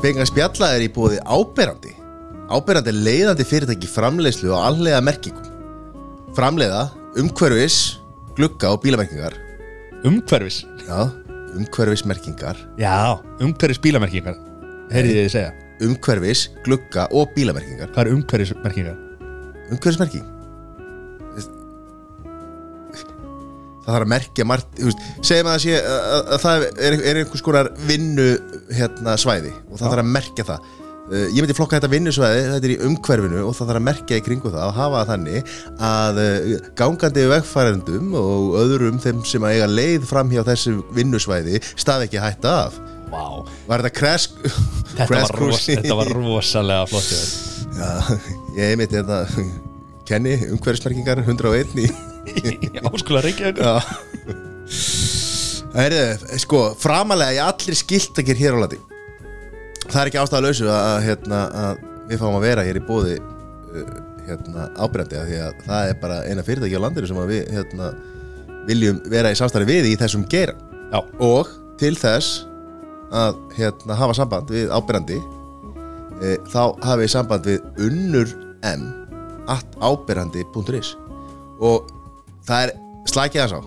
[0.00, 1.90] Spengar spjalla er í búið áberandi
[2.50, 5.50] Áberandi er leiðandi fyrirtæki framleiðslu og allega merkingum.
[6.34, 6.86] Framleiða,
[7.20, 7.76] umhverfis,
[8.38, 9.36] glugga og bílamerkingar.
[10.08, 10.62] Umhverfis?
[10.86, 11.12] Já,
[11.52, 12.58] umhverfismerkingar.
[12.80, 14.40] Já, umhverfis bílamerkingar
[14.90, 15.52] Heyrið þið segja.
[15.84, 17.92] Umhverfis, glugga og bílamerkingar.
[17.92, 18.98] Hvað er umhverfismerkingar?
[19.68, 20.24] Umhverfismerking.
[23.80, 27.70] Það þarf að merkja margt Segjum að það sé að það er, er einhvers konar
[27.88, 28.26] vinnu
[28.76, 30.68] hérna, svæði og það þarf að merkja það.
[31.10, 34.18] Uh, ég myndi flokka þetta vinnusvæði, þetta er í umhverfinu og það þarf að merkja
[34.20, 35.54] í kringu það og hafa þannig
[35.88, 41.62] að uh, gangandi vegfærendum og öðrum þeim sem að eiga leið fram hjá þessu vinnusvæði
[41.72, 42.78] staði ekki hætta af.
[43.10, 43.24] Vá.
[43.66, 44.30] Var þetta crash,
[44.90, 47.10] Þetta crash var, ros, þetta var rosalega flott.
[47.80, 47.90] Já,
[48.60, 49.24] ég myndi þetta
[50.10, 51.90] kenni umhverfismerkingar 101 í
[52.82, 54.98] Háskóla Reykjavík Já
[55.70, 58.80] Það er sko, framalega í allir skiltakir hér á landi
[59.90, 63.16] Það er ekki ástæða lausu að, hérna, að við fáum að vera hér í bóði
[63.18, 63.92] uh,
[64.26, 67.90] hérna, ábyrjandi því að það er bara eina fyrirtæki á landinu sem við hérna,
[68.68, 70.54] viljum vera í samstarfi við í þessum geira.
[70.90, 71.50] Já, og
[71.80, 72.44] til þess
[73.14, 78.34] að hérna, hafa samband við ábyrjandi e, þá hafi við samband við unnur
[79.50, 80.92] at ábyrjandi.is
[81.58, 81.88] og
[82.46, 82.74] það er
[83.10, 83.60] slækið hans á.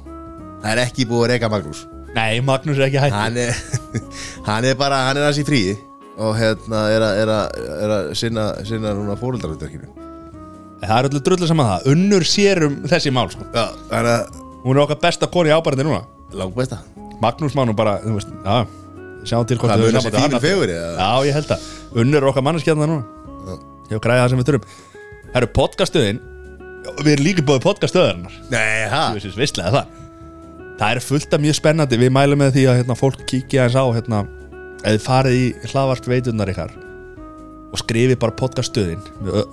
[0.63, 1.83] Það er ekki búið að reyka Magnús
[2.15, 3.57] nei, Magnús er ekki hætt hann er,
[4.49, 5.75] hann er bara, hann er hans í fríi
[6.21, 9.89] og hérna er að, er að, er að sinna, sinna núna fóröldarhundverkinu
[10.83, 11.85] Það er öllu drullu saman það.
[11.93, 13.45] Unnur sér um þessi mál sko.
[13.55, 14.25] Já, það er
[14.65, 16.01] Hún er okkar besta koni í ábærandi núna.
[16.35, 16.81] Langt besta
[17.23, 18.57] Magnús má nú bara, þú veist, já
[19.23, 20.43] Sjáum til hvort Það við mun höfum þessi samband við fínu hann.
[20.43, 20.97] fegurri, eða?
[20.99, 21.67] Já, ég held að
[22.03, 23.55] Unnur er okkar manneskjarnar núna.
[23.93, 24.77] Ég græði það sem við þurfum.
[25.29, 26.19] Það eru podcaststöðin
[26.99, 29.03] Við erum líka búið podcaststöðarinnar Nei, ha?
[29.13, 30.02] Þú veist, visslega það
[30.79, 31.99] Það er fullt af mjög spennandi.
[32.01, 34.23] Við mælum með því að hérna, fólk kíkja eins á hérna,
[34.83, 36.73] eða farið í hlaðvarp veiturnar ykkar
[37.73, 39.47] og skrifi bara podcaststöðin ö-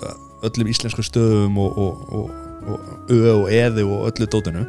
[0.45, 2.33] öllum íslensku stöðum og, og, og,
[2.69, 4.65] og ö og eði og öllu dótinu.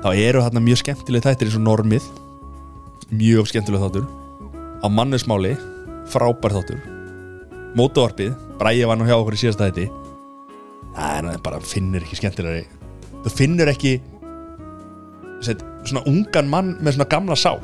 [0.00, 2.06] Þá eru hérna mjög skemmtileg þættir eins og normið.
[3.10, 4.06] Mjög skemmtileg þáttur.
[4.82, 5.56] Á mannesmáli
[6.10, 6.80] frábær þáttur.
[7.78, 9.90] Mótuvarpið, Bræði var nú hjá okkur í síðasta þætti.
[10.96, 12.64] Það er bara finnur ekki skemmtilegri.
[13.22, 13.98] Þú finnur ekki
[15.44, 17.60] set, svona ungan mann með svona gamla sál.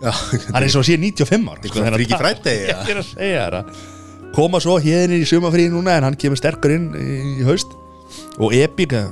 [0.00, 3.08] Já, það er eins og að sé 95 ár Eitthvað Freaky Friday, ég er að
[3.10, 3.82] segja þér að
[4.32, 7.74] koma svo hérna í sumafríði núna en hann kemur sterkur inn í, í haust.
[8.40, 9.10] Og Epic eh,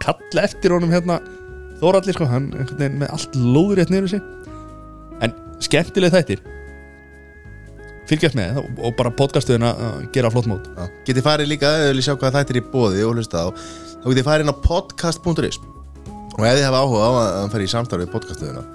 [0.00, 1.18] kalla eftir honum hérna
[1.80, 4.24] Þóralli sko, hann veginn með allt lóður rétt niður sig.
[5.24, 5.32] En
[5.64, 6.42] skemmtileg þættir.
[8.10, 10.68] Fylgjast með og, og bara podcastuðin að gera flott mót.
[11.08, 13.48] Getið farið líka, viljið sjá hvað þættir í bóði og hlusta á,
[14.02, 15.60] þá getið farið inn á podcast.is
[16.38, 18.66] og ef þið hafa áhuga á að að fara í samstarf við podcastöðuna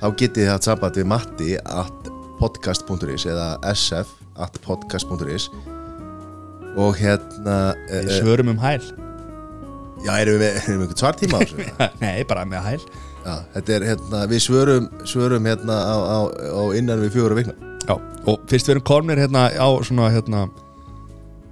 [0.00, 2.10] þá getið þið haft samband við Matti at
[2.40, 4.12] podcast.is eða sf
[4.42, 5.48] at podcast.is
[6.74, 8.80] og hérna við e, svörum um hæl.
[10.04, 11.68] Já, erum við með, einhvern svartíma á þessu?
[12.02, 12.80] nei, bara með hæl.
[13.24, 17.54] Já, er hérna, við svörum, svörum hérna á, á, á innan við fjóra vikna.
[17.86, 20.48] Já, og fyrst við erum komnir hérna á svona hérna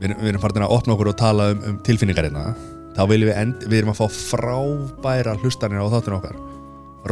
[0.00, 2.50] við erum, við erum farin að opna okkur og tala um, um tilfinningar hérna
[2.96, 6.38] þá viljum við end, við erum að fá frábæra hlustanir á þáttinu okkar.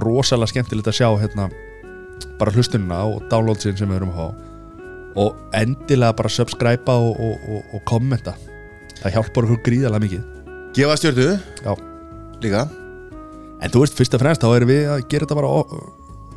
[0.01, 1.49] Rosalega skemmtilegt að sjá hérna
[2.41, 4.27] bara hlustunina og downloadsin sem við erum að fá.
[5.21, 8.37] Og endilega bara subscribe og, og, og, og kommenta.
[9.01, 10.29] Það hjálpar okkur gríðalega mikið.
[10.77, 11.31] Gefa stjórnu
[12.41, 12.67] líka.
[13.61, 15.51] En þú veist, fyrst og fremst þá erum við að gera þetta bara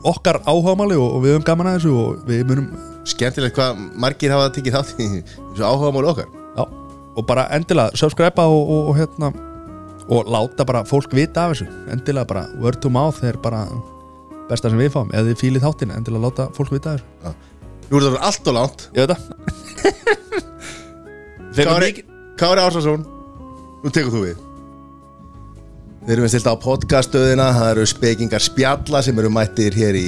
[0.03, 2.71] okkar áhugamáli og, við höfum gaman að þessu og við munum
[3.03, 6.29] Skemmtilegt hvað margir hafa tekið þátt í þessu áhuga máli okkar.
[6.55, 6.63] Já,
[7.13, 9.31] og bara endilega subscribe og, og, og hérna
[10.11, 11.67] og láta bara fólk vita af þessu.
[11.93, 13.65] Endilega bara word to mouth er bara
[14.49, 17.35] besta sem við fáum, eða þið fílið þáttin endilega láta fólk vita af þessu.
[17.89, 18.87] Nú er það allt og langt.
[18.95, 19.23] Ég veit það.
[21.69, 21.89] Kári,
[22.39, 23.03] Kári Ársason
[23.83, 24.43] Nú tekur þú við.
[26.03, 27.49] Við erum stilt á podcaststöðina.
[27.55, 30.07] Það eru spekingar spjalla sem eru mættir hér í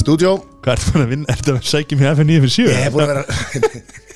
[0.00, 1.32] stúdjó Hvað ertu búin að vinna?
[1.32, 2.66] Ertu að sækja mér FN9 fyrir 7?
[2.68, 3.24] Ég hef búin að vera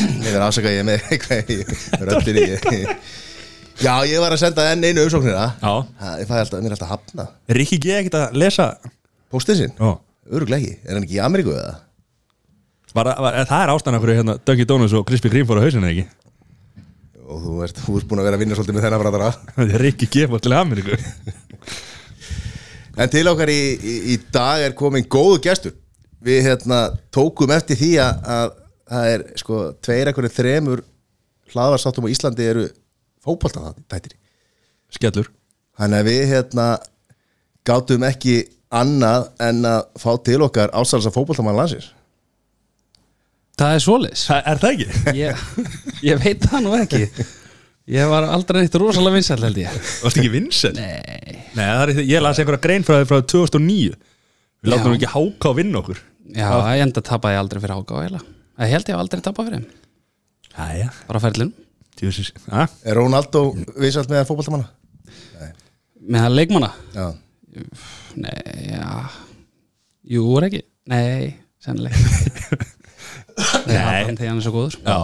[0.00, 1.58] Ég verð afsaka ég með eitthvað í
[2.08, 2.96] röddinni ég-
[3.80, 5.44] Já, ég var að senda enn einu umsóknina.
[5.62, 5.70] Já.
[6.00, 7.24] Það ég fæ alltaf, mér er alltaf hafna
[7.56, 8.66] Rikki G ekkert að lesa
[9.32, 9.72] Póstið sinn,
[10.30, 10.74] öruglega ekki.
[10.84, 11.76] Er hann ekki í Ameríku eða?
[12.94, 15.86] var, var, Það er ástæðan okkur hérna Dougie Donuts og Krispy Kreme fór á hausinu
[15.88, 16.04] ekki?
[17.30, 19.74] Og þú ert, þú ert búin að vera að vinna svolítið með þennan fræðara Það
[19.78, 20.98] er Rikki G fór til Ameríku.
[23.00, 25.76] En til okkar í, í, í dag er komin góðu gestur.
[26.20, 26.80] Við hérna
[27.14, 28.50] tókum eftir því að, að
[28.90, 30.82] það er sko tveir ekkur þremur
[31.50, 32.66] hlaðvarsáttum á Íslandi eru
[33.24, 34.16] fótboltatættir
[34.90, 35.28] Skellur.
[35.78, 36.66] Þannig að við hérna
[37.66, 38.36] gátum ekki
[38.74, 41.92] annað en að fá til okkar ásalsa fótboltamann landsins.
[43.60, 44.24] Það er svoleiðis.
[44.26, 44.88] Það er það ekki?
[45.20, 45.44] ég,
[46.08, 47.28] ég veit það nú ekki.
[47.90, 49.78] Ég var aldrei neitt rosalega vinsæll held ég.
[50.02, 50.74] Varst ekki vinsel?
[50.78, 51.38] Nei.
[51.54, 53.96] Nei, það er, ég las einhverja grein frá því frá 2009
[54.60, 56.02] Við nú ekki háka að vinna okkur.
[56.36, 58.20] Já, ég enda tapaði ég aldrei fyrir háka á heila
[58.60, 59.62] Ég held ég hef aldrei tapað fyrir
[60.50, 60.90] Jæja.
[61.08, 61.52] Bara á ferlinu
[61.96, 62.32] Tjóðsins
[62.84, 63.44] Er Ronaldo
[63.80, 64.68] vinsalt með fótballtamanna?
[66.00, 66.70] Með það leikmanna?
[66.94, 67.06] Já.
[68.20, 68.90] Nei, já.
[70.10, 70.62] Jú, er ekki?
[70.90, 71.98] Nei, sennilega
[73.68, 74.76] Nei, hann þegar hann er svo góður.
[74.84, 74.96] Já.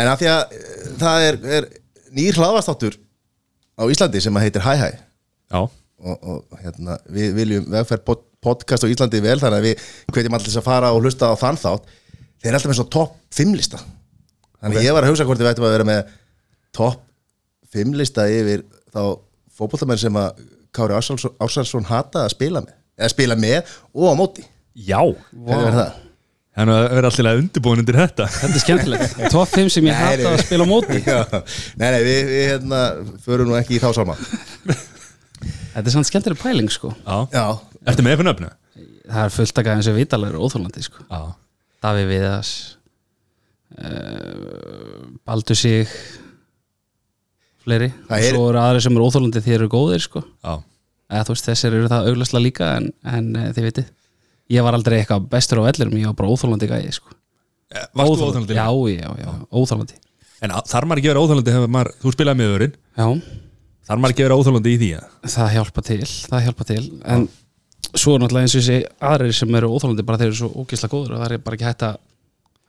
[0.00, 1.68] En að því að eh, það er, er
[2.16, 2.96] nýr hlaðvastáttur
[3.80, 4.88] á Íslandi sem að heitir Hæ Hæ.
[5.50, 9.88] Já, og, og hérna, við viljum vegferð pod, podcast á Íslandi vel þannig að við
[10.12, 11.96] hvetjum allir að fara og hlusta á þann þátt
[12.40, 13.80] þeir eru alltaf með svona topp 5 lista.
[14.60, 14.86] Þannig okay.
[14.86, 16.12] ég var að hugsa hvort við ættum að vera með
[16.76, 17.02] topp
[17.74, 19.02] 5 lista yfir þá
[19.56, 20.44] fótbollamenn sem að
[20.74, 24.44] Kári Ársælsson hata að spila með eða spila með og á móti.
[24.76, 25.00] Já.
[25.00, 25.98] Hvernig verður það?
[26.60, 28.26] Þannig að vera alltaf undirbúin undir þetta.
[28.36, 29.18] Þetta er skemmtilegt.
[29.34, 30.30] Top 5 sem ég Nei, hætti nei.
[30.32, 31.02] að spila á móti.
[31.10, 31.20] Já,
[31.80, 32.80] nei, nei, við, við hérna
[33.24, 34.16] förum nú ekki í þá salma
[35.70, 36.90] Þetta er samt skemmtileg pæling sko.
[37.06, 37.30] Já.
[37.32, 37.44] Já,
[37.86, 38.50] Ertu með eitthvað nöfnu?
[39.10, 41.06] Það er fullt að gæðin sem vitalega er óþólandi sko.
[41.06, 41.22] Já
[41.80, 42.50] Daví Viðas
[43.78, 45.88] uh, Baldur sig
[47.64, 47.90] fleiri.
[48.08, 50.22] Það og er- svo eru aðri sem eru óþólandi þeir eru góðir sko.
[50.44, 50.54] Já.
[51.10, 53.88] Eða veist þessir eru það auglastlega líka en, en uh, þið vitið.
[54.50, 57.12] Ég var aldrei eitthvað bestur á vellirum ég var bara óþólandi gæði sko.
[57.70, 58.56] Eh, Varst þú óþálandi?
[58.58, 59.94] Já, já, já, óþólandi
[60.42, 62.72] En þarf maður ekki að vera óþálandi hefur maður Þú spilaði með öðurinn?
[62.98, 63.06] Já,
[63.86, 66.80] Þarf maður ekki að vera óþálandi í því að það hjálpa til það hjálpa til
[67.14, 67.26] en
[67.94, 68.78] svo er náttúrulega eins og þessi
[69.10, 71.68] aðrir sem eru óþólandi bara þeir eru svo ógislega góður og það er bara ekki
[71.68, 71.96] hægt að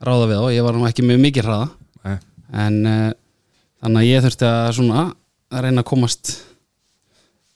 [0.07, 0.45] ráða við þá.
[0.56, 1.68] Ég var nú ekki með mikið hraða.
[2.01, 2.15] Nei.
[2.62, 3.12] en uh,
[3.83, 5.03] þannig að ég þurfti að svona
[5.51, 6.31] að reyna að komast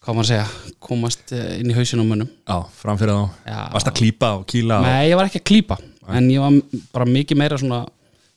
[0.05, 2.29] hvað maður að segja komast eh, inn í hausinn á mönnum.
[2.45, 3.55] Já, framfyrir þá.
[3.73, 4.85] Varst að klípa og kýla og...
[4.85, 5.77] Nei, ég var ekki að klípa
[6.13, 6.59] en ég var
[6.93, 7.79] bara mikið meira svona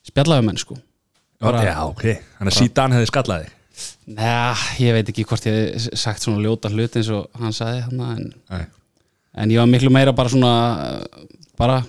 [0.09, 0.79] spjallaðu menn sko.
[1.39, 2.03] Bara- Já, ok.
[2.39, 3.53] Þannig að síðan hefði skallað þig.
[4.17, 7.85] Nei, ég veit ekki hvort ég hef sagt svona ljóta hlut eins og hann sagði
[7.85, 8.65] hann en, Nei.
[9.39, 10.53] En ég var miklu meira bara svona
[11.59, 11.81] bara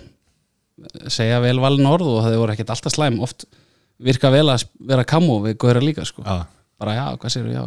[1.12, 3.20] segja vel valin orð og það voru ekkert alltaf slæm.
[3.25, 3.47] Oft
[4.00, 6.25] virka vel að vera kamó við góðra líka sko.
[6.25, 6.47] Já,
[6.81, 7.64] bara já, hvað séru, já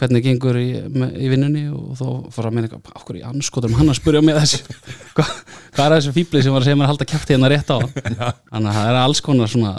[0.00, 1.64] hvernig gengur í, í vinnunni?
[1.70, 4.78] Og þá fór að minna eitthvað, okkur í anskotum hann að spurja mig þessu?
[5.14, 5.34] Hvað,
[5.76, 7.78] hvað er þessu fíbli sem var að segja mér að halda kjátti hérna rétt á?
[8.50, 9.74] Þannig að það er alls konar svona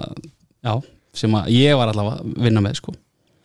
[0.63, 0.73] já,
[1.19, 2.95] sem að ég var allavega að vinna með sko.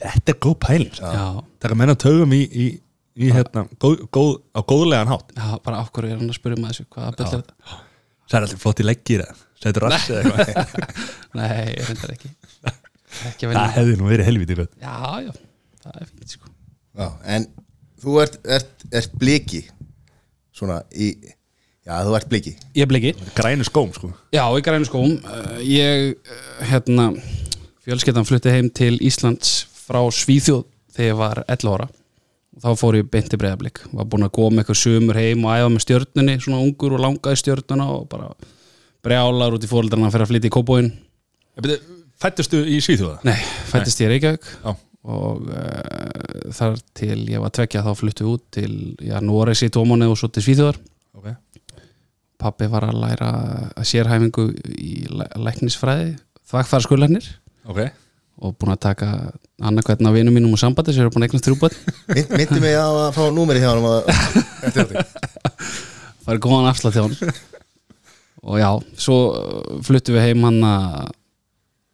[0.01, 1.11] Þetta er góð pæling sko.
[1.11, 1.27] já,
[1.61, 2.69] Taka menna tögum í, í,
[3.19, 5.33] í hérna, góð, góð, á góðlegan hátt.
[5.37, 6.87] Já bara okkur er hann að spurja mig þessu?
[6.95, 7.81] Hvað bull er þetta?
[8.31, 9.39] Það er alltaf flott í leggir eða?
[9.61, 11.03] Sætur rassi eða eitthvað?
[11.41, 12.31] Nei, ég reyndar ekki.
[13.31, 14.95] Ekki að Það hefði nú verið helviti gott já,
[15.27, 15.33] já,
[15.83, 16.53] það er fínt sko.
[17.01, 17.47] Já En
[18.01, 19.65] þú ert, ert, ert bliki
[20.55, 21.11] Svona í
[21.81, 22.51] Já, þú ert bliki.
[22.77, 23.11] Ég bliki.
[23.35, 24.13] Grænu skóm sko.
[24.37, 25.15] Já, í grænu skóm.
[25.25, 27.09] Uh, Ég, uh, hérna
[27.83, 31.89] fjölskyldan flutti heim til Íslands frá Svíþjóð þegar ég var 11 ára
[32.61, 35.55] og þá fór ég beint í breyðablík var búinn að með eitthvað sumur heim og
[35.57, 38.31] æfa með stjörnunni svona ungur og langaði stjörnuna og bara
[39.05, 40.91] brjálar út í fóreldrarna fyrir að flytja í kóbóin
[42.21, 43.23] Fættustu í Svíþjóða?
[43.25, 43.39] Nei,
[43.71, 44.75] fættist ég í Reykjavík Já.
[45.09, 50.05] og uh, þar til ég var tvekja þá fluttu út til, já, Noregs í tómáni
[50.11, 50.77] og svo til Svíþjóðar.
[51.17, 51.31] Ok.
[52.41, 53.31] Pappi var að læra
[53.73, 56.13] að sérhæfingu í læ- læknisfræði
[56.53, 57.27] þvagfæra skullarnir
[57.69, 57.81] Ok
[58.41, 59.09] og búin að taka
[59.61, 61.77] annarkvæðin af vinum mínum og sambandi sem eru búin að eignast þrjúböld
[62.15, 63.89] Mynd, Myndi mig á að fá númeri hjá hann
[64.69, 65.05] eftir þetta
[66.25, 67.35] það er góðan afslátt hjá hann
[68.41, 71.11] og já, svo uh, fluttum við heim hann að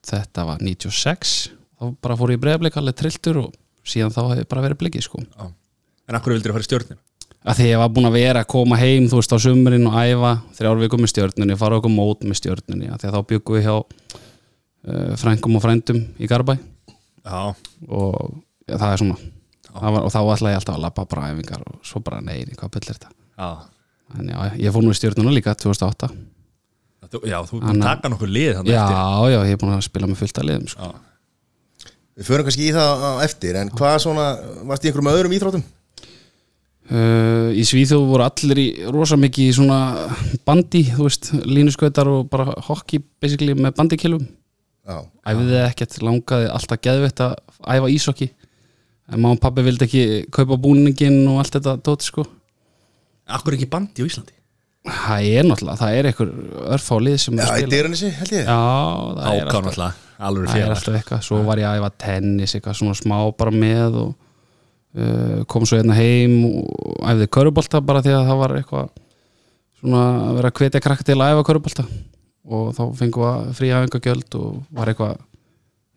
[0.07, 1.35] þetta var 96
[1.77, 5.21] þá bara fór ég breyðablik alveg trilltur og síðan þá hefði bara verið blikið sko.
[5.23, 5.51] Já.
[6.07, 7.03] En akkur vildir að fara í stjórnin?
[7.47, 9.99] að því ég var búin að vera að koma heim þú veist á sumurinn og
[10.03, 13.57] æfa þrjár vikum með stjörnunni, fara okkur mót með stjörnunni að því að þá byggum
[13.57, 13.77] við hjá
[15.21, 16.57] frængum og frændum í Garabæ.
[17.27, 17.41] Já.
[17.89, 18.37] Og
[18.69, 19.17] ja, það er svona.
[19.77, 22.55] Það var, og þá ætlaði ég alltaf að labba bara æfingar og svo bara neini,
[22.57, 23.11] hvað byll er þetta?
[23.37, 23.49] Já.
[24.17, 26.09] En já, ég fór nú í stjörnuna líka 2008
[27.07, 28.97] Þú, já, þú að Anna- taka nokkur lið þannig já, eftir.
[29.31, 30.89] já, ég er búin að spila með fullt að liðum sko.
[32.17, 34.25] Við förum kannski í það á eftir En hvað svona,
[34.71, 35.65] varst í einhverjum öðrum íþróttum?
[36.91, 39.79] uh, í Svíþjóð voru allir í rosa mikið í svona
[40.49, 44.27] bandi, þú veist, línuskautar og bara hockey basically með bandikilum
[44.87, 48.31] Æfiði ekkert, langaði alltaf geðveitt að æfa ísokki
[49.11, 52.27] en má og pappi vildi ekki kaupa búningin og allt þetta dóti sko.
[53.27, 54.37] Akkur ekki bandi á Íslandi?
[54.87, 56.29] það er náttúrulega, það er einhver
[56.77, 57.73] örfálið sem já er í spila.
[57.73, 58.45] dyranissi held ég.
[58.47, 58.59] Já,
[59.17, 62.55] það er Áká alltaf Alveg það er alltaf eitthvað, svo var ég að æfa tennis
[62.57, 64.13] eitthvað svona smá bara með og
[64.97, 68.93] uh, kom svo hérna heim og æfði körubolta bara því að það var eitthvað
[69.83, 71.87] svona að vera að hvetja krakka til að æfa körubolta
[72.47, 75.17] og þá fengum við að frí afengagjöld og var eitthvað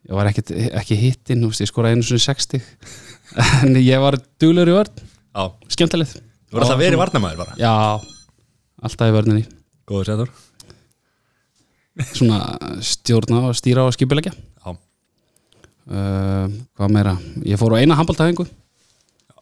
[0.09, 0.51] ég var ekkit,
[0.81, 2.63] ekki hittinn, ég skoraði einu svona 60
[3.67, 6.15] en ég var duglegur í vörn, Já, skemmtilegt.
[6.49, 7.53] Þú voru alltaf verið varnamæður bara.
[7.61, 7.73] Já,
[8.81, 9.43] alltaf í vörninni.
[9.89, 10.31] Góður setur.
[12.15, 12.39] Svona
[12.85, 16.45] stjórna og stýra og skipilegja Já, uh,
[16.79, 17.13] hvað meira,
[17.45, 18.45] ég fór á eina handbóltæfingu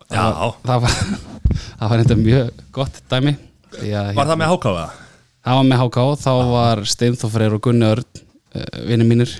[0.10, 0.24] já.
[0.66, 0.96] Það var,
[1.80, 3.36] það var þetta mjög gott dæmi.
[3.78, 4.86] Að, Var það með hákáða?
[5.48, 9.32] Það var með HK, þá var Steinþór Freyr og Gunni Örn uh, vinni mínir.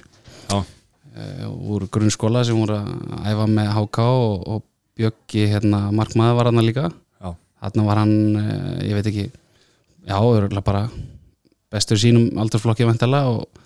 [0.48, 4.66] Já, uh, úr grunnskóla sem voru að æfa með HK og, og
[4.98, 6.88] Bjöggi hérna, markmaður var hann líka.
[7.58, 10.84] Þarna var hann, uh, ég veit ekki já, örugglega bara
[11.74, 13.64] bestur sínum aldurflokki vantala og,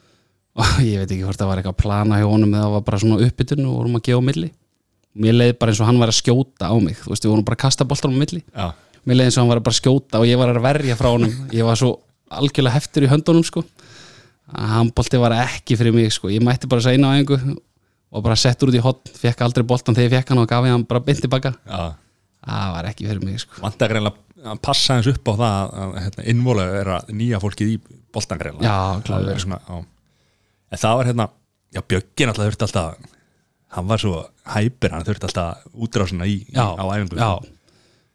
[0.56, 2.86] og ég veit ekki hvort það var eitthvað að plana hjá honum eða það var
[2.88, 4.54] bara svona uppbytun og vorum að gefa milli.
[5.22, 7.48] Mér leiði bara eins og hann var að skjóta á mig þú veist, við vorum
[7.50, 8.42] bara að kasta boltanum á milli.
[8.48, 8.72] Já.
[9.04, 11.10] Mér leiði eins og hann var bara að skjóta og ég var að verja frá
[11.12, 11.36] honum.
[11.52, 11.92] Ég var svo
[12.40, 13.64] algjörlega heftur í höndunum sko.
[14.52, 16.32] Að handbolti var ekki fyrir mig sko.
[16.34, 17.44] Ég mætti bara sæna á einhver
[18.12, 20.66] og bara settur út í hotn, fekk aldrei boltan þegar ég fekk hann og gaf
[20.68, 21.94] ég hann bara beint tilbaka Já,
[22.44, 23.62] það var ekki fyrir mig sko.
[24.42, 27.80] Að passa eins upp á það að hérna, innvóla er að nýja fólkið í
[28.12, 29.80] boltan greinlega Já, svona, já.
[30.72, 31.28] En það var hérna,
[31.72, 33.10] já Bjöggin alltaf þurfti alltaf
[33.72, 34.16] hann var svo
[34.52, 37.16] hæpir, hann þurfti alltaf útrásina í, já, á æfingu.
[37.16, 37.32] já.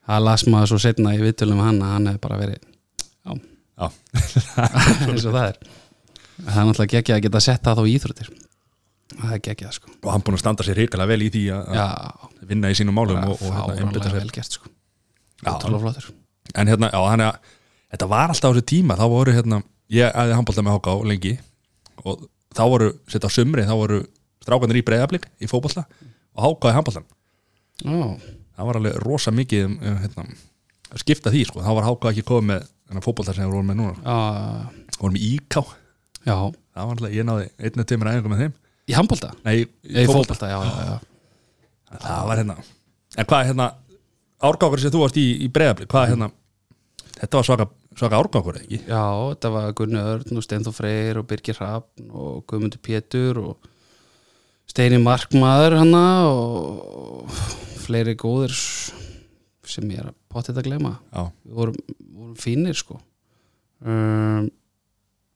[0.06, 2.66] Það las maður svo setna í viðtölum við hann að hann hefði bara verið.
[5.10, 5.58] eins og það er.
[6.36, 8.30] Það er náttúrulega geggjað að geta sett það þá í íþróttir.
[9.16, 9.92] Það er geggjað sko.
[10.02, 12.96] Og hann búin að standa sér hrikalega vel í því að að vinna í sínum
[12.96, 14.16] málum og, og hérna, fáranlega sér.
[14.18, 14.72] vel gert sko.
[15.44, 15.52] Já.
[16.54, 17.38] en hérna, já, hann er
[17.92, 19.60] þetta var alltaf á þessu tíma, þá voru hérna
[19.92, 21.32] ég æði handbólta með HK lengi
[22.02, 22.24] og
[22.56, 24.00] þá voru, setja á sumri þá voru
[24.42, 25.84] strákanir í breyðablík í fótbolta
[26.36, 27.06] og HK í handbóltan
[28.56, 30.26] það var alveg rosa mikið um, um, hérna,
[30.92, 33.72] að skipta því, sko, þá var HK ekki komið með þennan fótbolta sem við vorum
[33.72, 33.96] með núna.
[34.06, 35.58] Já, vorum í IK,
[36.26, 36.36] já.
[36.76, 39.34] Það var alltaf, ég náði einu tveimur æfingu með þeim, í handbolta?
[39.46, 41.00] nei, í já
[42.02, 42.56] það var hérna
[43.16, 43.68] en hvað er hérna,
[44.46, 46.28] árgangur sem þú varst í, í breyðablík, hvað er hérna
[47.16, 48.82] þetta var svaka, svaka árgangur, ekki?
[48.82, 53.70] Já, þetta var Gunni Örn og Steinþór Freyr og Birgir Hrafn og Guðmundur Pétur og
[54.68, 57.30] Steini Markmaður hana og
[57.86, 58.54] fleiri góðir
[59.66, 61.78] sem ég er að potið að glema Já, við vorum,
[62.16, 62.98] vorum fínir sko.
[63.84, 64.46] Um,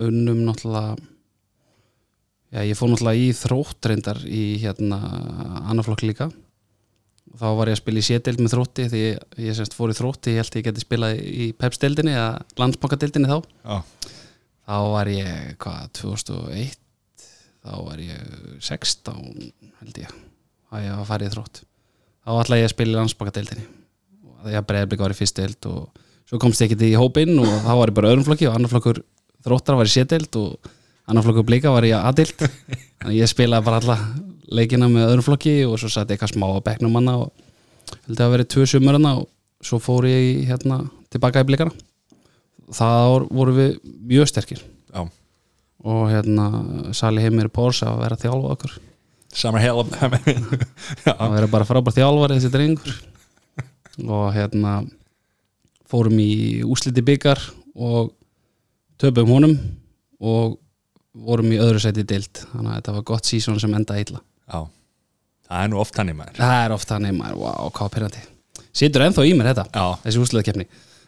[0.00, 0.94] unnum náttúrulega
[2.50, 5.00] já, ég fór náttúrulega í þrótt reyndar í hérna
[5.70, 6.30] annarflokk líka.
[7.40, 9.96] Þá var ég að spila í sétild með þrótti því ég, ég semst fór í
[9.96, 13.36] þrótti, ég held ég geti spilað í Pepsdeildinni eða Landsbankadeildinni þá.
[13.62, 14.08] Já,
[14.66, 16.78] þá var ég, hvað, 2001
[17.60, 19.52] þá var ég 16
[19.82, 20.16] held ég
[20.70, 21.62] að ég var að fara í þrótt.
[22.24, 23.68] Þá ætlaði ég að spila í því
[24.44, 27.72] að Breiðblik var í fyrst deild og svo komst ég ekki í hópinn og þá
[27.74, 29.02] var ég bara öðrum flokki og annar flokkur
[29.44, 30.70] þróttar var í sétdeild og
[31.10, 33.98] annar flokkur blika var í aðdeild þannig að ég spilaði bara alla
[34.50, 37.30] leikina með öðrum flokki og svo satt ég eitthvað smá á bekknum manna og
[38.06, 39.28] held að verið tvö sumur hana og
[39.64, 40.82] svo fór ég hérna
[41.12, 41.74] tilbaka í blikana.
[42.70, 43.72] Það voru við
[44.06, 44.62] mjög sterkir.
[44.94, 45.02] Já.
[45.80, 46.46] Og hérna
[46.96, 48.78] Sali Heimir Pórs að vera þjálfa okkur
[49.32, 49.84] Summer Hell
[51.06, 52.96] Já, að vera bara frábær þjálfari þessi drengur
[54.06, 54.80] og hérna
[55.90, 57.40] fórum í úsliti byggar
[57.74, 58.12] og
[59.00, 59.56] töpum honum
[60.20, 60.58] og
[61.14, 62.44] vorum í öðru sæti deild.
[62.52, 64.20] Þannig að þetta var gott sísón sem enda illa.
[64.46, 64.66] Já.
[65.50, 66.38] Það er nú oft hann í maður.
[66.38, 68.28] Það er oft þannig maður, wow, hvað pyrrandi
[68.76, 70.66] situr ennþá í mér þetta, Já, þessi úsliðakefni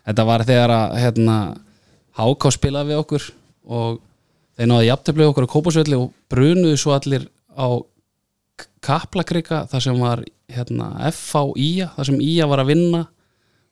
[0.08, 1.36] þetta var þegar að hérna,
[2.12, 3.26] Háká spilaði við okkur
[3.72, 4.00] og
[4.58, 7.24] þeir náðu jafntöflið okkur á Kópasvelli og brunuðu svo allir
[7.56, 7.68] á
[8.84, 10.20] Kaplakrika þar sem var
[10.56, 13.02] hérna, FH Ía, þar sem Ía var að vinna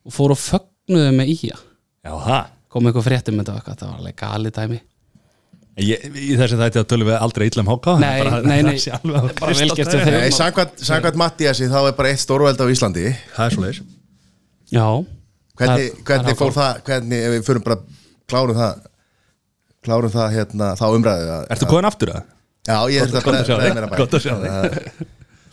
[0.05, 1.57] og fóru og fögnuðu með Ía
[2.01, 4.79] já það kom eitthvað fréttum með þetta og eitthvað, þetta var alveg galið dæmi.
[5.81, 8.75] Ég, Í þessi þætti að tölum við aldrei illa um háká Nei, nei, nei.
[9.39, 10.15] Bara vel gert hjá þeim.
[10.17, 13.05] Nei, Samkvæmt samkvæmt Mattiasi þá er bara eitt stórveld á Íslandi.
[13.37, 13.79] Það er svo leis
[14.71, 14.85] Já,
[15.61, 17.79] Hvernig, Það- hvernig það er fór það, hvernig, ef við förum bara
[18.31, 18.83] klárum það
[19.87, 22.29] klárum það hérna, þá umræðu að, Ertu koðin aftur það?
[22.67, 23.75] Já, ég að Gott að þig.
[23.75, 24.17] mér að Gott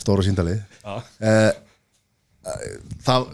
[0.08, 0.60] Stóra síndalið.
[0.88, 1.50] Uh,
[3.04, 3.26] Það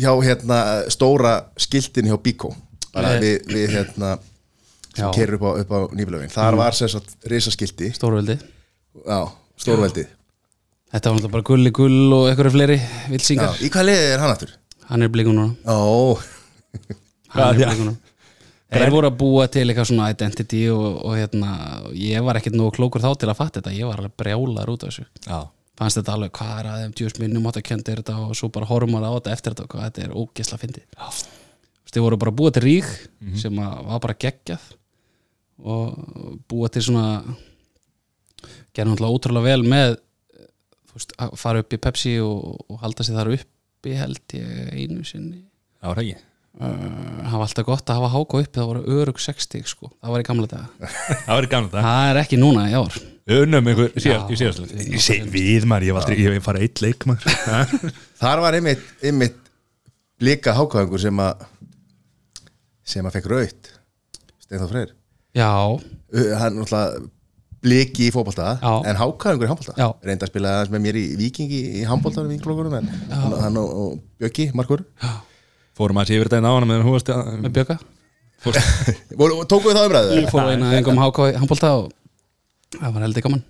[0.00, 0.56] hjá hérna
[0.92, 2.16] stóra skiltin hjá
[3.14, 3.20] Nei.
[3.22, 4.10] við, við hérna
[4.92, 5.12] sem Já.
[5.14, 7.88] kerir upp á, upp á nýflöfin þar var sem sagt risaskilti.
[7.96, 8.36] Stórveldi.
[9.06, 9.20] Já,
[9.62, 10.10] stórveldið
[10.92, 14.20] Þetta var náttúrulega bara gulli gull og einhverju fleiri Já, vilsingar í hvað liðið er
[14.26, 14.52] hann aftur?
[14.90, 15.54] Hann er blíkun núna.
[15.64, 16.18] Ó,
[17.32, 17.70] Hann er Já, já.
[17.70, 17.96] blíkun núna.
[18.72, 21.56] Þeir voru að búa til eitthvað svona identity og, og hérna,
[21.96, 24.84] ég var ekkert nógu klókur þá til að fatta þetta, ég var alveg brjálar út
[24.84, 25.08] af þessu.
[25.24, 25.40] Já
[25.78, 28.50] fannst þetta alveg, hvað er að þeim djús minnum átt að kendi þetta og svo
[28.52, 30.86] bara horfum maður á þetta eftir þetta og hvað þetta er ógesla fyndið.
[31.92, 32.90] Þeir voru bara að búa til rík
[33.40, 34.68] sem að var bara geggjað
[35.62, 37.06] og búa til svona
[38.72, 39.94] gerði náttúrulega ótrúlega vel með
[40.94, 45.04] veist, að fara upp í Pepsi og, og halda sig þar uppi held ég einu
[45.06, 45.42] sinni.
[45.82, 46.20] Það ekki?
[46.52, 50.12] Uh, það var alltaf gott að hafa háka uppi það voru örug 60 sko, það
[50.12, 50.90] var í gamla daga.
[51.24, 52.98] Það var í gamla dag það er ekki núna í ár
[53.30, 56.64] unnum einhver síðast, Já, í síðast við- við maður, ég hef aldrei, ég hef farið
[56.66, 57.36] eitt leik maður.
[58.22, 59.38] Þar var einmitt, einmitt
[60.22, 61.44] blika hákáðingur sem að
[62.92, 63.72] sem að fekk raut
[64.42, 64.94] Steinþór Freyr.
[65.38, 65.50] Já,
[66.12, 66.98] Uh, hann náttúrulega
[67.64, 68.72] bliki í fótbolta Já.
[68.90, 69.72] en hákáðingur í handbolta.
[69.80, 69.86] Já.
[70.04, 71.84] reynda að spila aðeins með mér í vikingi í
[72.34, 74.82] vinklokkurum en hann, hann og, og Bjöggi, Markur.
[75.78, 76.68] Fórum að sé yfir þetta á að
[77.46, 77.78] með Bjöka
[79.22, 80.18] Voru- tókuð þið það umræðu?
[80.20, 81.00] ég fór eina engum
[81.32, 81.88] í handbólta og
[82.78, 83.42] það var heldur gaman.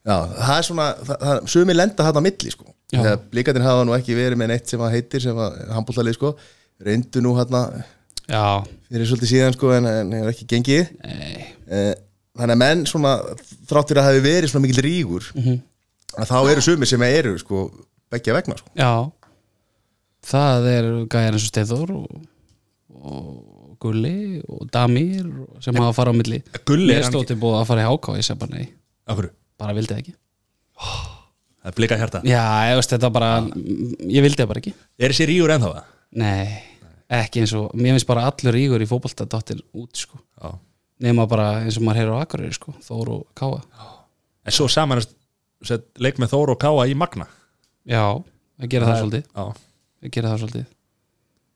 [0.00, 2.66] Já, það er svona, það, það, sumi lenda þarna á milli sko.
[2.90, 6.30] Þegar blíkatinn hafa nú ekki verið með neitt sem að heitir sem að handbóltalið sko,
[6.82, 7.60] reyndu nú hérna
[8.30, 8.44] já,
[8.90, 10.88] fyrir svolítið síðan sko en, en hefur ekki gengið.
[11.04, 11.92] Nei, eh,
[12.40, 13.12] þannig að menn svona
[13.68, 15.60] þráttur að hafi verið svona mikil rígur Mhm.
[16.16, 17.66] að þá eru sumi sem eru sko
[18.10, 18.70] beggja vegna sko.
[18.74, 18.90] Já.
[20.30, 22.24] Það er gæjar eins og Steinþór og,
[23.00, 23.28] og
[23.80, 25.28] Gulli og Damir
[25.64, 26.40] sem hafa að fara á milli.
[26.68, 28.56] Gulli er ég hann stóð til búið að fara í háka og ég segi bara
[28.58, 28.66] nei,
[29.10, 30.14] Akkur, bara vildi það ekki.
[31.60, 32.20] Það er blikað hjarta.
[32.28, 34.72] Já, ég veist þetta bara ég vildi það bara ekki.
[35.00, 35.88] Er þessi rígur ennþá það?
[36.20, 36.58] nei,
[37.20, 40.20] ekki eins og mér finnst bara allur rígur í fótbolta dottir út sko.
[40.40, 40.54] Já.
[41.04, 43.60] Nema bara eins og maður heyrir á Akureyri sko Þór og Káa.
[44.44, 45.00] En svo saman
[46.00, 47.28] leik með Þór og Káa í Magna.
[47.88, 48.04] Já,
[48.60, 49.24] það gera það svolítið.
[49.32, 49.44] Já,
[50.00, 50.68] við gera það svolítið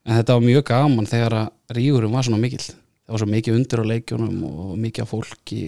[0.04, 2.64] en þetta var mjög gaman þegar að rígurum var svona mikill.
[3.04, 5.58] Það var svo mikið undir á leikjunum og mikið af fólki.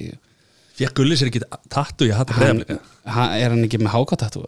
[0.77, 1.41] Fekk Gulli sér ekki
[1.73, 4.43] tattu í að hata hann, er hann ekki með hákatatú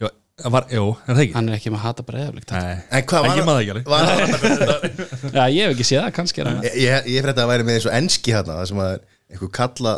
[0.00, 0.10] Jú,
[0.42, 1.34] það var, jú, er það ekki?
[1.38, 4.10] hann er ekki með hata breyðablík Nei, En hvað var- maður ekki var,
[5.32, 7.66] já, ég hef ekki séð það, kannski er ég, ég, ég fyrir þetta að væri
[7.70, 9.00] með eins og enski hérna það sem að er
[9.32, 9.94] einhver kalla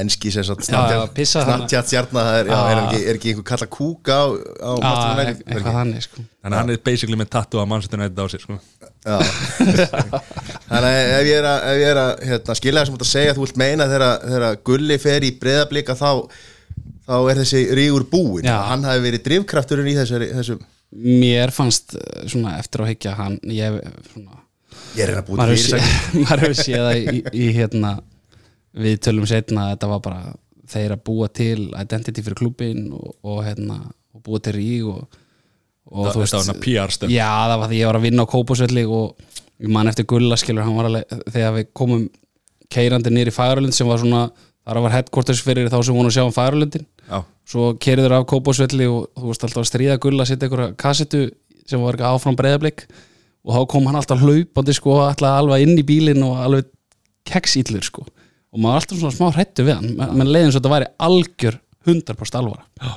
[0.00, 0.66] enski sem sagt.
[0.66, 5.12] Snapchat stjarnar það er, er, ekki, er ekki einhver kalla kúka á, á já, Manchester
[5.14, 5.44] United?
[5.44, 5.76] Er eitthvað ekki?
[5.78, 8.56] þannig sko Þannig að hann er basically með tattu að mannsættinu eitthvað á sér sko.
[9.04, 9.16] Já.
[10.68, 12.98] Þannig að ef ég er að, ef ég er að hérna, skilja það sem þú
[12.98, 16.10] ert að segja þú vilt meina þegar, þegar Gulli fer í breyðablika þá,
[17.08, 18.58] þá er þessi rígur búinn Já.
[18.68, 20.58] hann hafi verið drifkrafturinn í þessu, þessu
[20.94, 23.80] mér fannst eh, svona eftir á higgja hann, ég
[24.12, 24.42] svona
[24.94, 25.94] ég er að búið maður hefur séð,
[26.26, 27.94] maður hefur séð það í, í hérna
[28.74, 30.34] við tölum setna að þetta var bara
[30.70, 33.78] þeir að búa til identity fyrir klubin og, og hérna
[34.14, 35.20] og búa til ríg og,
[35.90, 38.24] og Það þetta var hann PR stönd já það var því ég var að vinna
[38.26, 39.30] á Kópásvelli og
[39.62, 42.08] ég man eftir Gulla skilur hann var alveg þegar við komum
[42.72, 44.24] keirandi niður í Færalund sem var svona
[44.64, 46.86] þar var headquarters fyrir þá sem voru að sjá um Færalundin
[47.44, 51.26] svo keiriður af Kópásvelli og þú veist alltaf að stríða Gulla setja einhverja kassetu
[51.68, 52.86] sem var ekki áfram breyðablik
[53.44, 56.70] og þá kom hann alltaf hlaupandi sko alltaf alveg inn í bílinn og alveg
[57.28, 58.06] keksýllur sko
[58.54, 59.90] og maður var alltaf svona smá hrættu við hann.
[59.98, 62.92] Menn men leiðin svo þetta væri algjör 100% alvara.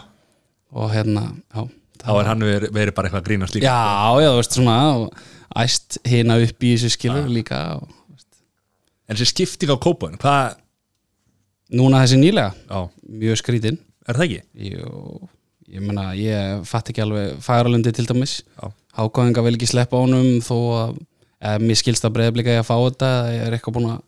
[0.78, 1.64] Og hérna já,
[2.04, 3.72] þá er hann verið, verið bara eitthvað að grínast líka.
[3.72, 5.24] Já, já, þú veist svona og
[5.64, 7.94] æst hina upp í þessu skilur líka og,
[9.08, 10.58] En þessi skipting á kópaun, hvað
[11.80, 14.42] núna þessi nýlega, Já, mjög skrítin er það ekki?
[14.68, 15.30] Jú,
[15.72, 18.42] ég meina, ég fatt ekki alveg færalundi til dæmis.
[19.00, 20.58] Hákáðinga vil ekki sleppa honum þó
[21.48, 24.04] að mér skilst að breyðablika ég að fá þetta ég er eitthvað búin að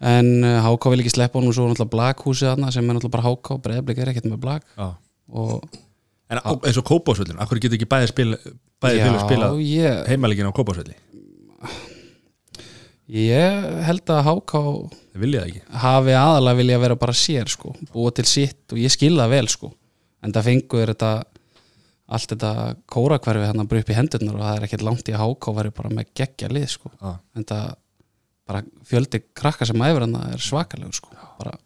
[0.00, 3.16] en uh, Háká vil ekki sleppa honum svo er náttúrulega blakhúsið þarna sem er náttúrulega
[3.18, 4.66] bara Háká breyðablika er ekkert með blak.
[5.30, 5.60] Og
[6.30, 8.28] En á, eins og kópásvöllin, akkur getur ekki bæði spil
[8.78, 10.94] bæði fylgur spilað ég, heimalegin á kópásvölli
[13.10, 14.62] ég held að Háká
[15.82, 19.48] hafi aðalega vilja vera bara sér sko, búa til sitt og ég skil það vel
[19.50, 19.72] sko.
[20.22, 21.10] En það fengur þetta
[22.10, 22.52] allt þetta
[22.90, 25.54] kórakverfi hann að bara upp í hendurnar og það er ekkert langt í að háká
[25.58, 26.92] væri bara með geggja lið sko.
[27.00, 27.12] Já.
[27.34, 27.66] en það
[28.50, 31.14] bara fjöldi krakka sem æfur hann er svakalegur sko.
[31.40, 31.56] Bara,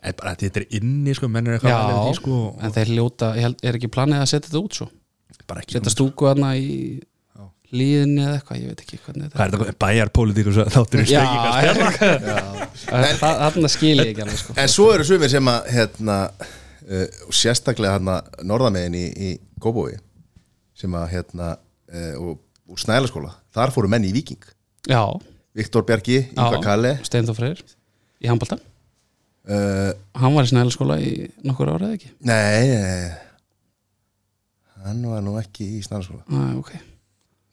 [0.00, 2.62] En bara þetta er inni, sko, menn er eitthvað að já, velja því, sko og
[2.64, 4.86] en þeir ljóta held, er ekki planið að setja þetta út svo?
[5.50, 6.70] Bara ekki setja stúku hann í
[7.70, 11.06] líðinni eða eitthvað, ég veit ekki hvernig Hvað er þetta, bæjarpólitík og svo þáttur í
[11.10, 11.20] Já,
[12.80, 14.56] spekingar þarna skil ég ekki alveg sko.
[14.58, 16.16] En svo eru sumir sem að hérna,
[16.88, 19.30] uh, og sérstaklega hérna norðamegin í, í
[19.62, 19.98] Kóbói
[20.80, 22.30] sem að hérna uh, og
[22.70, 24.42] úr Snælaskóla, þar fóru menn í Viking
[24.88, 25.04] Já,
[25.56, 26.64] Viktor Bjarki, Ingvar Já.
[26.64, 26.92] Kalle.
[27.06, 27.64] Steinþór Freyr
[28.20, 31.12] í handbalta uh, hann var í snælaskóla í
[31.46, 32.12] nokkur ára eða ekki?
[32.28, 33.30] Nei, nei
[34.84, 36.72] hann var nú ekki í Snælaskóla Æ, ok,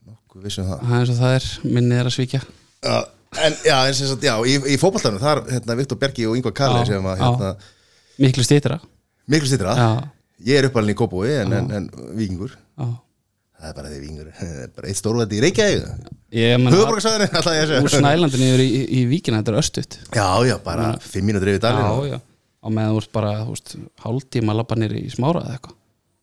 [0.07, 0.83] nokkuð vissum það.
[0.83, 2.43] Það er eins og það er minnið er að svíkja.
[2.87, 2.97] Já,
[3.43, 6.55] en, já, en sem sagt, já, í, í fótballtanum þar, hérna, Viktor Bjarki og Ingvar
[6.57, 7.51] Kalle sem að, hérna,
[8.23, 8.79] miklu stýttra
[9.27, 9.89] miklu stýttra já,
[10.47, 12.55] ég er uppalinn í Kóbói en, en, en Víkingur.
[12.77, 12.87] Já,
[13.57, 15.83] það er bara því Víkingur það er bara eitt stórvætti í Reykjavík.
[16.27, 20.27] Höfuborgarsvæðinu, alltaf ég að úr segja snælandin yfir í, í víkina, þetta er östut Já,
[20.49, 22.11] já, bara fimm mínútur yfir Já, dalinn.
[22.11, 23.69] Já, á meðan þú ert bara þú veist,
[24.03, 25.75] hálftíma að labba nýri í smára eða eitthvað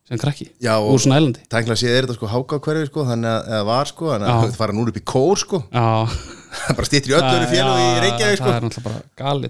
[0.04, 1.40] sem krakki, Já, úr snælandi.
[1.48, 4.34] Tækla séð er þetta sko háka hverfi sko, þannig að, eða var sko, þannig að
[4.34, 4.36] Já.
[4.44, 5.60] það fara núna upp í kór sko.
[5.72, 5.86] Já,
[6.76, 8.50] bara stýttir í öllu félug í Reykjavík sko.
[8.50, 9.48] Það er náttúrulega bara galið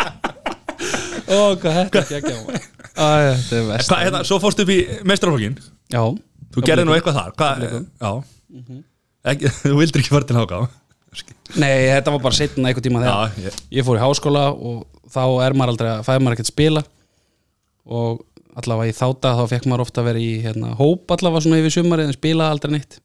[1.31, 2.41] Ó, hvað þetta ekki ekki á
[2.91, 5.57] Þetta er vest Hvað, hérna, svo fórstu upp í mestrarflokkin
[5.91, 6.03] Já,
[6.51, 7.33] Þú gerði nú eitthvað þar.
[7.39, 7.61] Hvað,
[8.03, 8.11] já.
[9.31, 10.61] Ekki, Þú vildir ekki fara til háka
[11.59, 13.31] nei, þetta var bara setna einhver tíma þegar.
[13.35, 16.51] Já, ég, ég fór í háskóla og þá er maður aldrei að fæða maður ekkert
[16.51, 16.83] spila.
[17.91, 18.21] Og
[18.61, 21.75] allavega í þáta þá fekk maður ofta að vera í hérna, hóp allavega svona yfir
[21.75, 22.99] sumarið en spila aldrei neitt.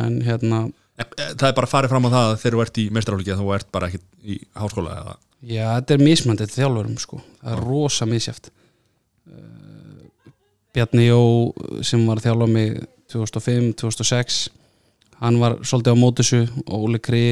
[0.00, 0.62] En hérna
[1.00, 3.52] Það er bara farið fram á það að þegar þú ert í mestrarflokki að þú
[3.56, 7.64] ert bara ekki í háskóla eða já, þetta er mismandi þetta þjálfurum sko, það er
[7.66, 8.50] rosa misjáft
[10.70, 11.20] Bjarni Jó
[11.82, 12.74] sem var að þjálfa mig
[13.10, 14.40] 2005, 2006
[15.20, 17.24] hann var svolítið á mótusu og Óli Kri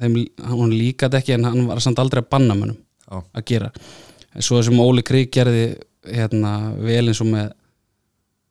[0.00, 3.20] þeim, hann líkaði ekki en hann var samt aldrei að banna mönnum Já.
[3.20, 3.70] að gera.
[4.34, 5.66] En svo sem Óli Kri gerði
[6.06, 7.52] hérna, vel eins og með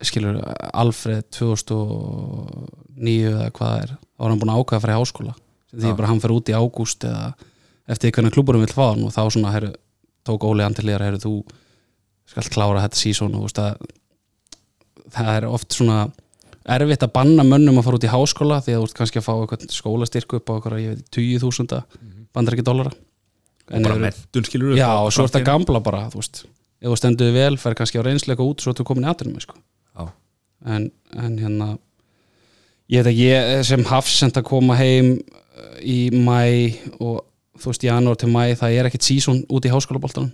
[0.05, 0.37] skilur
[0.75, 5.35] Alfred 2009 eða hvað er þá var hann búin að ákveða að fara í háskóla.
[5.75, 7.33] Því bara hann fer út í ágúst eða
[7.91, 9.71] eftir hvernig klúburum vil fá hann og þá svona heru,
[10.25, 11.33] tók Óli liðar heru, þú
[12.29, 13.89] skalt klára þetta sísón og þú veist að
[15.15, 15.99] það er oft svona
[16.65, 19.27] erfitt að banna mönnum að fara út í háskóla því að þú ert kannski að
[19.27, 19.33] fá
[19.75, 21.83] skólastyrku upp á eitthvað, ég veit, 20.000
[22.35, 22.91] bandar ekki dollara.
[23.69, 26.43] Og bara mentun skilur Já, og svo er þetta gamla bara, þú veist.
[26.81, 29.37] Ef þú stendur þig vel, fer kannski á reynsleika út svo ertu komin í aðtunum,
[29.41, 29.57] sko.
[30.65, 31.67] En, en hérna
[32.89, 36.41] ég ég sem hafsend að koma heim uh, í mæ
[36.97, 37.21] og
[37.59, 40.33] þú veist, janúar til mæ það er ekkit sísón út í háskólaboltanum.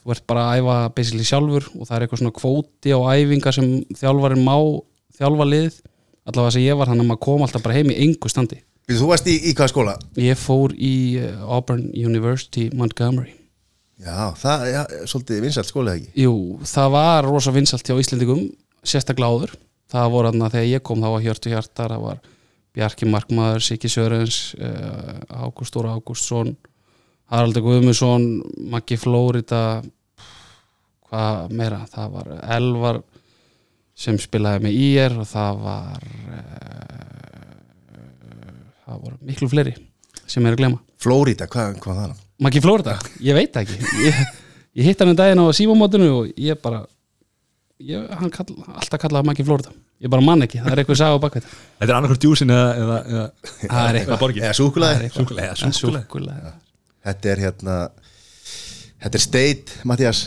[0.00, 3.56] Þú ert bara að æfa basically sjálfur og það er eitthvað svona kvóti á æfingar
[3.56, 3.68] sem
[4.00, 4.56] þjálfarinn má
[5.18, 5.76] þjálfa liðið.
[6.30, 8.60] Allavega sem ég var, þannig að maður kom alltaf bara heim í engu standi.
[8.90, 9.92] Þú varst í, í hvað skóla?
[10.18, 13.36] ég fór í uh, Auburn University Montgomery.
[14.00, 16.10] Já, það er ja, svolítið vinsælt skóla ekki?
[16.24, 16.34] Jú,
[16.66, 18.46] það var rosa vinsalt hjá Íslendingum
[18.80, 19.54] sérstaklega áður.
[19.92, 22.20] Það voru þarna þegar ég kom þá var Hjörtu Hjartar það var
[22.76, 26.54] Bjarki Markmaður, Siggi Sörens uh, Ágúst Óra Ágústsson
[27.30, 28.28] Haraldur Guðmundsson
[28.70, 29.80] Maggi Flórita
[31.10, 33.00] hvað meira, það var Elvar
[33.98, 37.10] sem spilaði með IR og það var uh,
[38.86, 39.74] það voru miklu fleiri
[40.30, 42.16] sem er að glema Flórida, hvað, hvað það?
[42.40, 43.76] Maggi Flórida, ég veit ekki.
[44.04, 44.18] Ég,
[44.80, 46.84] ég hitt hann um daginn á sífamótinu og ég bara
[47.80, 51.16] ég, hann kall, alltaf kallaði Maggi Flórida ég bara mann ekki, það er eitthvað sag
[51.16, 51.86] á bakveit Þetta.
[51.86, 53.24] Er annarkvært djúsin eða, eða, eða,
[53.60, 54.24] það er eitthvað.
[54.40, 56.54] Eða súkulega
[57.10, 57.76] Þetta er hérna
[59.00, 60.24] Þetta er state, Mattias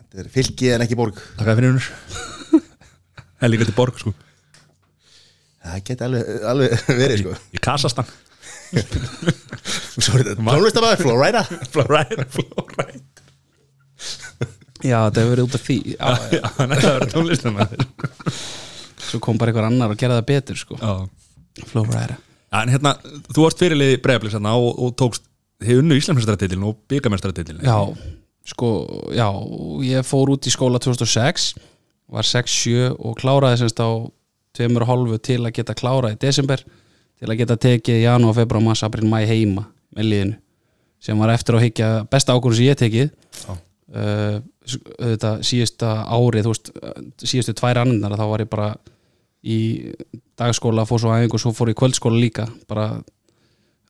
[0.00, 1.20] Þetta er fylki en ekki borg.
[1.38, 1.86] Takk fyrir húnur
[2.50, 4.10] Það er líka til borg sko.
[5.60, 7.36] Það geti alveg, alveg verið sko.
[7.56, 8.04] Í þetta
[10.36, 11.42] tónlistamæður, Florida.
[11.72, 13.24] Florida Florida.
[14.80, 15.78] Já, þetta hefur verið út af því.
[15.94, 16.04] Já,
[16.36, 17.86] Já, hann ætlaði að vera tónlistamæður
[19.10, 20.78] svo kom bara einhver annar og gerði það betur sko.
[21.70, 22.18] Flórida
[22.50, 22.96] En hérna,
[23.30, 25.26] þú varst fyrirlið bregðarblíks hérna og, og tókst
[25.62, 27.76] hefur unnu Íslandsmestaradeilin og byggamestaradeilin já,
[28.48, 28.70] sko,
[29.14, 29.28] já
[29.86, 31.52] ég fór út í skóla 2006
[32.10, 33.90] var 6-7 og kláraði semst á
[34.56, 36.64] tveimur og hálfu til að geta klárað í desember
[37.20, 40.38] til að geta tekið janúar, februar, mars, april, mæ heima með liðinu
[41.00, 43.12] sem var eftir að higgja besta ákvörðum sem ég tekið.
[43.90, 44.40] Uh,
[45.00, 46.68] þetta síðasta árið þú veist,
[47.24, 48.68] síðustu tvær annirnar þá var ég bara
[49.40, 49.58] í
[50.38, 52.46] dagskóla, fór svo aðeins og svo fór ég kvöldskóla líka.
[52.68, 53.00] Bara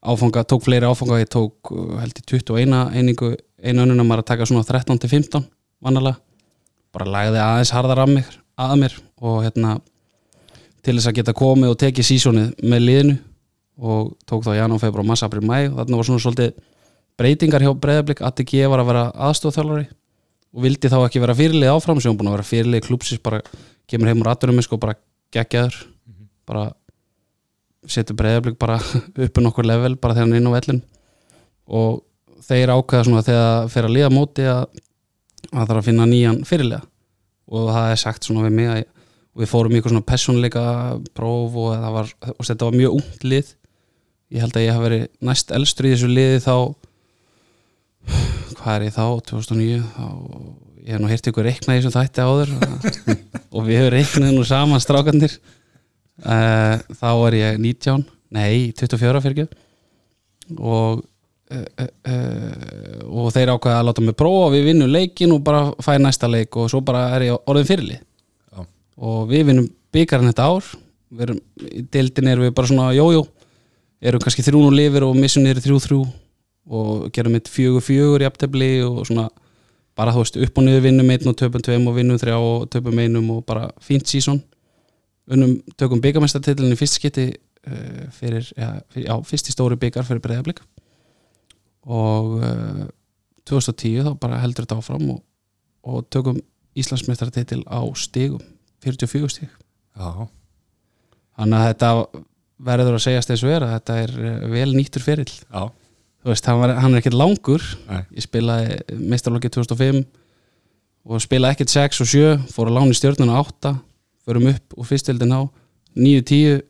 [0.01, 4.31] áfanga, tók fleiri áfanga ég tók uh, held í 21 einingu einu önnuna maður að
[4.33, 5.45] taka svona 13 til 15
[5.85, 6.21] vanalega,
[6.95, 9.75] bara lagði aðeins harðar að mér, að mér og hérna
[10.81, 13.17] til þess að geta komið og tekið sísonið með liðinu
[13.81, 16.57] og tók þá janúar, februar, mars, april, mæ og þarna var svona svolítið
[17.21, 19.87] breytingar hjá breyðablík að ekki ég var að vera aðstofþjálfari
[20.51, 23.41] og vildi þá ekki vera fyrirlið áfram sem hún búin að vera fyrirlið klúpsis bara
[23.89, 24.97] kemur heim úr aðdurum sko bara
[25.35, 25.81] geggjaður.
[26.51, 26.69] Bara
[27.89, 28.79] setur breyðablík bara
[29.25, 30.81] uppi nokkur level bara þegar hann er inn á vellin
[31.71, 32.01] og
[32.45, 34.65] þeir ákveða svona þegar fer að líða móti að
[35.51, 36.87] að það þarf að finna nýjan fyrirlega
[37.51, 38.83] og það er sagt svona við mig að
[39.41, 40.65] við fórum eitthvað svona personleika
[41.17, 43.53] próf og var, og þetta var mjög ungt lið.
[44.31, 46.55] Ég held að ég hafi verið næst elstur í þessu liði þá
[48.61, 50.07] hvað er ég þá, 2009 þá,
[50.91, 52.55] ég hef nú heyrt ykkur reikna í þessum þætti áður
[53.55, 55.37] og við hefur reiknað nú saman strákandir
[56.27, 59.65] uh, þá er ég 19 nei, 24 fyrir ekki.
[60.59, 61.03] Og
[61.55, 65.97] uh, uh, og þeir ákveða að láta mig prófa við vinnum leikin og bara fæ
[66.03, 68.07] næsta leik og svo bara er ég orðin fyrirlið.
[68.51, 68.65] Já.
[69.07, 70.73] og við vinnum byggarinn þetta ár.
[71.11, 73.25] Við erum, í deildin erum við bara svona jójó,
[73.99, 76.03] erum kannski þrjún og lifir og missum niður þrjú þrjú.
[76.71, 79.27] Og gerum mitt fjögur fjögur í aftefli og svona
[79.99, 82.69] bara þú veist upp og niður vinnum einn og töpum tveim og vinnum þrjá og
[82.73, 84.43] töpum einum og bara fínt sísón
[85.31, 90.07] unnum, tökum byggamestartitlinn í fyrst skiti uh, fyrir, já, fyrir, já, fyrst í stóri byggar
[90.09, 90.63] fyrir breyðablík
[91.91, 92.87] og uh,
[93.51, 95.21] 2010 þá bara heldur þetta áfram og,
[95.87, 96.41] og tökum
[96.79, 98.43] Íslandsmeistaratitil á stigum
[98.85, 99.51] 44 stig.
[99.99, 100.29] Já,
[101.37, 101.91] þannig að þetta
[102.71, 105.33] verður að segjast eins og er að þetta er eh, vel nýttur ferill.
[105.51, 105.63] Já,
[106.21, 107.65] þú veist, hann, var, hann er ekkert langur.
[107.89, 108.03] Nei.
[108.17, 110.03] ég spilaði meistarlokki 2005
[111.11, 113.75] og spilaði ekkert 6 og 7 fór að lána í stjórnuna 8
[114.29, 115.41] förum upp úr fyrstildin á
[115.97, 116.61] 9-10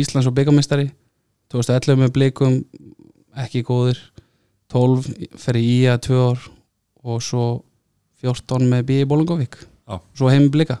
[0.00, 0.90] Íslands og byggamestari
[1.50, 2.60] 2011 með blikum
[3.40, 3.98] ekki góðir
[4.70, 5.08] 12
[5.40, 6.44] fer í IA 2 ár
[7.00, 7.44] og svo
[8.22, 9.56] 14 með B í Bólingovík
[9.88, 9.98] Já.
[10.14, 10.78] svo heim blika.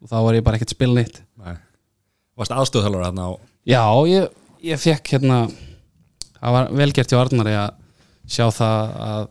[0.00, 1.56] Og þá var ég bara ekkert nei.
[2.38, 3.30] Varst aðstöðhælur hérna á
[3.68, 4.30] Já, ég,
[4.64, 5.50] ég fekk hérna
[6.40, 7.70] það var velgert hjá Arnari að
[8.30, 9.24] sjá það að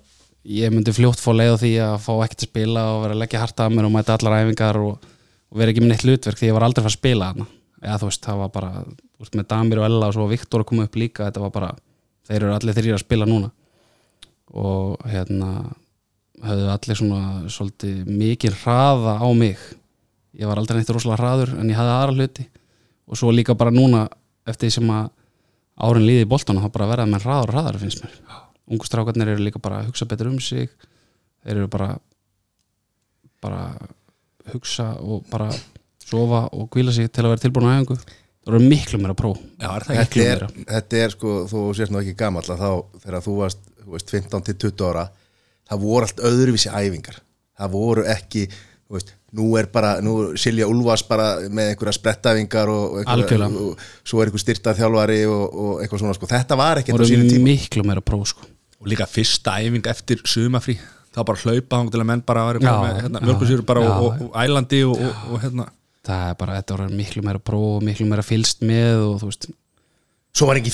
[0.49, 3.23] ég myndi fljótt fá leið á því að fá ekkert að spila og vera að
[3.23, 5.07] leggja harta að mér og mæta allar æfingar og,
[5.49, 7.49] og vera ekki með neitt hlutverk því ég var aldrei að spila hana
[7.83, 10.69] eða þú veist, það var bara veist, með Damir og Ella og svo Viktor að
[10.71, 11.69] koma upp líka þetta var bara,
[12.27, 13.51] þeir eru allir þrýr að spila núna.
[14.49, 15.51] Og hérna
[16.43, 19.59] höfðu allir svona svolítið mikið hraða á mig.
[20.39, 22.47] Ég var aldrei neitt rosalega hraður en ég hafði aðra hluti.
[23.09, 24.05] Og svo líka bara núna
[24.49, 25.09] eftir sem að
[25.79, 28.15] árin líði í boltana þá bara verða með hraðar og hraðar finnst mér.
[28.69, 30.71] Ungu strákarnir eru líka bara að hugsa betur um sig.
[31.43, 31.89] Þeir eru bara
[33.39, 33.61] bara
[34.51, 35.49] hugsa og bara
[36.03, 37.99] sofa og kvíla sig til að vera tilbúin á æfingu.
[37.99, 39.33] Það eru miklu meira pró.
[39.59, 40.19] Já, er það ekki?
[40.25, 43.65] þetta er, þetta er sko, þú sést nú ekki gamall að þá þegar þú varst,
[43.83, 45.05] þú veist, 15 til 20 ára
[45.69, 47.19] það voru allt öðruvísi æfingar.
[47.59, 48.45] Það voru ekki,
[48.87, 53.01] þú veist nú er bara, nú er Silja Ulfas bara með einhverja sprettæfingar og, og,
[53.03, 56.95] einhverja- og svo er einhver styrtað þjálfari og, og eitthvað svona, sko, þetta var ekki
[56.95, 57.47] það á sínu eru tíma.
[57.51, 58.47] miklu meira pró sko.
[58.79, 60.77] Og líka fyrsta æfing eftir sumafrí
[61.13, 63.89] þá bara hlaupa hann til að menn bara var hérna, já, mjölkusýru bara já.
[63.89, 65.65] og, og, og ælandi og, og, og hérna.
[66.09, 69.29] Það er bara, þetta voru miklu meira pró og miklu meira fylst með og þú
[69.33, 69.49] veist.
[70.37, 70.71] Svo var ekki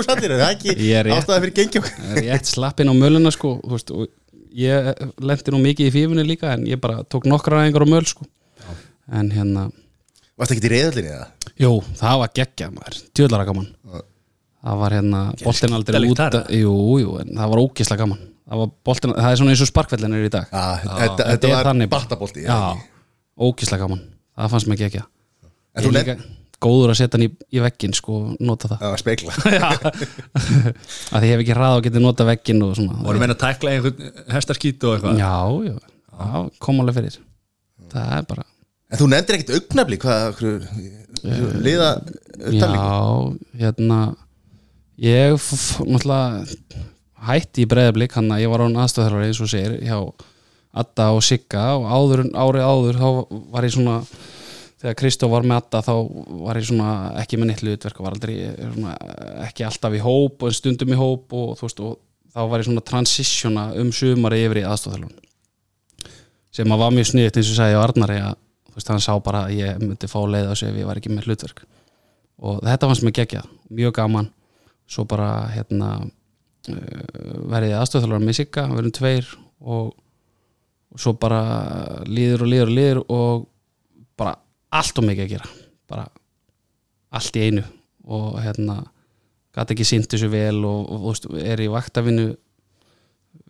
[0.00, 1.20] úr sattir, er það ekki Ég er rétt.
[1.20, 1.82] ástæða fyrir gengjó
[2.18, 4.08] rétt slappinn á möluna sko, þú veist, og
[4.58, 4.90] ég
[5.22, 8.26] lendi nú mikið í fífunni líka en ég bara tók nokkra ræðingar á möl sko.
[9.12, 9.70] en hérna
[10.38, 11.28] varst ekki í reyðallinni eða?
[11.60, 13.70] jú, það var geggjað maður, djöðlara gaman.
[14.62, 16.20] Það var hérna boltin aldrei út
[16.54, 18.20] jú, jú, en það var ógislega gaman.
[18.42, 20.52] Það var boltin, það er svona eins og sparkvellin er í dag.
[20.52, 22.58] Já, þetta, Þetta var battabolti já,
[23.42, 24.04] ógislega gaman.
[24.38, 25.08] Það fannst mér geggjað.
[25.72, 26.16] En þú líka
[26.62, 28.86] góður að setja hann í, í veggin sko, nota það.
[28.88, 33.02] Að spekla að því ég hef ekki hrað og getið nota veggin og svona.
[33.06, 35.20] Voru menn að tækla einhvern hestaskít og eitthvað?
[35.22, 35.36] Já,
[35.68, 35.76] já,
[36.22, 37.20] já, kom alveg fyrir.
[37.92, 38.48] Það er bara
[38.92, 40.56] En þú nefndir ekkert augnabli hvað hverju,
[41.64, 44.00] liða upptalningu Já, hérna
[45.00, 46.82] ég náttúrulega
[47.22, 49.96] hætti í breyðablík hann að ég var án aðstöðarari eins og segir hjá
[50.82, 53.08] Adda og Sigga og áður, árið áður þá
[53.54, 53.96] var ég svona
[54.82, 55.94] þegar Kristó var með Adda þá
[56.42, 56.92] var ég svona
[57.22, 58.94] ekki með neitt hlutverk var aldrei svona,
[59.46, 61.98] ekki alltaf í hóp og stundum í hóp og þú veist og
[62.32, 65.14] þá var ég svona transitiona um sumari yfir í aðstöðarlun
[66.52, 68.34] sem að var mjög sniðt eins og sagði á Arnari að
[68.72, 70.98] þú veist, hann sá bara að ég myndi fá leið á sig ef ég var
[71.00, 71.64] ekki með hlutverk.
[72.42, 74.30] Og þetta fannst mér geggjað, mjög gaman.
[74.88, 77.02] Svo bara hérna uh,
[77.52, 79.28] verði aðstöðþjálfur með Sigga, við erum tveir
[79.60, 79.92] og,
[80.92, 81.42] og svo bara
[82.08, 83.44] líður og líður og líður og
[84.20, 84.34] bara
[84.72, 85.50] allt og mikið að gera
[85.92, 86.06] bara
[87.12, 87.64] allt í einu
[88.08, 88.78] og hérna
[89.52, 92.30] gæti ekki sýnt þessu vel og, og, og er í vaktavinu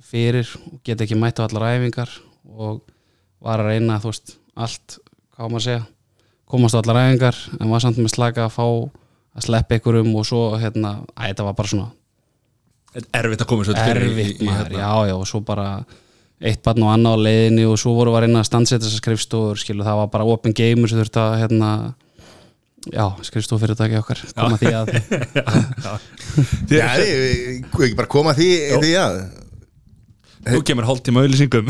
[0.02, 2.10] fyrir og get ekki mætt á allar æfingar
[2.52, 2.82] og
[3.42, 4.98] var að reyna þú veist, allt,
[5.34, 5.84] hvað maður að segja
[6.52, 8.66] komast á allar æfingar en var samt með slaka að fá
[9.32, 11.90] að sleppa ykkurum og svo hérna, að þetta var bara svona
[12.92, 14.82] er erfitt að koma svo erfitt í- í maður, hérna.
[14.82, 15.68] já já og svo bara
[16.42, 19.60] eitt barn og annað á leiðinni og svo voru að reyna að stansetja þessar skrifstofur
[19.62, 21.68] skilu, það var bara open gamer sem þurfti að hérna,
[22.90, 24.90] já, skrifstofu fyrir þetta okkar koma því að
[26.72, 28.50] Já, ég ég- ekki bara koma því,
[28.82, 29.22] því að
[30.42, 31.68] Nú kemur hálftíma auðlýsingum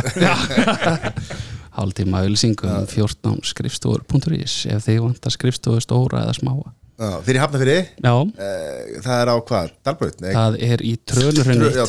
[1.77, 6.73] hálftíma auðlýsingum 14 skrifstofur.is ef þið vantar skrifstofu stóra eða smáa.
[7.03, 8.13] Já, fyrir hafnafyrir já,
[8.47, 9.71] eh, það er á hvað?
[9.85, 10.19] Dalbraut?
[10.23, 11.79] Nei, það er í trönurhraun trö, eitt.
[11.81, 11.87] já,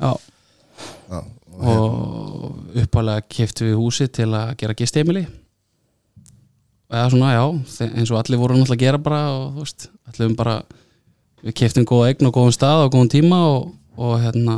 [0.00, 0.12] Já,
[1.12, 1.20] Já,
[1.58, 5.26] og uppalega keftu við húsi til að gera gisteimili
[6.92, 7.44] eða svona, já
[7.88, 10.56] eins og allir voru náttúrulega að gera bara og þú veist, allir um bara
[11.42, 14.56] við keftum góða eign og góðan stað og góðan tíma og, og hérna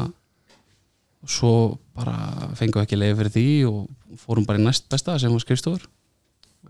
[1.24, 1.52] og svo
[1.94, 2.16] bara
[2.58, 5.86] fengum við ekki leið fyrir því og fórum bara í næst besta sem var skrifstofur.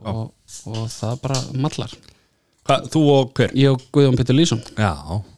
[0.04, 0.26] Og,
[0.68, 1.92] og það bara mallar.
[2.64, 3.52] Hva, Þú og hver?
[3.56, 4.92] ég og Guðjón Pétur Lýsson Já,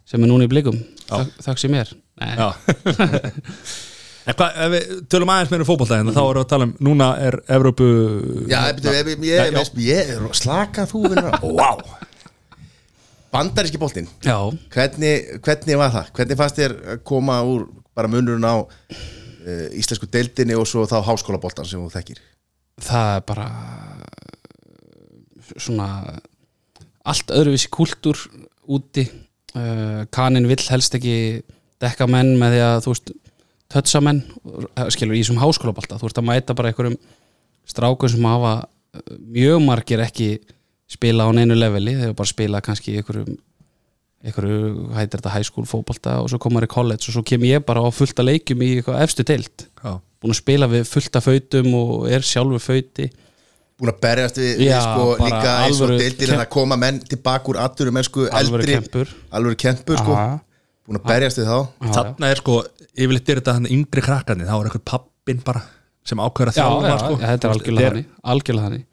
[0.07, 0.79] sem er núna í blikum.
[1.09, 2.35] Þak, þakk sem mér Nei,
[4.27, 7.09] ef við tölum aðeins meira um fótbolta hérna, þá erum við að tala um, núna
[7.23, 7.89] er Evrópu
[8.51, 8.61] Já,
[9.87, 11.07] ég, er slaka þú
[11.45, 11.83] Wow
[13.37, 14.39] Bandaríski boltinn, já,
[14.73, 16.13] hvernig, hvernig var það?
[16.17, 21.03] Hvernig fannst þér að koma úr bara munurinn á uh, íslensku deildinni og svo þá
[21.05, 22.23] háskólaboltan sem þú þekkir?
[22.83, 23.47] það er bara
[25.57, 25.89] svona
[27.07, 28.19] allt öðruvísi kúltúr
[28.67, 29.07] úti.
[29.57, 31.43] Uh, kanin vill helst ekki
[31.81, 33.13] dekka menn með því að þú veist
[33.73, 36.97] tötsa menn, uh, skilur í þessum háskólabalta, þú veist að mæta bara einhverjum
[37.67, 40.31] strákum sem hafa uh, mjög margir ekki
[40.91, 43.37] spila á neinu leveli, þeir bara spila kannski einhverjum
[44.27, 47.45] einhverju, heitir þetta, high school fótbolta og svo koma þeir í college og svo kem
[47.47, 49.67] ég bara á fullta leikjum í eitthvað efstu deild.
[49.83, 53.11] Já, búin að spila við fullta fautum og er sjálfur fauti
[53.77, 57.01] Búin að berjast við, Já, sko, líka eins og alvöru deildin kem- að koma menn
[57.05, 59.11] tilbaka úr aturu mennsku Alvöru eldri kempur.
[59.37, 60.15] Alvöru kempur sko.
[60.87, 61.89] Búin að berjast við þá.
[61.97, 62.59] Þarna er sko
[62.95, 65.65] yfirleitt er þetta hann yngri krakkarnir þá er eitthvað pappin bara
[66.07, 67.17] sem ákveður að já, þjálfa já, sko.
[67.17, 68.87] já, þetta er algjörlega þannig algjörlega þannig.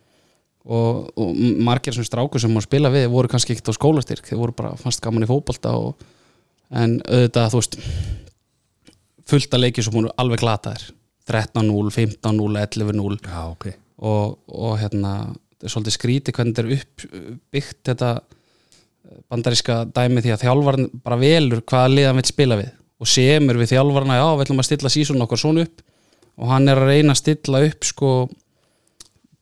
[0.63, 4.39] Og, og margir sem strákur sem maður spila við voru kannski ekkert á skólastyrk þeir
[4.39, 6.05] voru bara fannst gaman í fótbolta og,
[6.71, 7.79] en auðvitað þú veist
[9.29, 10.89] fullt að leikið sem voru alveg glataðir.
[11.29, 13.69] 13-0, 15-0, 11-0 Já, ok.
[14.03, 18.09] Og, og hérna þetta er svolítið skríti hvernig þetta er uppbyggt þetta
[19.31, 22.71] bandaríska dæmi því að þjálfarn bara velur hvaða liðan vill spila við.
[23.03, 25.83] Og semur við þjálfarna, já, við ætlum að stilla sísun okkar svona upp.
[26.39, 28.13] Og hann er að reyna að stilla upp sko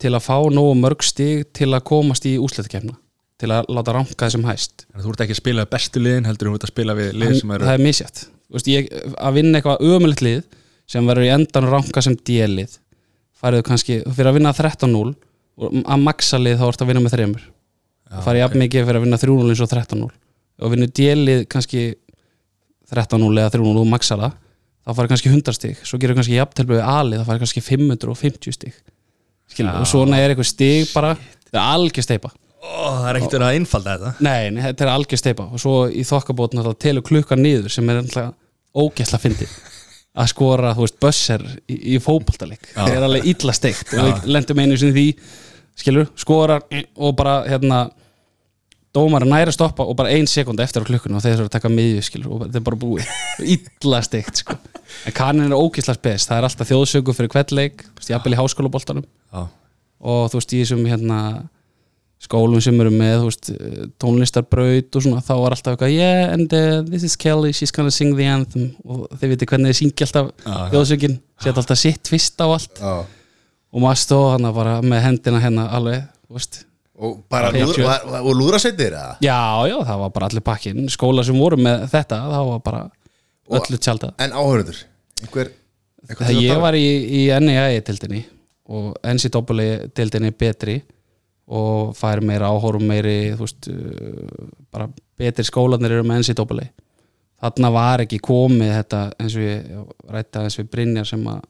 [0.02, 2.98] til að fá nógu mörg stig til að komast í úsleitkefna
[3.42, 4.86] til að láta ranka þessum hæst.
[4.94, 7.12] En þú ert ekki að spila við bestu liðin heldur þú ert að spila við
[7.18, 8.22] lið sem eru það er misjætt
[8.52, 10.42] að vinna eitthvað ömulegt lið
[10.92, 12.78] sem verður í endan ranka sem D-lið
[13.42, 15.14] farið kannski, fyrir að vinna 13-0
[15.62, 17.46] og að maxa lið þá ertu að vinna með þreymur
[18.12, 20.10] það farið jafn mikið fyrir að vinna 3-0 eins og 13-0
[20.62, 21.84] og vinna D-lið kannski
[22.92, 24.38] 13-0 eða 3-0 og maxa það
[24.82, 25.82] þá farið kannski 100 stig.
[25.88, 28.78] Svo gerur kannski jafntelbu við A-lið þá farið kannski 550 stig.
[29.52, 31.16] Skilur, og svona er eitthvað stig bara.
[31.52, 34.12] Það er algjör steipa Ó, það er ekkert að einfalda þetta.
[34.22, 37.90] Nei, nei, þetta er algjör steipa og svo í þokkabótna þá telur klukkan niður sem
[37.90, 38.04] er
[38.78, 39.56] ógæsla fyndið.
[40.12, 44.26] Að skora, þú veist, bösser í, í fótboltaleik, það er alveg illa steikt og við
[44.36, 45.06] lendum einu sinni því
[45.82, 46.66] skilur, skorar
[47.00, 47.86] og bara hérna
[48.96, 51.56] dómar næri að stoppa og bara ein sekund eftir á klukkuna og þeir eru að
[51.56, 53.14] taka miðju skilur og þetta er bara búið.
[53.56, 54.58] Illa steikt sko.
[55.08, 59.08] En kannin er ógæsla spes, það er alltaf þjóðsöku fyrir kveldleik, jafnvel í háskólaboltanum.
[59.32, 59.46] Já,
[60.02, 61.20] og þú veist í þessum hérna
[62.22, 63.50] skólum sem eru með veist,
[64.02, 67.94] tónlistarbraut og svona þá var alltaf eitthvað yeah and uh, this is Kelly, she's gonna
[67.94, 68.74] sing the anthem.
[68.86, 72.76] Og þeir viti hvernig þeir syngja alltaf Já, þjóðsökin, setja alltaf sitt fyrst á allt.
[72.78, 72.94] Já.
[73.72, 76.62] og maður stóð hann bara með hendina hérna alveg þú veist.
[77.02, 79.16] Og bara lúðra, og, og lúðrasveitir eða?
[79.26, 79.38] já,
[79.72, 82.82] já, það var bara allir pakkin skóla sem voru með þetta, það var bara
[83.50, 84.84] Og- öllu tjálta En áhörður
[86.38, 86.86] ég var í,
[87.22, 88.22] í NEI-tildinni
[88.72, 90.78] og NCAA-tildinni betri
[91.52, 94.88] og fær meira áhórum meiri þú veist uh, bara
[95.20, 96.70] betri skólanir eru með NCAA
[97.42, 101.42] þarna var ekki komið þetta eins og ég rætta eins við Brynjar sem að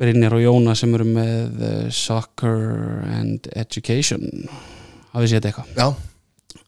[0.00, 2.60] Brynjar og Jóna sem eru með uh, Soccer
[3.04, 4.24] and Education.
[5.12, 5.74] Hafið séð þetta eitthvað?
[5.76, 6.10] Já,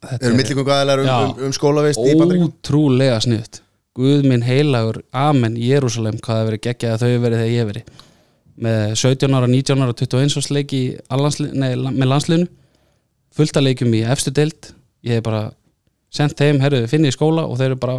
[0.02, 3.60] Þetta eru millingungu aðeinar um, um, um skólavist ótrúlega sniðt
[3.98, 7.90] Guð minn heilagur, amen Jérúsalem, hvað það verið geggjað að þau verið þegar ég verið.
[8.64, 10.80] Með 17 ára, 19 ára 21 árs leik í
[11.12, 12.48] allansli, nei, með landsliðinu.
[13.36, 14.70] Fullt að leikjum í efstu deild.
[15.04, 15.42] Ég hef bara
[16.12, 17.98] sendt þeim, herru, finni í skóla og þeir eru bara,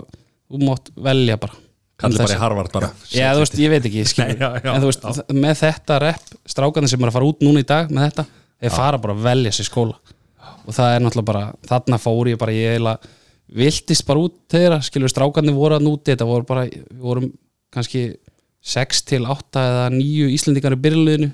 [0.50, 1.62] þú mátt velja bara
[2.04, 2.89] kallir Um bara í Harvard bara.
[3.10, 6.00] Já, þú veist, ég veit ekki, skilur Nei, já, já, En þú veist, með þetta
[6.04, 8.26] rep strákarnir sem er að fara út núna í dag með þetta,
[8.63, 9.98] þeir fara bara að velja sér skóla.
[10.63, 13.14] Og það er náttúrulega bara þarna fór ég bara, ég eiginlega
[13.54, 17.30] viltist bara út þeirra, skilur strákarnir voru að núti, þetta voru bara, við vorum
[17.74, 18.04] kannski
[18.64, 21.32] 6 til 8 eða 9 Íslendingar í byrjuleginu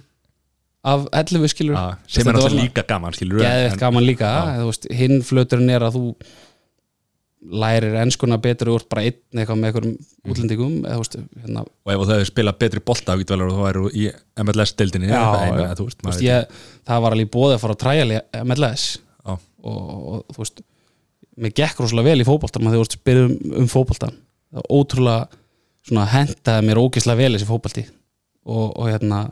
[0.90, 1.76] af 11 skilur.
[1.78, 4.30] Já, sem er alltaf líka gaman skilur geðveitt gaman líka,
[4.62, 6.04] þú veist, hinn flöturinn er að þú
[7.40, 11.94] lærir enskuna betur ert bara einn eitthvað með einhverjum útlendingum eða þú veist, hérna, og
[11.94, 14.08] ef þau hefur spilað betri bolta þá að þú í
[15.80, 16.58] þú Þú ég,
[16.90, 19.34] það var alveg bóðið að fara að træja MLS Já.
[19.34, 20.64] og, og þú veist
[21.40, 24.18] mér gekk rosalega vel í fótboltan maður þú veist spyrir um, um fótboltan
[24.50, 25.40] það var ótrúlega
[25.90, 27.86] svona hentaði mér ógislega vel þessi fótbolti.
[28.50, 29.24] Og, og hérna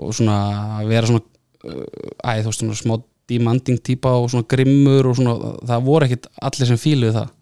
[0.00, 0.36] og svona
[0.80, 1.82] að vera svona uh,
[2.24, 2.94] æ, þú veist, svona smá
[3.30, 7.32] demanding típa og svona grimmur og svona, það voru ekkit allir sem fíluðu það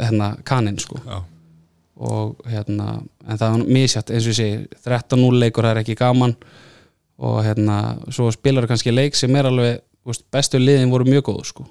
[0.00, 1.00] hérna kaninn sko.
[1.06, 1.22] Já.
[2.02, 5.98] og hérna, en það var misjátt eins og ég segi, 13-0 leikur það er ekki
[5.98, 6.34] gaman.
[7.22, 7.76] Og hérna
[8.10, 11.66] svo spilar kannski leik sem er alveg veist, bestu liðin voru mjög góð sko.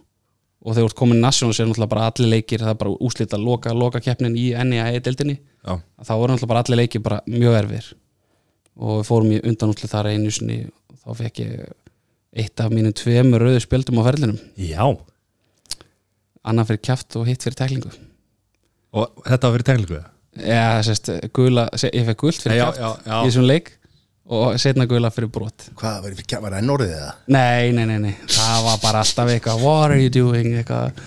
[0.62, 3.40] Og þegar þú ert komin national sér náttúrulega bara allir leikir það er bara úslita
[3.42, 7.92] loka, loka keppnin í NEA-deildinni þá voru náttúrulega bara allir leikir bara mjög erfir.
[8.78, 11.74] Og við fórum í undanúslit þar einu sinni og þá fekk ég
[12.38, 14.38] eitt af mínum tveimur rauðu spjöldum á ferlinum.
[14.56, 14.86] Já,
[16.48, 17.92] annan fyrir kjaft og hitt fyrir teklingu
[18.98, 20.00] og þetta var fyrir teglingu
[20.42, 23.18] Já, sérst, gula, se- ég fekk gult fyrir Já, kjaft já, já.
[23.20, 23.72] í þessum leik
[24.32, 25.66] og setna gula fyrir brot.
[25.76, 26.14] Hvað, var,
[26.46, 27.16] var enn orðið það?
[27.36, 31.02] Nei, nei, nei, nei, það var bara alltaf eitthvað What are you doing, eitthvað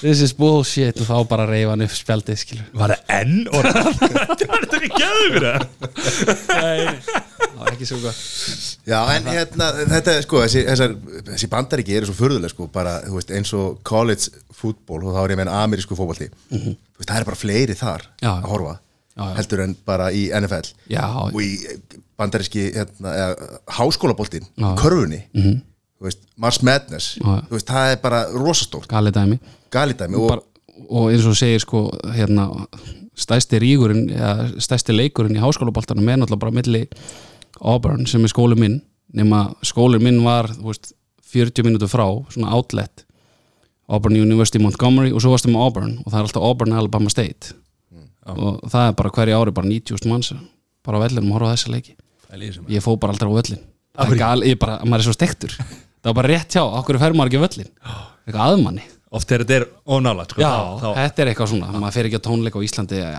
[0.00, 3.78] This is bullshit og þá bara reyfa hann upp spjaldið, skilur Var það enn orð?
[4.28, 5.46] Þetta var þetta ekki gæður fyrir
[6.48, 7.22] það
[7.54, 8.22] Það var ekki svo gott.
[8.88, 10.94] Já, en hérna, þetta, sko, þessi, þessar,
[11.30, 15.20] þessi bandaríki eru svo furðuleg, sko, bara, þú veist, eins og college fútból, og þá
[15.22, 18.32] er ég með en amerísku fótbolti, þú veist, það er bara fleiri þar Já.
[18.34, 18.74] að horfa,
[19.14, 19.30] Já, já.
[19.38, 21.52] heldur en bara í NFL Já, og í
[22.20, 24.50] bandaríski, hérna, eða, háskólaboltin,
[24.82, 25.54] körfunni, þú
[26.02, 27.14] veist, Mars Madness,
[27.50, 29.38] veist, það er bara rosastórt, galið dæmi
[29.74, 30.42] galidæmi og, bara,
[30.88, 32.48] og eins og segir sko hérna,
[33.18, 36.84] stæsti rígurinn eða stæsti leikurinn í háskólaboltanum er náttúrulega bara milli
[37.60, 38.80] Auburn sem er skóli minn
[39.14, 40.92] nema skólinn minn var veist,
[41.34, 43.04] 40 mínútur frá, svona outlet.
[43.90, 47.54] Auburn University Montgomery og svo varstu með Auburn og það er alltaf Auburn Alabama State.
[48.30, 50.32] Og það er bara hverju ári bara 90.000 manns
[50.84, 51.96] bara á vellinum að horfa á þessa leiki.
[52.72, 53.62] Ég fó bara aldrei á völlin
[54.48, 55.52] ég bara, maður er svo stektur
[56.04, 58.84] það var bara rétt hjá, okkur fer maður ekki völlin eitthvað aðmanni
[59.14, 62.06] Oft er þetta er ónála sko, Já, þá, þá, þetta er eitthvað svona, maður fer
[62.08, 63.10] ekki á tónleika á Íslandi já,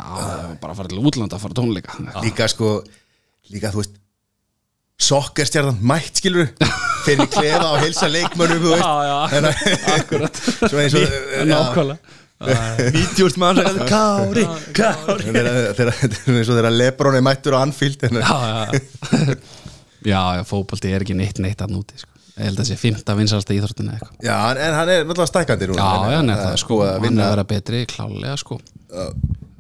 [0.60, 1.94] bara að fara til útlanda að fara á tónleika.
[2.26, 2.72] Líka, sko,
[3.54, 3.94] líka, þú veist,
[5.06, 6.50] sokkerstjarnan mætt, skilur,
[7.06, 10.42] fyrir klefa og heilsa leikmönnum, þú veist, já, akkurat.
[10.74, 12.20] Svo eins og, já, Nákvæmlega.
[13.00, 14.44] 90 mann sagði Kári,
[14.76, 15.30] Kári.
[15.30, 15.48] Þegar
[15.80, 16.02] þegar-
[16.36, 19.38] eins og þegar Lebron er mættur á Anfield en, Já, já.
[20.06, 22.12] Já, já, fótbolti er ekki neitt neitt að núti sko.
[22.36, 24.16] Ég held að sé fymta vinsalsta íþróttin eða eitthvað.
[24.28, 25.86] Já, en, en hann er náttúrulega stækandi núna.
[25.86, 28.58] Já, já, en, nefnt það, sko, að hann er vinna, að vera betri klálega, sko.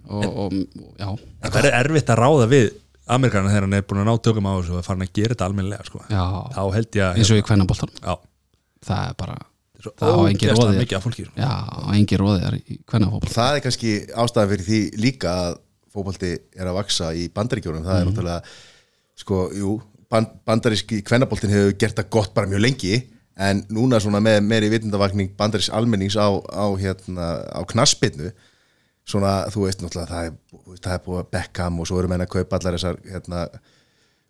[0.05, 0.57] Og, og,
[0.99, 1.07] já.
[1.47, 2.67] Það er erfitt að ráða við
[3.15, 5.35] Amerikanar þegar hann er búin að ná tökum á þessu og er farin að gera
[5.35, 6.01] þetta almennilega sko.
[6.09, 6.23] Já,
[6.55, 7.99] Þá held ég að eins og í kvennaboltanum.
[8.01, 8.15] Já,
[8.85, 9.35] Það er bara,
[9.81, 11.35] svo það á engin ógeðslega róðir mikið af fólki sko.
[11.41, 13.93] Já, á engin róðir í kvennafótbolt það er kannski
[14.25, 15.57] ástæðan fyrir því líka að
[15.95, 18.55] fótbolti er að vaksa í bandaríkjónum það er náttúrulega
[19.21, 19.71] sko, jú,
[20.47, 22.97] bandaríski kvennaboltin hefur gert það gott bara mjög lengi
[23.35, 28.31] en núna svona með meiri vitundavakning bandarísk almennings á, á, hérna, á knaspinnu
[29.05, 30.35] svona, þú veist náttúrulega það er,
[30.81, 33.43] það er búið að Beckham og svo eru menn að kaupa allar þessar hérna,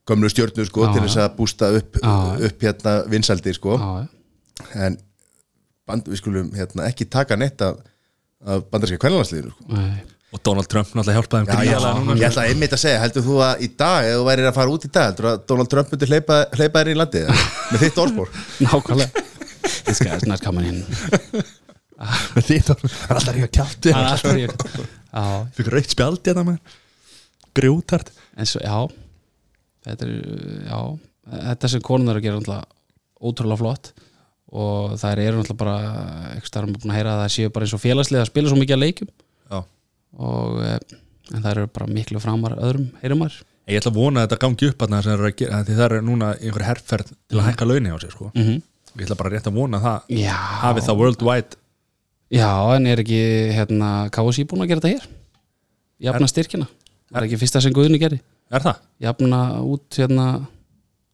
[0.10, 2.00] gömlu stjörnur sko, Já, til þess að bústa upp,
[2.50, 3.78] upp hérna vinsaldir sko
[4.74, 4.98] en
[5.86, 7.80] band, við skulum hérna, ekki taka neitt af,
[8.46, 9.70] af bandaríska kvennalandsliðinu sko.
[9.76, 10.15] Nei.
[10.36, 12.16] Og Donald Trump náttúrulega hjálpaði Já, þeim ég, gríðarlega núna.
[12.20, 14.74] ég ætla einmitt að segja, heldur þú að í dag ef þú værir að fara
[14.74, 17.30] út í dag, heldur að Donald Trump myndi hleypa, hleypa þér í landið
[17.72, 18.34] með þitt orðspor?
[18.66, 19.24] Nákvæmlega.
[19.86, 20.82] This guy's not coming in
[22.44, 24.56] Því það er alltaf ekki að kjátti Það er alltaf ég
[25.16, 25.24] Já,
[25.56, 26.76] Fikk raukt spjaldi þetta með
[27.56, 28.80] Grjótart en svo, já.
[29.88, 30.16] Þetta er,
[30.68, 30.80] já.
[31.38, 32.58] Þetta sem konunar að gera
[33.24, 33.94] ótrúlega flott.
[34.52, 35.76] Og þær eru náttúrulega bara
[36.34, 38.76] eitthvað starfum að heyra að það séu bara eins og félagslega að spila svo mikið
[38.76, 39.14] að leikjum.
[39.54, 39.60] Já
[40.20, 40.80] og eh,
[41.34, 43.42] en það eru bara miklu framar öðrum heyrum maður.
[43.66, 45.24] Ég ætla að vona að þetta gangi upp að það sem er
[45.58, 48.32] að það er núna einhver herrferð til að hækka launi á sig sko.
[48.36, 48.64] mm
[48.96, 51.58] Ég ætla bara rétt að vona að það Já, Hafið það worldwide.
[52.32, 53.18] Já, en er ekki
[53.52, 55.10] hérna, KSI búin að gera þetta hér?
[56.06, 56.68] Jafna styrkina?
[57.10, 58.22] Það er ekki fyrsta sem Guðni gerði.
[58.56, 58.80] Er það?
[59.04, 60.28] Jafna út hérna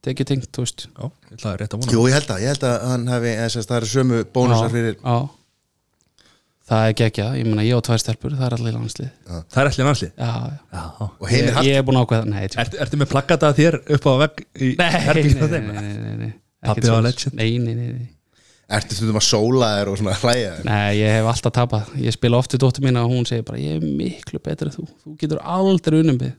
[0.05, 0.85] tekið tengt, þú veist.
[0.93, 3.33] Já, ég ætla rétt að vona Jú, ég held að, ég held að hann hafi
[3.33, 5.17] eða, sérst, það eru sömu bónusar Já, fyrir já.
[6.71, 9.09] Það er gekkja, ég meina ég á tvær stelpur það er allir landslið.
[9.27, 10.11] Það er allir landslið?
[10.15, 10.83] Já, já Já.
[11.19, 12.43] Og heimir ég er búin að ákveða, nei.
[12.47, 15.67] Ert, Ertu með plaggata þér upp á vegg í herbygginu þeim?
[15.67, 16.31] nei, nei, nei,
[16.63, 17.09] var svoleiðis.
[17.09, 17.35] legend.
[17.41, 18.09] Nei, nei, nei, nei.
[18.71, 20.69] Ertu stundum að sóla þér og svona hlæja þér?
[20.69, 21.91] Nei, ég hef alltaf tapað.
[22.07, 24.77] Ég spila oft við dóttur mína og hún segir bara Ég er miklu betur en
[24.77, 26.31] þú, þú getur aldrei unnum við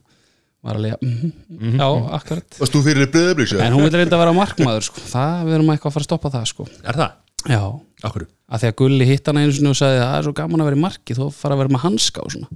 [0.63, 1.77] Var alveg, mm Mhm.
[1.77, 2.55] já, akkurat.
[2.57, 3.53] Varst þú fyrir bröðablíks?
[3.59, 5.01] En hún vil reynda að vera markmaður, sko.
[5.11, 6.67] Það, við erum eitthvað að fara að stoppa það, sko.
[6.87, 7.11] Er það?
[7.49, 7.61] Já,
[8.07, 10.61] Akkur að því að Gulli hitt hana einu sinni og sagði Það er svo gaman
[10.63, 12.49] að vera í marki, þú fara að vera með hanska og svona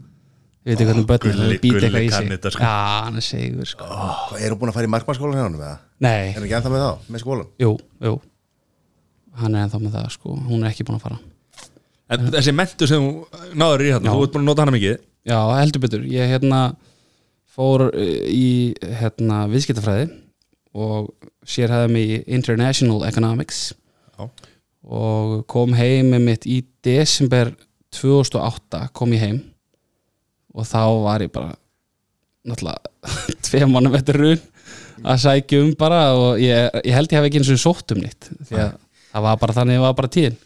[0.68, 2.62] Ég veit ekki hvernig börnin Gulli- býta Gulli eitthvað í kann sig þetta, sko.
[2.68, 2.74] Já,
[3.08, 5.78] hann er segur, sko Hvað, er hún búin að fara í markmannskólan hann með það?
[6.06, 7.48] Nei, Er hann ekki ennþá með þá, með skólan?
[7.64, 7.72] jú,
[8.08, 8.14] jú
[9.42, 11.20] Hann er ennþá með það, sko Hún er ekki búin að fara
[12.08, 14.12] En þessi mentu sem þú náður í hérna.
[14.16, 14.94] Þú ert búin að nota hana mikið
[15.28, 16.04] Já, heldur betur.
[16.08, 16.60] Ég hérna
[17.58, 18.72] fór uh, í
[19.02, 20.06] hérna viðskiptafræði
[20.78, 21.10] og
[21.48, 23.74] sér hefði mig í International Economics
[24.16, 24.28] Já.
[24.88, 27.52] Og kom heim með mitt í desember
[27.96, 29.40] 2008 kom ég heim.
[30.58, 31.56] Og þá var ég bara
[32.48, 33.12] náttúrulega
[33.46, 34.44] tvei mannum eftir run
[35.06, 38.02] að sækja um bara og ég, ég held ég hef ekki eins og sótt um
[38.02, 38.76] nýtt því að
[39.12, 40.38] það var bara þannig, það var bara tíðin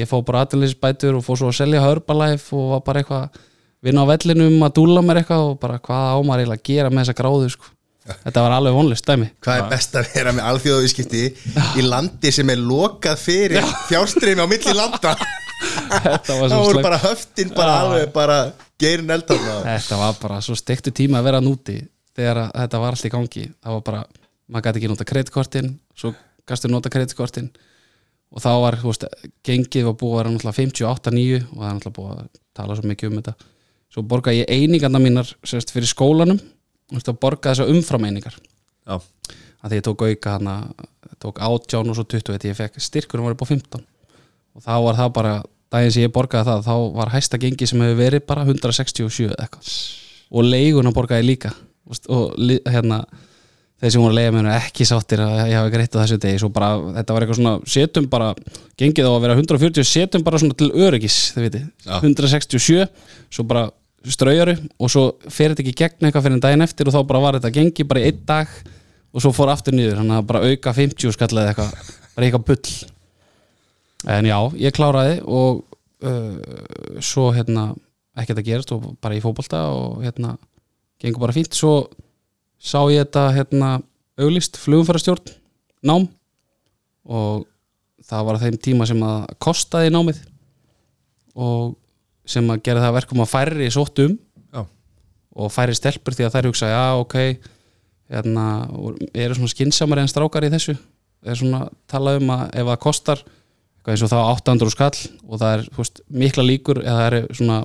[0.00, 3.40] ég fór bara aðlinlisbætur og fór svo að selja Herbalife og var bara eitthvað
[3.84, 7.02] vinna á vellinum að dúla mér eitthvað og bara hvað ámar eiginlega að gera með
[7.02, 7.70] þessa gráðu sko.
[8.24, 9.28] Þetta var alveg vonlist dæmi.
[9.44, 11.22] Hvað er best að vera með alþjóðavískipti
[11.80, 15.14] í landi sem er lokað fyrir fjárstreymi á milli landa?
[15.60, 16.86] Þetta var Það svo voru slæmt.
[16.88, 17.80] bara höftin bara Já.
[17.84, 18.36] alveg bara
[18.80, 21.76] geirin eldan Þetta var bara svo stektu tíma að vera núti
[22.16, 23.42] þegar að þetta var allt í gangi.
[23.60, 24.04] Það var bara,
[24.50, 26.14] maður gæti ekki nota kreditkortin svo
[26.48, 27.50] gæstu nota kreditkortin.
[28.30, 29.04] Og þá var, þú veist,
[29.46, 32.90] gengið var búið að vera náttúrulega 58-9 og það er náttúrulega búið að tala svo
[32.90, 33.34] mikið um þetta.
[33.90, 36.38] Svo borgaði ég einingarna mínar sérst, fyrir skólanum,
[36.98, 38.36] að borga þessa umfram einingar
[38.88, 38.96] Já,
[39.62, 40.56] að því ég tók auka hana
[41.20, 43.82] tók 18 og svo 20 því ég fekk styrkur var upp á 15
[44.56, 45.34] og þá var það bara
[45.70, 49.46] daginn sem ég borgaði það þá var hæsta gengi sem hefur verið bara 167 eða
[49.46, 49.74] eitthvað.
[50.30, 51.52] Og leiguna borgaði líka.
[52.10, 52.34] Og
[52.70, 53.00] hérna
[53.80, 56.40] þeir sem voru að leiga mér ekki sáttir að ég hafi greitt á þessu degi.
[56.42, 58.32] Svo bara, þetta var eitthvað svona setjum bara,
[58.80, 61.94] gengið á að vera 140 setjum bara svona til öryggis þið viti, Já.
[62.02, 62.84] 167
[63.30, 63.68] svo bara
[64.08, 67.22] straujaru og svo fer þetta ekki gegn eitthvað fyrir en daginn eftir og þá bara
[67.24, 68.54] var þetta gengi bara í einn dag
[69.10, 69.98] og svo fór aftur niður.
[70.00, 71.74] Þannig að bara auka 50 skall eða eitthvað
[72.14, 72.76] bara eitthvað bull.
[74.10, 75.60] En já, ég kláraði og
[76.06, 77.70] uh, svo hérna
[78.20, 80.36] ekkert að gerast og bara í fótbolta og hérna
[81.00, 81.56] gengur bara fínt.
[81.56, 81.90] Svo
[82.60, 83.74] sá ég þetta hérna
[84.20, 85.36] auglist flugumfærastjórn
[85.84, 86.08] nám.
[87.10, 87.46] Og
[88.08, 90.24] það var þeim tíma sem að kostaði námið.
[91.40, 91.76] Og
[92.30, 94.14] sem að gera það að verkum að færri sótt um
[94.54, 94.62] já,
[95.34, 97.16] og færi stelpur því að þær hugsa já ok
[98.10, 98.46] hérna,
[99.14, 100.74] eru svona skinsamari en strákar í þessu?
[101.26, 103.22] Er svona talað um að ef það kostar
[103.90, 107.58] eins og þá 800 skall og það er veist, mikla líkur eða það er svona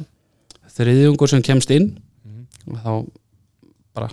[0.76, 1.90] þriðjungur sem kemst inn
[2.66, 2.92] og þá
[3.96, 4.10] bara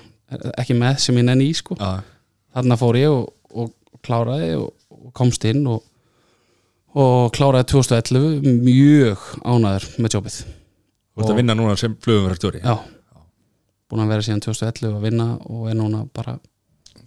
[0.60, 1.76] ekki með sem ég nenni í sko.
[2.52, 3.72] Þarna fór ég og, og
[4.04, 5.82] kláraði og, og komst inn og,
[6.98, 10.38] og kláraði 2011 mjög ánæður með jobbið.
[11.12, 12.74] Þú ert að vinna núna sem flugumverðarstjóri Já.
[13.92, 16.38] Búin að vera síðan 2011 að vinna og er núna bara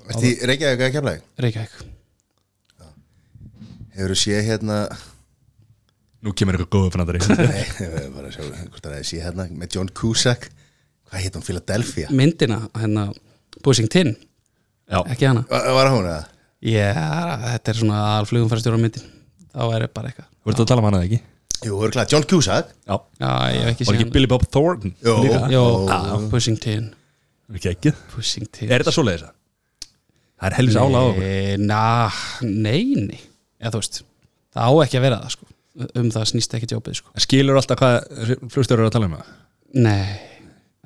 [0.05, 1.21] Ertu í Reykjavík eða kemlaði?
[1.41, 1.77] Reykjavík.
[3.95, 4.77] Hefur þú séð hérna
[6.25, 9.25] Nú kemur eitthvað góðu fannandari Nei, ég verð bara að sjá hvort það er séð
[9.27, 10.47] hérna með John Cusack.
[11.09, 11.45] Hvað heit hún?
[11.45, 12.07] Philadelphia?
[12.13, 13.07] Myndina, hérna
[13.65, 14.15] Pushing Tin,
[14.89, 15.43] Já, ekki hana?
[15.49, 16.23] Va- Var hún eða?
[16.65, 16.89] Já,
[17.45, 19.05] þetta er svona alflugum fyrir stjóra myndin
[19.56, 21.20] Þá er bara eitthvað þú ert að tala um hana eða ekki?
[21.66, 24.91] Jú, örgulega John Cusack Já, Já, ég hef ekki var séð ekki Billy Bob Thornton
[25.06, 25.14] Jó.
[25.24, 25.39] líka?
[25.53, 26.18] Jó, Ó.
[26.34, 26.89] Pushing Tin
[27.49, 29.34] Er Ekki ekki Pushing Tin Er þetta svoleiðis það?
[30.36, 31.82] Það er helvis ála á okkur na,
[32.43, 33.20] nei, nei
[33.64, 34.01] Já, þú veist,
[34.51, 35.51] það á ekki að vera það sko
[35.95, 37.95] Um það snýst ekki jobbið sko Skilur alltaf hvað
[38.51, 39.32] flugstjóri eru að tala um það?
[39.88, 40.16] Nei,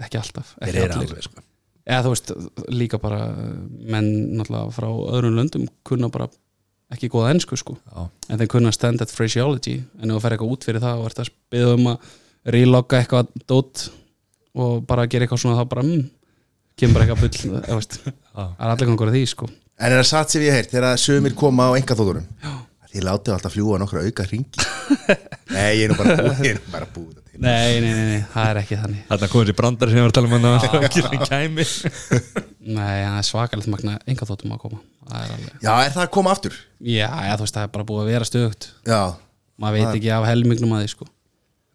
[0.06, 1.10] ekki alltaf Þeir ekki eru allir.
[1.10, 1.46] alveg sko
[1.90, 2.32] eða þú veist,
[2.78, 4.86] líka bara menn náttúrulega frá
[5.18, 6.28] öðrum löndum kunna bara
[6.94, 7.76] ekki góða ennsku sko.
[7.86, 11.22] Já, en þeir kunna standard phraseology en þú fer eitthvað út fyrir það og ert
[11.24, 12.08] að byggja um að
[12.56, 13.86] relogga eitthvað dót
[14.60, 16.08] og bara gera eitthvað svona þá bara mm,
[16.80, 17.36] kemur bara eitthvað bull
[18.34, 19.52] það er allir gangur að því sko.
[19.80, 22.26] En er það satt sem ég heyrt þegar sömur koma á engaþóðurum
[22.90, 24.64] Þið látið alltaf fljúa nokkra auka ringi
[25.54, 28.22] Nei, ég er nú bara búið Ég er nú bara búið nei, nei, nei, nei,
[28.34, 29.02] það er ekki þannig.
[29.10, 31.66] Þarna komur þessi brandari sem ég var að tala um hana Ekki sem kæmi.
[32.70, 34.82] Nei, það er svakalegt magna enga þóttum að koma.
[35.10, 36.58] Það er alveg, Já, er það að koma aftur?
[36.80, 38.70] já, já, þú veist, það er bara búið að vera stöðugt.
[38.90, 39.00] Já,
[39.60, 41.08] maður veit ekki af helmingnum að því sko.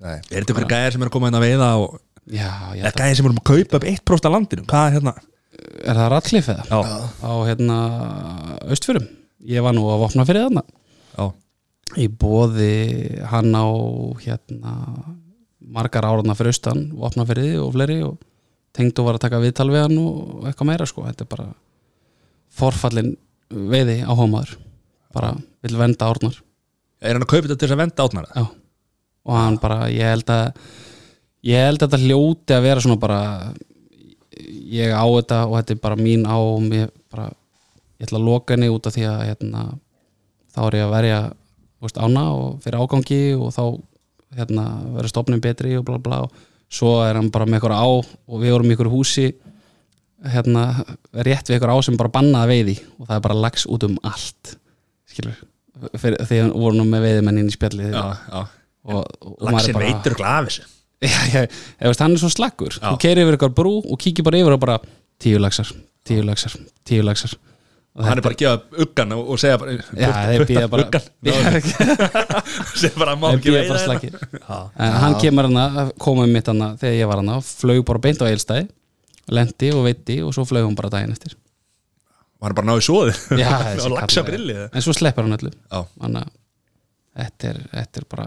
[0.05, 0.17] Nei.
[0.19, 1.97] Er þetta ykkur gæðir sem er að koma inn að veiða og
[2.29, 4.67] já, ég Er held að gæðir sem er að kaupa upp 1% af landinu?
[4.71, 5.15] Hvað er hérna?
[5.85, 6.65] er það Ratcliffe eða?
[6.67, 6.81] Já,
[7.25, 7.77] á hérna
[8.69, 9.05] austfjörum
[9.55, 10.63] ég var nú að vopna fyrir þarna.
[11.15, 11.27] Já,
[12.01, 12.71] í bóði
[13.31, 13.67] hann á
[14.25, 14.73] hérna
[15.73, 18.17] margar áraðna fyrir austan vopna fyrir því og fleiri og
[18.75, 21.47] tengd og var að taka viðtal við hann og eitthvað meira sko þetta er bara
[22.55, 23.15] forfallin
[23.51, 24.57] veiði á hómaður
[25.15, 25.35] bara
[25.65, 26.41] vill venda árnar
[27.05, 28.29] Er hann að kaupa þetta til þess að venda átnara?
[28.33, 28.45] Já.
[29.25, 30.45] og hann bara, ég held að
[31.45, 33.21] ég held að þetta hljóti að vera svona bara
[34.73, 37.31] ég á þetta og þetta er bara mín á og mér bara,
[38.01, 39.65] ég ætla að loka henni út af því að hérna,
[40.55, 41.21] þá er ég að verja
[42.01, 43.65] ána og fyrir ágangi og þá
[44.39, 44.65] hérna,
[44.97, 46.35] verður stofnin betri og bla bla og
[46.75, 49.27] svo er hann bara með ykkur á og við vorum í ykkur húsi
[50.35, 50.67] hérna,
[51.27, 53.97] rétt við ykkur á sem bara bannaði veiði og það er bara lags út um
[54.07, 54.55] allt
[55.11, 55.37] skilur
[56.01, 57.91] fyrir, því að voru nú með veiðimennin í spjalli
[59.73, 60.17] er bara- veitur
[60.49, 60.71] þessu.
[61.05, 62.73] Já, já, ég veist, hann er svo slakkur.
[62.79, 62.87] Já.
[62.95, 64.77] þú keiri yfir ykkur brú og kíkir bara yfir og bara
[65.21, 65.69] tíu laxar,
[66.07, 66.55] tíu laxar,
[66.89, 67.35] tíu laxar
[67.95, 70.87] og hann er bara að gefa uggan og, og segja bara Já, þeir býða bara
[70.89, 71.05] uggan
[72.81, 73.85] segja bara má Þeir ekki veiða bara þetta.
[73.85, 74.15] slakir.
[74.83, 78.27] En hann kemur hana, komið mitt hana þegar ég var hana, flög bara beint á
[78.31, 78.67] eilstæði
[79.35, 81.37] lendi og veitti og svo flög hún bara daginn eftir.
[82.41, 83.53] Og hann er bara náðu svoði Já,
[83.87, 85.53] og lagsa er- brilli En svo sleppur hann öllu.
[85.55, 85.85] Já.
[86.03, 86.35] Þannig að
[87.25, 88.27] þetta er, þetta er bara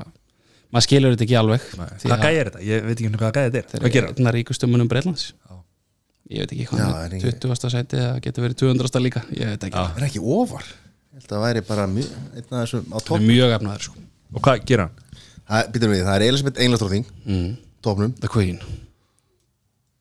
[0.72, 1.68] maður skilur þetta ekki alveg.
[1.76, 2.64] Hvað að gæði er þetta?
[2.72, 3.68] ég veit ekki hvað gæði þetta er.
[3.72, 5.57] Þeir hvað gerir eru einna ríkustu munum Breitlands Já.
[6.30, 7.72] Ég veit ekki Já, hvað er með ekki- 20.
[7.74, 9.02] sæti það getur verið 200.
[9.04, 9.22] líka.
[9.32, 10.66] Ég veit ekki, Það er ekki ofar?
[10.68, 13.56] Ég held að það væri bara mjög, einn af þessum á það topp er mjög
[13.58, 14.04] efnaður sko.
[14.34, 15.24] og hvað gerir hann?
[15.48, 17.48] Það, býtum við, það er Elisabeth Englandsdróðing mm.
[17.82, 18.60] Topnum The Queen,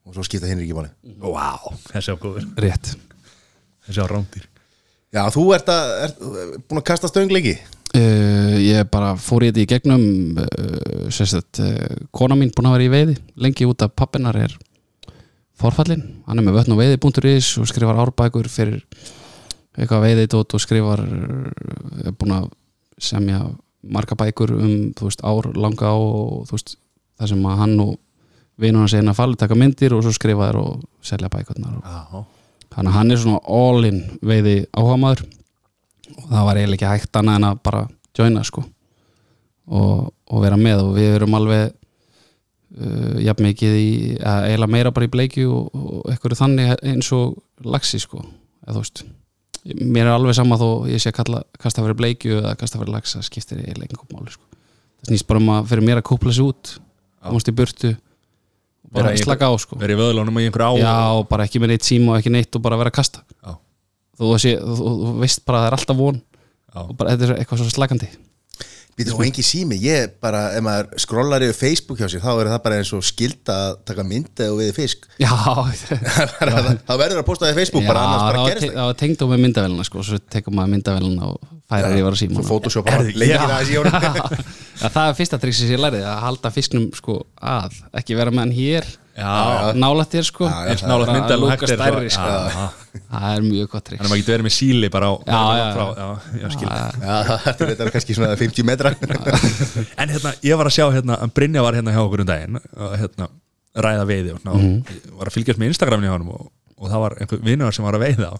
[0.06, 0.90] Og svo skipta hinn ekki máli
[1.22, 2.44] wow, þessi á góður.
[2.62, 2.92] Rétt.
[3.86, 4.44] Þessi á rándir
[5.14, 6.20] Já, þú ert, að, ert
[6.66, 10.06] búin að kasta stöngleiki uh, ég bara fór í þetta í gegnum
[10.42, 13.16] uh, sérstætt uh, kona mín búin að vera í veiði
[13.46, 14.56] lengi út af pappinar er
[15.60, 18.82] forfallin, hann er með vötn og veiði.is og skrifar árbækur fyrir
[19.76, 21.02] eitthvað veiðidót og skrifar
[22.04, 22.50] er búin að
[23.02, 23.42] semja
[23.86, 26.76] marga bækur um veist, ár langa og veist,
[27.18, 27.94] það sem að hann og
[28.60, 32.24] vinur hans eina falli taka myndir og svo skrifa þær og selja bækurnar og
[32.72, 35.24] þannig að hann er svona all in veiði áhugamaður.
[36.16, 37.82] Og það var eiginlega ekki hægt annað en að bara
[38.16, 38.62] joina sko
[39.66, 41.72] og, og vera með og við erum alveg
[42.80, 47.12] uh, jafn mikið í að eiginlega meira bara í bleikju og, og eitthvað þannig eins
[47.16, 49.04] og laxi sko eða þú veist.
[49.82, 52.92] Mér er alveg sama þó ég sé að kalla, kasta fyrir bleikju eða kasta fyrir
[52.94, 54.44] laxa skiptir eiginlega einhver máli sko.
[55.02, 56.74] Það snýst bara um að fyrir mér að kúpla sig út
[57.26, 59.76] komast í burtu og bara Vera í- slaka á sko.
[59.80, 62.30] verið í vöðlunum í einhver á Já, og bara ekki með neitt síma og ekki
[62.30, 63.24] neitt og bara vera að kasta.
[64.16, 66.78] Þú, sé, þú, þú, veist bara að það er alltaf von Já.
[66.86, 68.08] og bara þetta er eitthvað svo slagandi
[68.96, 72.48] Býtum og engi sími, ég bara ef maður skrollar yfir Facebook hjá sér þá er
[72.48, 75.04] það bara eins og skilda að taka myndi og við fisk.
[75.24, 78.78] Já, þá verður að posta það í Facebook já bara annars bara það gerist það
[78.78, 78.88] það.
[78.88, 82.36] var tengt á með myndavélina sko, svo tekur maður myndavélina og færar yfir að síma
[82.40, 83.58] Svo Photoshop Herðu, hann leikir já.
[83.68, 83.92] í honum
[84.80, 88.32] Já, það er fyrsta triksi sem ég lærið að halda fisknum sko að, ekki vera
[88.32, 88.88] með hann hér.
[88.88, 90.44] Já, nálætt sko.
[90.44, 92.66] Já, já, eins nálega Bara myndal að lúka er stærri, sko.
[93.06, 95.14] Það er mjög gott Þannig að maður getur verið með síli bara á
[97.46, 98.92] þetta er kannski svona 50 metra.
[100.02, 102.96] En hérna, ég var að sjá hérna Brynja var hérna hjá okkur um daginn og
[103.00, 103.28] hérna,
[103.86, 104.76] ræða veiði og, Mhm.
[105.18, 107.96] var að fylgjast með Instagramin hjá honum og, og það var einhver vinnur sem var
[107.98, 108.32] að veiða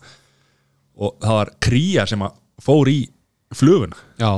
[0.96, 2.98] og það var kría sem að fór í
[3.54, 3.96] fluguna.
[4.20, 4.30] Já,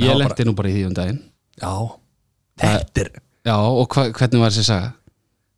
[0.00, 1.20] ég lendi nú bara í því um daginn.
[1.60, 1.72] Já,
[2.60, 3.12] þetta er
[3.42, 4.92] Já, og hvernig var þessi saga?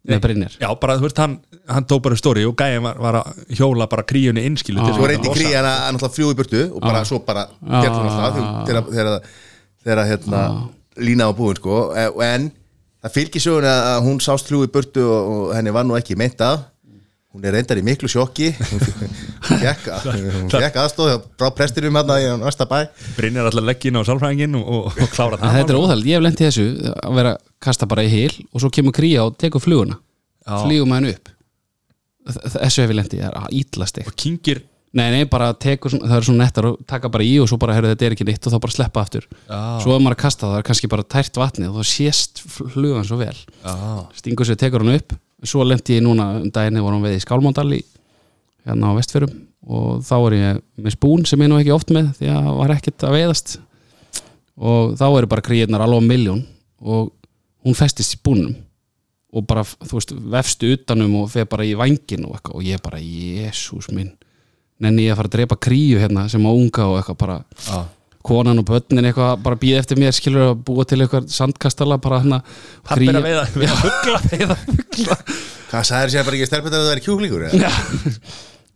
[0.04, 0.56] Með Brynjar.
[0.60, 1.38] Já, bara þú veist, hann,
[1.72, 4.92] hann tók bara stóri og gæðin var, var að hjóla bara kríunni innskilu Já.
[4.98, 8.36] Svo reyndi krí hann að náttúrulega fljú í burtu og bara svo bara hún alltaf
[8.68, 9.22] þegar-
[9.84, 10.42] þegar- hérna
[11.00, 11.78] lína á búin sko.
[12.20, 12.50] En
[13.02, 16.16] það fylgir sögun að hún sást fljú í burtu og, og henni var nú ekki
[16.20, 16.66] meint að.
[17.34, 18.52] Hún er reyndar í miklu sjokki
[19.62, 22.80] fekk aðstóð frá prestinum hérna í næsta bæ.
[23.18, 25.56] Brynjar alltaf leggja inn á sálfræðingin og, og, og klára það.
[25.58, 28.34] Þetta er óþæld, ég hef lent í þessu að vera að kasta bara í hil
[28.52, 29.98] og svo kemur kría og tekur fluguna.
[30.44, 30.58] Já.
[30.66, 31.30] flýgum hann upp.
[32.28, 34.62] Þessu hef ég lent í, það er ítlast og kingir
[34.94, 37.56] Nei, nei, bara tekur, svona- það er svona nettar og taka bara í og svo
[37.58, 39.24] bara, heyrðu, þetta er ekki neitt og þá bara sleppa aftur.
[39.50, 39.58] Já.
[39.82, 43.02] Svo er maður að kasta, það er kannski bara tært vatnið og þá sést flugan
[43.08, 43.34] svo vel.
[43.64, 43.74] Já,
[44.14, 45.16] Stingur sér, tekur hann upp.
[45.42, 47.80] Svo lendi ég núna um daginn vorum við í Skálmándal í
[48.64, 49.34] hérna á vestfjörum
[49.64, 52.74] og þá er ég með spún sem ég nú ekki oft með því að var
[52.74, 53.54] ekkert að veiðast.
[54.54, 56.44] Og þá eru bara kríirnar alveg miljón
[56.84, 57.10] og
[57.64, 58.52] hún festist í spúnum
[59.34, 62.58] og bara, þú veist, vefstu utanum og feð bara í vangin og eitthvað.
[62.60, 64.12] Og ég bara, jésús minn.
[64.84, 67.36] Nenni ég að fara að drepa kríu hérna sem á unga og eitthvað bara
[67.66, 67.80] já,
[68.26, 72.22] konan og börnin eitthvað bara býða eftir mér skilur að búa til eitthvað sandkastala bara
[72.22, 72.40] hérna
[72.86, 74.22] Pappi er að veiða, veiða fugla.
[74.32, 75.18] Veiða fugla.
[75.72, 77.46] Hvað sagði sér bara ekki stelpindar að það er kjúklingur?
[77.48, 77.72] eða?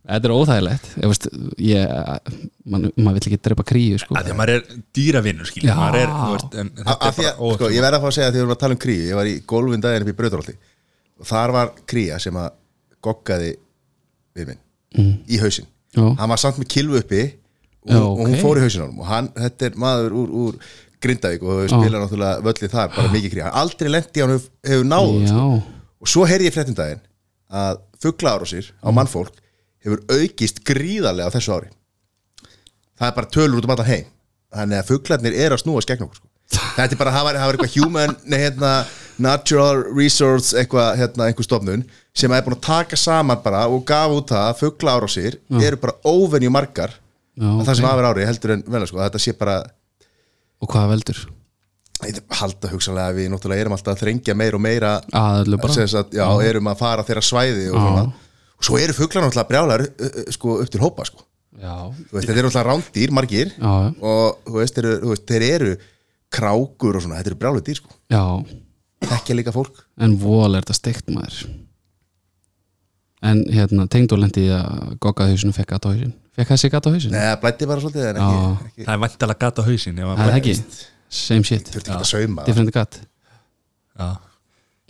[0.09, 0.85] Þetta er óþægilegt.
[0.95, 1.25] Ég, veist,
[1.61, 1.95] ég,
[2.71, 4.15] man, maður vill ekki drepa kríu sko.
[4.17, 6.13] að því að maður er dýravinnur er, er
[6.95, 8.81] að, sko, ég verð að fá að segja að því við erum að tala um
[8.85, 10.55] kríu ég var í gólfin daginn upp í Brautarholti.
[11.19, 12.55] Og þar var kría sem að
[13.05, 13.51] goggaði
[14.39, 15.67] við minn í hausinn.
[15.95, 16.05] Já.
[16.19, 18.99] hann var samt með kilvu uppi og, Já, og hún fór í hausinn á hann
[18.99, 20.57] og hann, þetta er maður úr, úr
[21.01, 24.51] Grindavík og hefur spilað náttúrulega völlið þar bara mikið kría, hann aldrei lendi hann hefur,
[24.69, 25.39] hefur náð Já,
[25.99, 27.01] og svo heyrði ég fréttum daginn
[27.49, 29.39] að fugglaárásir á mannfólk
[29.85, 31.71] hefur aukist gríðarlega á þessu ári
[32.99, 34.09] það er bara tölur út um allan heim
[34.49, 36.27] þannig að fugglarnir eru að snúa skegn okkur sko.
[36.77, 38.73] þetta er bara að hafa, eitthvað human nei, hérna,
[39.21, 41.85] natural resource eitthvað, hérna, einhver stofnun
[42.17, 45.99] sem er búin að taka saman bara og gaf út það að fugglaárásir eru bara
[46.03, 46.95] óvenju margar
[47.39, 48.07] Já, að það sem okay.
[48.09, 49.59] ári heldur en vel sko, þetta sé bara
[50.59, 51.27] og hvað veldur?
[52.39, 56.15] halda hugsanlega að við náttúrulega erum alltaf að þrengja meira og meira bara sem sagt,
[56.15, 58.03] já, erum að fara þeirra svæði og, svona.
[58.59, 59.85] Og svo eru fuglar náttúrulega brjálar
[60.35, 61.23] sko, upp til hópa sko.
[61.59, 61.75] já,
[62.09, 65.47] Þú veist, þetta eru alltaf rándýr, margir já, og þú veist, eru, þú veist, þeir
[65.49, 65.71] eru
[66.29, 67.95] krákur og svona, þetta eru brjálu dýr sko.
[68.11, 68.23] Já.
[69.09, 69.79] Þekkja líka fólk.
[69.97, 71.39] En vol er þetta steikt maður.
[73.25, 76.91] En hérna tengdur lendi í að gogga hausinu fekk gata hausin fekk þessi gata á
[76.95, 77.11] hausin?
[77.11, 78.37] Nei, það blætti bara svolítið ekki,
[78.69, 80.53] ekki Það er vantalega gata á hausin það er ekki,
[81.19, 81.71] same shit.
[81.73, 82.99] þurfti ekki að sauma different gat.
[83.99, 84.07] Já.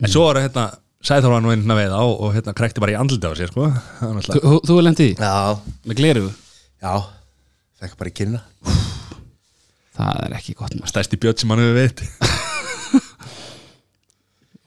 [0.00, 0.66] En svo var hérna
[1.00, 3.48] Sæþór var nú einn að veiða og, og hérna krekti bara í andliti á sér
[3.48, 3.70] sko.
[3.72, 5.36] Það var náttúrulega- þú, þú er lendi í, Já,
[5.88, 6.24] með gleru
[6.82, 6.92] já,
[7.80, 8.40] fekk bara í kynna
[9.96, 10.90] það er ekki gott maður.
[10.92, 12.02] Stærsti björn sem hann hefur veit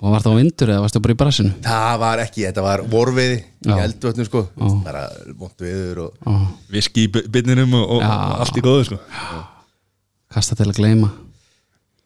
[0.04, 1.52] og var það á vindur eða varstu bara í brassinu?
[1.64, 3.76] Það var ekki, þetta var vorviði í Já.
[3.86, 4.42] eldvötnum sko.
[4.84, 5.04] Bara
[5.40, 8.18] móttu viður og Viski í byrninum og, og, Já.
[8.44, 8.98] allt í góðu sko.
[10.34, 11.12] Kasta til að gleyma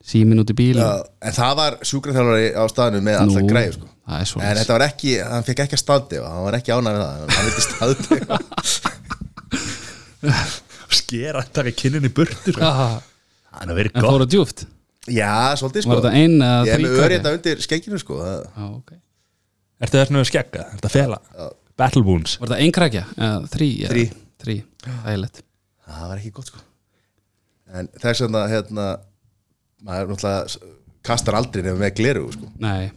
[0.07, 0.89] símin út í bíl Já,
[1.27, 3.87] en það var sjúkraþjálfari á staðinu með alltaf greið sko.
[4.07, 6.57] það er svo en þetta var ekki, hann fekk ekki að staði og hann var
[6.61, 7.95] ekki ánægð með það, hann vildi staði
[10.97, 12.63] Skera þetta við kinninni burtu sko.
[12.63, 13.01] en
[13.57, 14.63] Það er verið gott fóru djúft
[15.07, 17.05] já, svolítið sko var þetta ein eða ég er þrý með krakki?
[17.07, 18.91] örið undir skegginu sko það, Já, ok.
[19.87, 20.63] Ertu þess að skegga?
[20.75, 21.19] Ertu að fela?
[21.77, 24.05] Battle wounds var þetta ein krakja eða þrý eða- Þrí.
[24.43, 24.55] þrý,
[25.07, 25.37] ægilegt
[25.87, 26.59] það var ekki gott sko
[27.77, 28.87] en þess vegna hérna
[29.85, 30.71] maður náttúrulega
[31.07, 32.49] kastar aldrei nefnum með gleru sko.
[32.63, 32.89] Nei,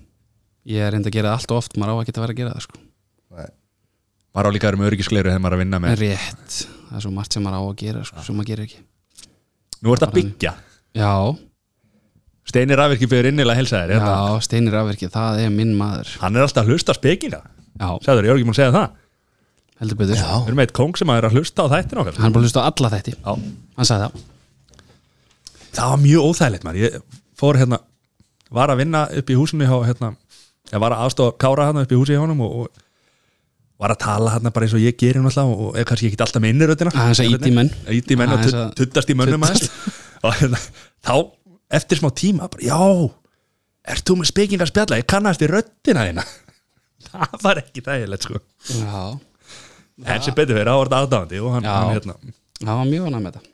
[0.70, 2.40] ég er reynd að gera það allt og oft maður á að geta verið að
[2.42, 2.80] gera það sko.
[3.36, 3.50] Nei.
[4.30, 6.02] Maður á líka að vera með öryggiskleiru þegar maður er að vinna með.
[6.04, 6.56] Rétt,
[6.88, 8.82] það er svo margt sem maður á að gera sko, sem maður gerir ekki.
[9.80, 10.52] Nú ert að byggja.
[11.00, 11.12] já,
[12.50, 14.14] Steini Rafirki fyrir innilega að helsa þér hérna.
[14.16, 16.08] já, steinir afverkið, það er minn maður.
[16.22, 17.40] Hann er alltaf að hlusta á spekinga.
[17.78, 18.96] Já, Sæður, ég er ekki múin að segja það.
[19.80, 20.16] Heldur betur.
[20.18, 22.16] Við erum með eitt kóng sem er að hlusta á þættin okkar.
[22.18, 23.14] Hann er bara að hlusta á alla þætti.
[23.20, 23.32] Já.
[23.78, 24.24] hann sagði það
[25.76, 26.84] Það var mjög óþægilegt maður.
[26.84, 27.78] Ég fór hérna
[28.50, 30.08] Var að vinna upp í húsinu hjá hérna
[30.72, 32.86] Ég var að aðstofa Kára hérna upp í húsi hjá honum og, og
[33.80, 36.18] var að tala hérna bara eins og ég gerir náttúrulega og, og er kannski ekki
[36.20, 37.70] alltaf með inniröðina Aðeins að ýta í menn.
[37.96, 39.70] Íti menn og að- tuttast í mönnum aðeins.
[40.20, 40.58] Og hérna,
[41.06, 41.14] þá
[41.80, 42.76] eftir smá tíma bara, já,
[43.94, 46.26] ert þú með spekingar spjalla, ég kannast í röddina þína
[47.08, 48.42] það var ekki þægilegt sko.
[48.68, 49.00] Já,
[50.04, 52.18] en sem betur fyrir, þá var þetta aðdáðandi og hann, hann hérna,
[52.60, 53.49] það var mjög annað með þetta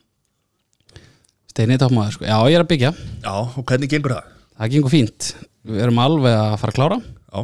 [1.57, 2.93] steinir támaður sko, já, ég er að byggja.
[3.25, 4.33] Já, og hvernig gengur það?
[4.57, 5.29] það gengur fínt,
[5.67, 6.99] við erum alveg að fara að klára.
[7.33, 7.43] Já,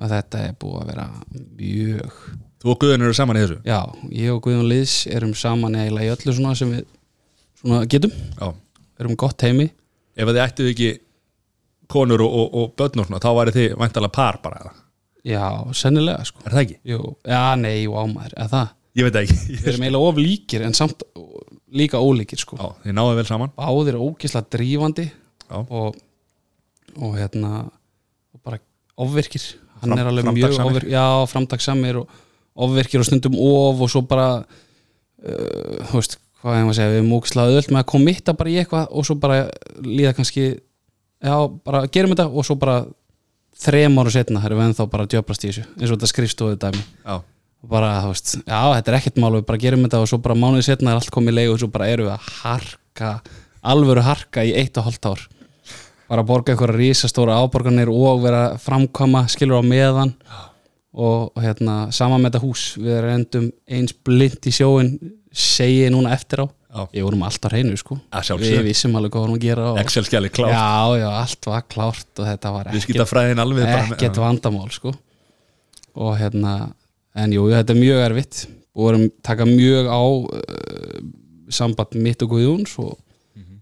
[0.00, 1.06] og þetta er búið að vera
[1.60, 2.18] mjög
[2.60, 3.58] þú og Guðun eru saman í þessu?
[3.64, 3.78] Já,
[4.12, 6.82] ég og Guðjón Liðs erum saman eiginlega í öllu svona sem við
[7.60, 8.50] svona getum, Já,
[9.00, 9.70] erum gott heimi.
[10.20, 10.90] Ef þið ættuð ekki
[11.90, 14.76] konur og, og, og börn og svona, þá væri þið væntalega par bara, eða?
[15.24, 16.44] já, sennilega sko.
[16.44, 16.76] Er það ekki?
[16.92, 18.76] Jú, já, nei, jú, ámaður, eða það?
[19.00, 19.40] Ég veit það ekki.
[19.56, 21.04] Við erum eiginlega of líkir en samt
[21.72, 22.56] líka ólíkir sko.
[22.58, 23.52] Já, þið náðu vel saman.
[23.58, 25.58] Báðir ógislega drífandi Já.
[25.62, 25.96] og,
[26.96, 27.50] og hérna
[28.34, 28.58] og bara
[29.00, 29.44] ofvirkir.
[29.80, 30.70] Hann Fram- er alveg mjög framtakssamir.
[30.70, 32.08] ofvirkir já, framtaksamir og
[32.60, 34.26] ofvirkir og stundum of og svo bara
[35.24, 38.34] uh, þú veist, hvað ég maður að segja við erum ógislega öll með að komitta
[38.36, 39.38] bara í eitthvað og svo bara
[39.84, 40.44] líða kannski
[41.24, 42.76] já, bara gerum þetta og svo bara
[43.60, 46.58] þrem ára setna erum við ennþá bara að djöflast í þessu eins og þetta skrifstofu
[46.60, 46.84] dæmi.
[47.04, 47.16] Já,
[47.62, 50.18] og bara, þú veist, já, þetta er ekkert mál við bara gerum þetta og svo
[50.24, 53.10] bara mánuði setna er allt komið í leið og svo bara erum við að harka
[53.60, 55.26] alvöru harka í eitt og hálft ár.
[56.10, 60.14] Bara borga einhverja rísastóra áborganir og vera að framkama skilur á meðan.
[60.90, 64.88] Og, hérna, sama með þetta hús við endum eins blind í sjóin
[65.30, 66.46] segi ég núna eftir á.
[66.70, 66.84] Já.
[66.94, 67.96] ég vorum alltaf hreinu, sko.
[68.14, 70.52] Að við vissum alveg hvað vorum að gera og, Excel-skjali klárt.
[70.54, 72.76] Já, já, allt var klárt og þetta var með-
[73.96, 74.92] ekkert vandamál sko.
[75.98, 76.52] Og hérna
[77.18, 78.42] en jú, þetta er mjög erfitt.
[78.74, 80.98] Og vorum taka mjög á uh,
[81.50, 82.98] samband mitt og Guðjóns og,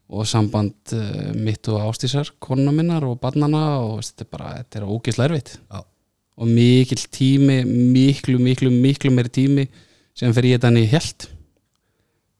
[0.08, 4.82] og samband uh, mitt og Ástísar, konuna minnar og barnana og þetta er bara, þetta
[4.82, 5.56] er ógislega erfitt.
[5.72, 5.84] Já.
[6.38, 9.64] og mikill tími miklu, miklu, miklu meiri tími
[10.14, 11.26] sem fyrir ég þetta niður helt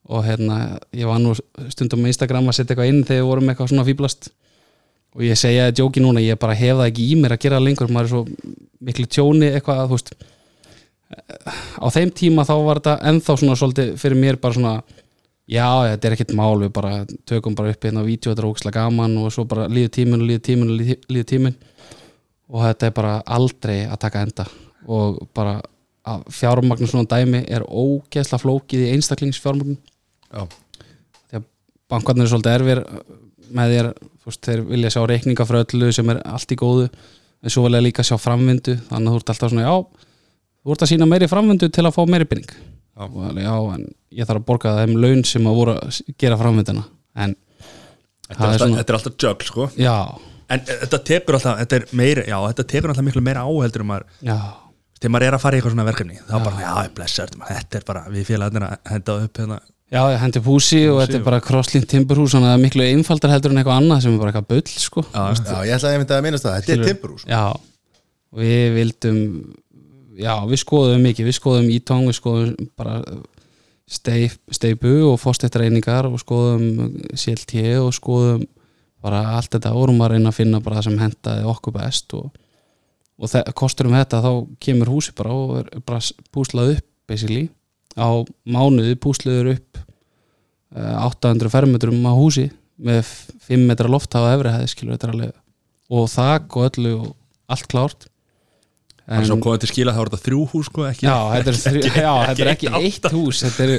[0.08, 1.34] og hérna, ég var nú
[1.68, 4.30] stundum með Instagram að setja eitthvað inn þegar við vorum eitthvað svona fýblast
[5.16, 7.60] og ég segja þetta jóki núna, ég bara hef það ekki í mér að gera
[7.60, 8.22] lengur, maður er svo
[8.88, 10.14] miklu tjóni eitthvað, þú veist
[11.08, 14.74] á þeim tíma þá var þetta ennþá svona svolítið fyrir mér bara svona
[15.48, 16.92] já, þetta er ekkert mál, við bara
[17.28, 20.20] tökum bara upp hérna á vídeo, þetta er ógislega gaman og svo bara líður tíminn
[20.20, 21.56] og líður tíminn og líður- tíminn.
[22.48, 24.44] Og þetta er bara aldrei að taka enda.
[24.88, 25.58] Og bara
[26.08, 29.76] að fjármagnu svona dæmi er ógeðslega flókið í einstaklingsfjármagnu
[30.32, 30.44] Já,
[31.28, 31.44] því að
[31.88, 32.80] bankarnir er svolítið erfir
[33.52, 33.88] með þér,
[34.28, 36.88] veist, þeir vilja sjá reikninga frá öllu sem er allt í góðu.
[37.42, 40.07] En svo vilja líka sjá framvindu þannig að þú ert alltaf svona, já
[40.68, 42.52] þú ert að sína meiri framvindu til að fá meiri pinning
[42.98, 43.06] Já.
[43.38, 46.82] já, en ég þarf að borga þeim laun sem að voru að gera framvinduna.
[47.14, 47.36] En
[48.26, 49.68] þetta er, það er alltaf, svona, þetta er alltaf juggle sko.
[49.78, 49.98] Já,
[50.48, 53.84] En eh, þetta tekur alltaf, þetta er meira, já, þetta tekur alltaf miklu meira áheldur
[53.84, 53.90] um
[54.24, 54.36] já.
[54.98, 57.84] þegar maður er að fara í eitthvað svona verkefni þá bara, já, blessar, þetta er
[57.90, 59.58] bara við félagarnir að henda upp hérna.
[59.88, 62.86] Já, ég hendi púsi og þetta er bara crosslink timburhús þannig að það er miklu
[62.88, 65.04] einfaldar heldur en eitthvað annað sem er bara eitthvað bull sko.
[65.04, 67.44] já, Já, ég ætlaði að mynda að minnast það, þetta er timburús Já,
[68.40, 69.22] við vildum
[70.18, 71.28] já, við skoðum mikið.
[71.30, 72.98] Við skoðum ítóng, við skoðum bara
[73.88, 78.44] steif, steipu og fóstettreiningar og skoðum CLT og skoðum
[79.04, 79.72] bara allt þetta.
[79.76, 82.28] Vorum að reyna að finna bara það sem hentaði okkur best og,
[83.18, 84.30] og þe- kostur um þetta þá
[84.66, 86.02] kemur húsi bara og er bara
[86.34, 87.46] púslað upp basically.
[87.96, 88.08] Á
[88.46, 89.78] mánuði púsluður upp
[90.76, 92.48] eh, 800 fermetrum á húsi
[92.78, 93.08] með
[93.48, 95.32] 5 metra loft á efri hæði skilur þetta alveg
[95.88, 97.08] og þak og öllu og
[97.50, 98.04] allt klárt
[99.08, 101.58] en svo komið til skila þá er þetta þrjú hús sko, ekki Já, þetta er,
[101.62, 103.78] þrjú, já, þetta er ekki eitt hús Þetta eru,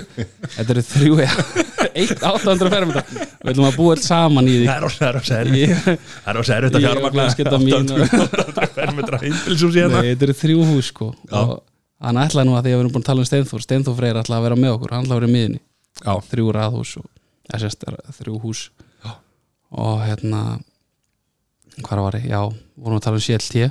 [0.56, 1.18] þetta eru þrjú
[2.00, 4.66] Eitt 800 fermetra Við ætlum að búa alls saman í því.
[4.70, 5.60] Það er það er erfitt.
[5.60, 5.84] Ég-
[6.26, 9.20] það er erfitt að Ég- fjármagna 800 fermetra
[10.10, 11.10] þetta eru þrjú hús sko.
[12.00, 14.20] Hann ætlaði nú að því að við erum búin að tala um Steinþór Steinþór Freyr
[14.22, 15.60] ætlaði að vera með okkur, hann ætlaði að vera í miðinni
[16.00, 17.08] já, þrjú raðhús og
[17.58, 18.62] er þrjú hús.
[19.04, 19.12] Já.
[19.76, 20.44] og hérna
[21.84, 22.42] hvað var ég, já,
[22.80, 23.66] vorum að tala um CLT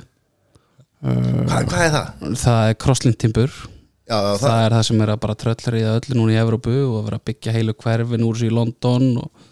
[0.99, 2.07] Hvað, hvað er það?
[2.41, 3.53] það er crosslink timbur
[4.09, 6.73] Já, já, það, það, er það sem er að bara tröllriða öllu núna í Evrópu
[6.81, 9.43] og vera að byggja heilu hverfin úr sér í London og,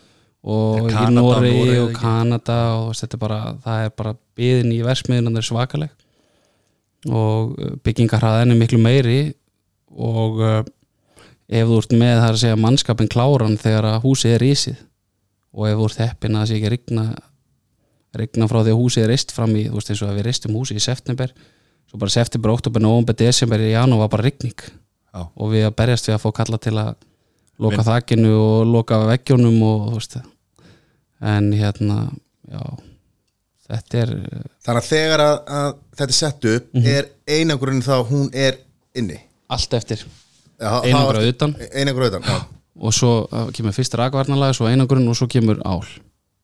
[0.49, 1.91] og í Noregi, og?
[1.95, 5.93] Kanada og þetta er bara, það er bara byðin í versmiðin er svakaleg
[7.07, 9.21] og uh, byggingarhraðin er miklu meiri
[9.93, 10.59] og uh,
[11.47, 14.83] ef þú ert með það að segja mannskapin kláran þegar að húsið er ísið
[15.53, 17.05] og ef þú ert heppin að það sé ekki rigna
[18.15, 20.25] rigna frá því að húsið er reist fram í þú veist eins og að við
[20.29, 21.33] reistum húsið í september
[21.87, 24.55] svo bara september, oktober, november, desember í janúar var bara rigning
[25.13, 25.27] Já.
[25.35, 26.95] og við að berjast við að fá kalla til að
[27.59, 30.17] loka þakinu og loka veggjónum og þú veist
[31.21, 32.11] en hérna
[32.51, 32.61] já,
[33.67, 34.11] þetta er
[34.63, 36.85] Þannig að þegar að, að þetta er sett upp Mhm.
[36.85, 38.57] er einangurinn þá hún er
[38.95, 40.05] inni allt eftir
[40.57, 41.55] Já, Einangra þá- utan.
[41.73, 42.37] Einangra utan, já
[42.79, 45.81] og svo kemur fyrst rakvarnalag svo einangurinn og svo kemur ál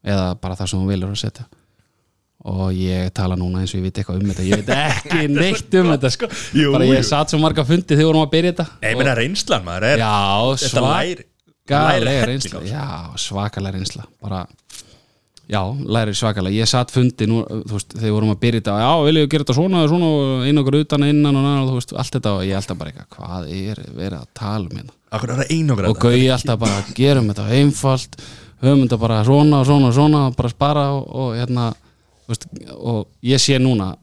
[0.03, 1.45] eða bara það sem þú vilur að setja.
[2.43, 4.43] Og ég tala núna eins og ég veit eitthvað um þetta.
[4.49, 6.27] Ég veit ekki neitt um þetta sko.
[6.59, 8.65] Jú, bara ég satt svo marga fundi þegar við vorum að byrja þetta.
[8.83, 10.15] Nei, menn að reynslan maður er já,
[10.65, 10.81] Þetta
[11.69, 12.63] svakalega reynsla.
[12.67, 12.87] já,
[13.23, 14.03] svakalega reynsla.
[14.19, 14.41] Bara,
[15.47, 15.61] já,
[15.95, 16.57] læri svakalega.
[16.59, 18.75] Ég satt fundi nú, þú veist, þegar vorum að byrja þetta.
[18.83, 21.95] Já, viljum við gera þetta svona, svona og einangur utan innan og náttúrulega, þú veist,
[22.03, 22.35] allt þetta.
[22.41, 24.97] Og ég alltaf bara eitthvað, hvað er verið að tala um hérna?
[25.13, 28.15] Það einangra og gauði alltaf bara gerum þetta einfalt
[28.63, 31.69] höfum þetta bara svona og svona og svona bara spara og, og hérna
[32.23, 32.49] þú veist,
[32.79, 33.93] og ég sé núna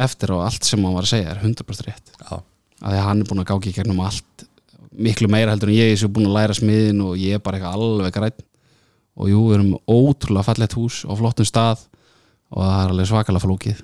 [0.00, 2.12] eftir á allt sem hann var að segja er 100% rétt.
[2.18, 4.46] Já, að því að hann er búin að gági í gegnum allt
[4.94, 7.58] miklu meira heldur en ég er svo búin að læra smiðin og ég er bara
[7.58, 8.44] eitthvað alveg grætt
[9.14, 11.82] og jú, við erum ótrúlega fallegt hús á flottum stað
[12.54, 13.82] og það er alveg svakalega flókið.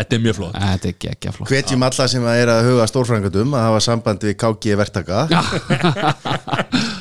[0.00, 0.54] Þetta er mjög flott.
[0.56, 1.50] Þetta er geggja flott.
[1.52, 5.26] Hvetjum alla sem að er að huga stórfrængandum að hafa samband við KG verktaka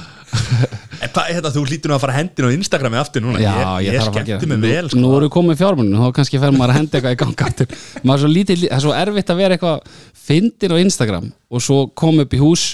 [1.04, 3.40] En hvað, hérna, þú hlýtur nú að fara hendin á Instagrami aftur núna.
[3.40, 5.00] Já, Ég, ég, ég þarf að skemmti gera mig vel sko.
[5.00, 7.78] nú eru komið fjármunum, þá kannski fer maður að henda eitthvað í gang aftur.
[8.04, 9.96] Maður er svo lítið, það er svo erfitt að vera eitthvað
[10.30, 12.66] fyndin á Instagram og svo kom upp í hús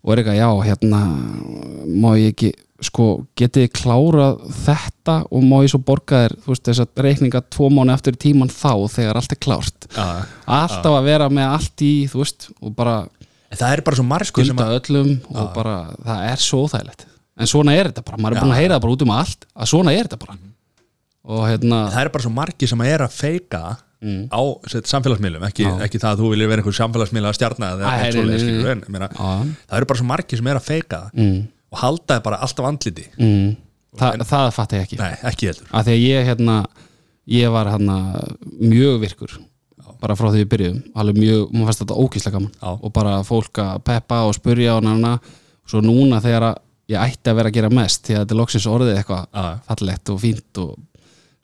[0.00, 1.02] og er eitthvað, já, hérna
[2.00, 2.50] má ég ekki,
[2.80, 3.06] sko
[3.36, 7.42] getið þið klárað þetta og má ég svo borga þér, þú veist, þess að reikninga
[7.52, 9.88] tvo mánu eftir í tíman þá þegar allt er klárt?
[9.92, 10.06] Já,
[10.48, 12.96] Alltaf að vera með allt í, þú veist, og bara
[13.50, 16.60] En það er bara svo margir sem skulda að öllum og bara, það er svo
[16.70, 17.06] þægilegt
[17.40, 19.46] en svona er þetta bara, maður er búin að heyra það bara út um allt
[19.56, 20.38] að svona er þetta bara.
[21.30, 23.62] Og hérna, Það er bara svo margir sem að er að feika
[24.00, 24.30] Mm.
[24.32, 24.40] á
[24.88, 28.80] samfélagsmiðlum ekki, ekki það að þú viljir vera einhver samfélagsmiðla stjarna eða eitthvað en,
[29.12, 29.26] Já.
[29.68, 31.34] það eru bara svo margir sem er að feika mm,
[31.68, 33.04] og halda það bara alltaf andliti.
[33.20, 33.50] Mm,
[34.00, 34.96] það, það fatt ég ekki.
[35.02, 35.68] Nei, ekki heldur.
[35.76, 36.56] Að því að ég hérna
[37.36, 37.98] ég var hérna
[38.56, 39.36] mjög virkur
[40.00, 40.80] bara frá því við byrjuðum.
[40.96, 42.70] Alveg mjög, maður fannst þetta ókýslega gaman Já.
[42.80, 45.18] og bara fólk að peppa og spurja og næna
[45.68, 48.40] svo núna þegar að ég ætti að vera að gera mest því að þetta er
[48.40, 49.44] loksins orðið eitthvað Já.
[49.70, 50.70] fallegt og fínt og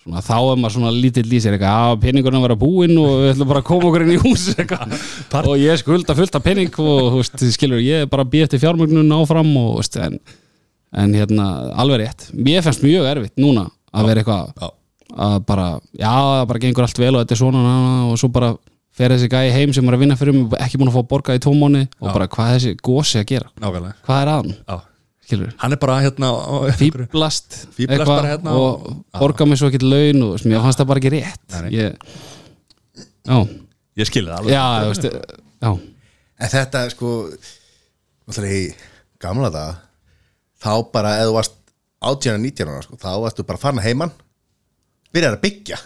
[0.06, 3.12] svona, þá er maður svona lítill í sér eitthvað, að peningurinn var að búinn og
[3.24, 4.96] við ætlum bara að koma okkur inn í hús eitthvað.
[5.42, 8.62] og ég skulda fullt af pening og veist, skilur, ég er bara að býja eftir
[8.62, 10.18] fjármögnun áfram og veist, en,
[10.96, 12.28] en hérna, alveg rétt.
[12.34, 14.72] Mér fannst mjög erfitt núna að vera eitthvað
[15.16, 18.18] að bara, já, það bara gengur allt vel og þetta er svona na, na, og
[18.20, 18.50] svo bara
[18.96, 21.36] fer þessi gæi heim sem er að vinna fyrir mig ekki búin að fá borga
[21.36, 23.50] í mánu og bara hvað er þessi gósi að gera?
[23.60, 23.98] Nákvæmlega.
[24.08, 24.86] Hvað er að
[25.26, 26.30] skilur Hann er bara hérna
[26.78, 27.58] fýblast
[28.30, 31.56] hérna og og- borga mig svo ekki laun og mér fannst það bara ekki rétt.
[31.74, 31.96] Ég,
[33.26, 33.38] já,
[33.96, 34.52] Ég skilði það alveg.
[34.52, 35.06] Já, veist
[36.36, 37.10] En þetta sko
[38.44, 38.62] í
[39.22, 39.78] gamla daga
[40.60, 41.54] þá bara eða þú varst
[42.06, 44.12] 18-19 ára sko, þá varstu bara farin að heiman
[45.16, 45.78] byrjar að byggja.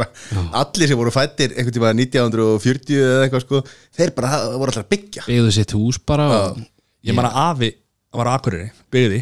[0.60, 3.60] Allir sem voru fættir einhvern tíma 1940 eða eitthvað sko
[3.98, 5.26] þeir bara voru allir að byggja.
[5.28, 6.62] Byggðu sitt hús bara og,
[7.04, 7.66] Ég man að
[8.10, 9.20] afi var á Akureyri byggði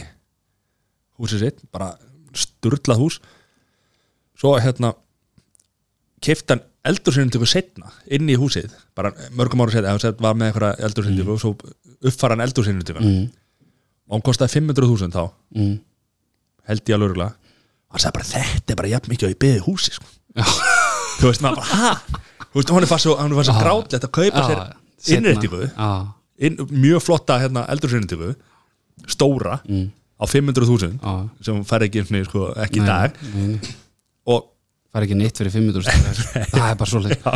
[1.18, 1.92] húsið sitt, bara
[2.36, 3.18] sturlað hús.
[4.38, 4.94] Svo hérna
[6.22, 10.88] kefti hann eldursinnintöku setna inn í húsið, bara mörgum ára setna eða var með einhverja
[10.88, 11.52] eldursinnintöku og svo
[12.08, 13.26] uppfara hann eldursinnintöku mm.
[14.08, 15.24] og hann kostaði 500.000 þá.
[15.58, 15.76] Mm,
[16.70, 17.54] held ég alveg örugglega.
[17.88, 20.08] hann sagði bara þetta er bara jafn mikið og ég byggði húsi sko.
[21.18, 22.20] þú veist maður bara ha?
[22.48, 24.62] Þú veist, hann er fast svo, svo grátlegt að kaupa sér
[25.78, 25.96] Já,
[26.42, 28.32] inn, mjög flotta hérna, eldursinnintöku
[29.06, 31.12] stóra á 500.000 já,
[31.46, 33.18] sem fær ekki, sko, ekki í Nei, dag.
[33.34, 33.58] nei,
[34.26, 34.48] og,
[34.92, 35.86] fær ekki neitt fyrir 500
[36.54, 37.28] það er bara svo leið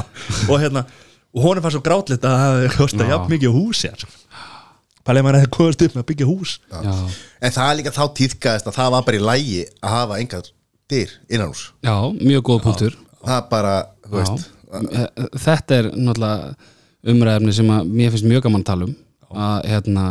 [0.48, 0.84] og hérna
[1.32, 3.12] og hún er fast svo grátlegt að það Já.
[3.14, 4.10] jafn mikið á húsi sko.
[5.06, 6.56] pælið maður hefði komast upp með að byggja hús.
[6.70, 6.96] Já,
[7.42, 10.50] en það er líka þá tíðkaðist að það var bara í lægi að hafa engar
[10.92, 12.98] dyr innan hús já, mjög góð punktur.
[13.22, 13.72] Það er bara,
[14.06, 16.52] þú veist Eh, þetta er náttúrulega
[17.12, 18.94] umræðefni sem að mér finnst mjög gaman að tala um.
[19.32, 20.04] Að hérna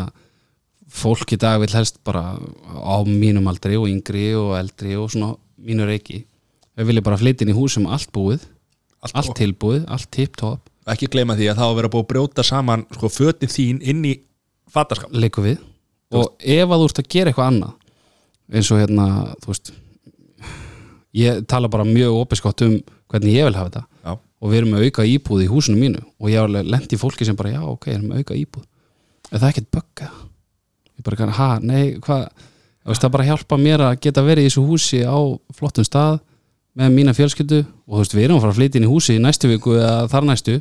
[0.92, 5.34] fólk í dag vil helst bara á mínum aldri og yngri og eldri og svona
[5.62, 6.26] mínu reiki.
[6.78, 8.44] Við viljum bara flytja inn í húsum allt búið
[9.02, 10.68] Allt allt, tilbúið, allt tip-top.
[10.92, 13.80] Ekki gleyma því að það á að vera búið að brjóta saman sko, fötin þín
[13.82, 14.16] inn í
[14.70, 15.62] fattaskap leikum við.
[16.14, 17.78] Og ef að þú ert að gera eitthvað annað
[18.52, 19.06] eins og hérna,
[19.42, 19.72] þú veist
[21.18, 22.76] ég tala bara mjög opiskott um
[23.12, 23.84] hvernig ég vil hafa þetta.
[24.06, 27.00] Já, og við erum með auka íbúð í húsinu mínu og ég har lent í
[27.00, 28.68] fólki sem bara já ok, erum með auka íbúð.
[29.32, 30.12] Er það ekkert bögga
[31.02, 32.50] ég bara kann, ha, nei, hvað?
[32.88, 35.18] Það bara hjálpa mér að geta verið í þessu húsi á
[35.54, 36.22] flottum stað
[36.78, 37.62] með mína fjölskyldu.
[37.86, 39.76] Og þú veist, við erum að fara að flytja inn í húsi í næstu viku
[39.78, 40.56] eða þar næstu.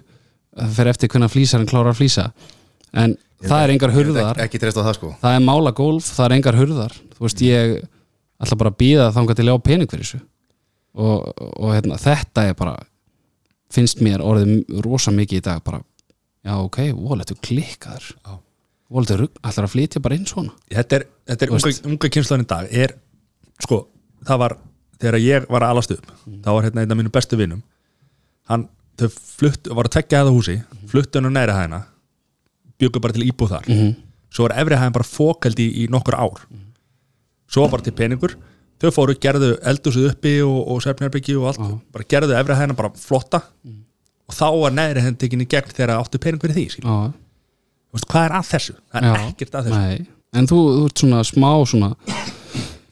[0.50, 2.26] Það fer eftir hvernig flýsarinn klárar að flýsa
[2.90, 3.14] en
[3.46, 4.40] það er engar hurðar.
[4.42, 5.12] ekki, ekki það sko.
[5.22, 6.96] Það er mála gólf, það er engar hurðar.
[7.14, 7.76] Þú veist, ég
[8.40, 10.22] ætla bara að býða þangað til ég á pening fyrir þessu.
[11.00, 12.74] Og, og hérna, þetta er bara
[13.70, 15.80] finnst mér orðið rosa mikið í dag bara,
[16.42, 18.16] já ok, voletu klikkaður
[18.90, 20.50] Rugg, ætlar að flytja bara inn svona.
[20.70, 22.94] Þetta er, þetta er unga, unga kynnslóðin í dag er,
[23.62, 23.78] sko,
[24.26, 24.56] það var
[25.00, 26.42] þegar ég var að alast upp Mm.
[26.44, 27.62] þá var hérna einn af mínu bestu vinum
[28.50, 28.68] hann,
[28.98, 30.56] þau flutt, var að tekja það húsi
[30.90, 31.78] fluttu hann á næri hæðina
[32.80, 33.68] bjöggu bara til íbúð þar.
[33.68, 33.94] Mhm.
[34.30, 36.40] svo var efri hæðin bara fókaldi í, í nokkur ár.
[37.50, 38.34] Svo var bara til peningur.
[38.80, 42.90] Þau fóru, gerðu eldúsið uppi og, og sefnherbyggi og allt, bara gerðu efri hæðina bara
[42.96, 43.42] flotta.
[44.28, 46.88] Og þá var næri hæðin tekinni gegn þegar áttu pening fyrir því skilur.
[46.88, 47.29] já, Þú
[47.94, 48.76] veist, hvað er að þessu?
[48.90, 49.80] það er já, ekkert að þessu.
[49.80, 50.10] nei.
[50.40, 51.90] en þú, þú ert svona smá svona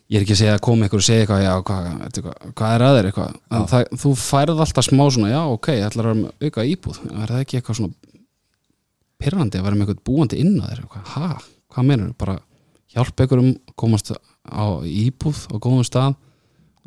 [0.09, 2.69] ég er ekki að segja að koma ykkur og segja eitthvað já, hvað, veitu hvað,
[2.73, 3.33] er að þér eitthvað?
[3.53, 6.69] En það, þú færð alltaf smá svona já, ok, ég ætlar að vera með auka
[6.73, 8.15] íbúð er það ekki eitthvað svona
[9.19, 11.29] pyrrandi að vera með eitthvað búandi inn á þér eitthvað, ha,
[11.75, 12.39] hvað menur, bara
[12.95, 16.17] hjálpa ykkur um að komast á íbúð á góðum stað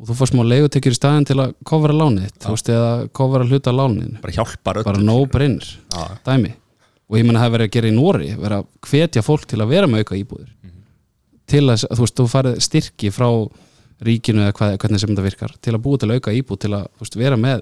[0.02, 3.46] og þú fórst smá leigutekjur í staðin til að kofra lánið þú veist, eða kofra
[3.46, 5.68] hluta lánið bara hjálpar öllum bara no brainer
[6.26, 6.56] dæmi
[7.12, 9.60] og ég menna það er verið að gera í Nóri verið að hvetja fólk til
[9.60, 10.50] að vera með auka íbúðir.
[11.52, 13.28] Til að, þú veist, þú farið styrki frá
[14.02, 16.86] ríkinu eða hvað, hvernig sem þetta virkar til að búa til auka íbúð til að
[17.02, 17.60] veist, vera með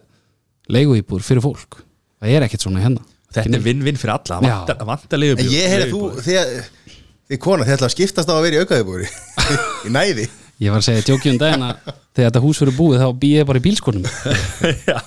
[0.71, 1.81] leiguíbúður fyrir fólk.
[2.21, 3.03] Það er ekkert svona hérna.
[3.35, 6.95] Þetta er vinn-vinn fyrir alla, það það vantar leigubíl En ég heyrði þú, þið,
[7.31, 9.11] þið kona, þið ætla að skiptast á að vera í aukaðibúri
[9.87, 10.29] í næði.
[10.61, 13.47] Ég var að segja tjókjum daginn að þegar þetta hús verið búið þá býð ég
[13.51, 14.05] bara í bílskonum
[14.91, 14.99] Já.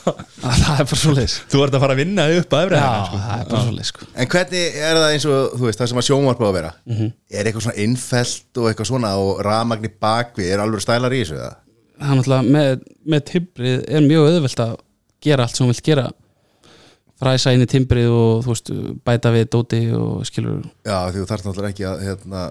[0.43, 2.87] það er bara svo leis þú ert að fara að vinna upp að efri já,
[3.07, 3.19] sko.
[3.23, 4.07] það er bara svo leis sko.
[4.13, 6.71] En hvernig er það eins og, þú veist, það sem að sjónvarpa á að vera
[6.93, 7.11] Mhm.
[7.33, 11.39] Er eitthvað svona innfelt og eitthvað svona og rafmagni bakvið, er alveg stælar í þessu
[11.39, 11.55] það?
[12.03, 12.83] er náttúrulega með,
[13.13, 14.73] með timbrið er mjög auðvelt að
[15.23, 16.05] gera allt sem þú vilt gera
[17.23, 18.71] fræsa inn í timbrið og þú veist,
[19.07, 22.41] bæta við dóti og skilur, Já, því þú þarf náttúrulega ekki að, hérna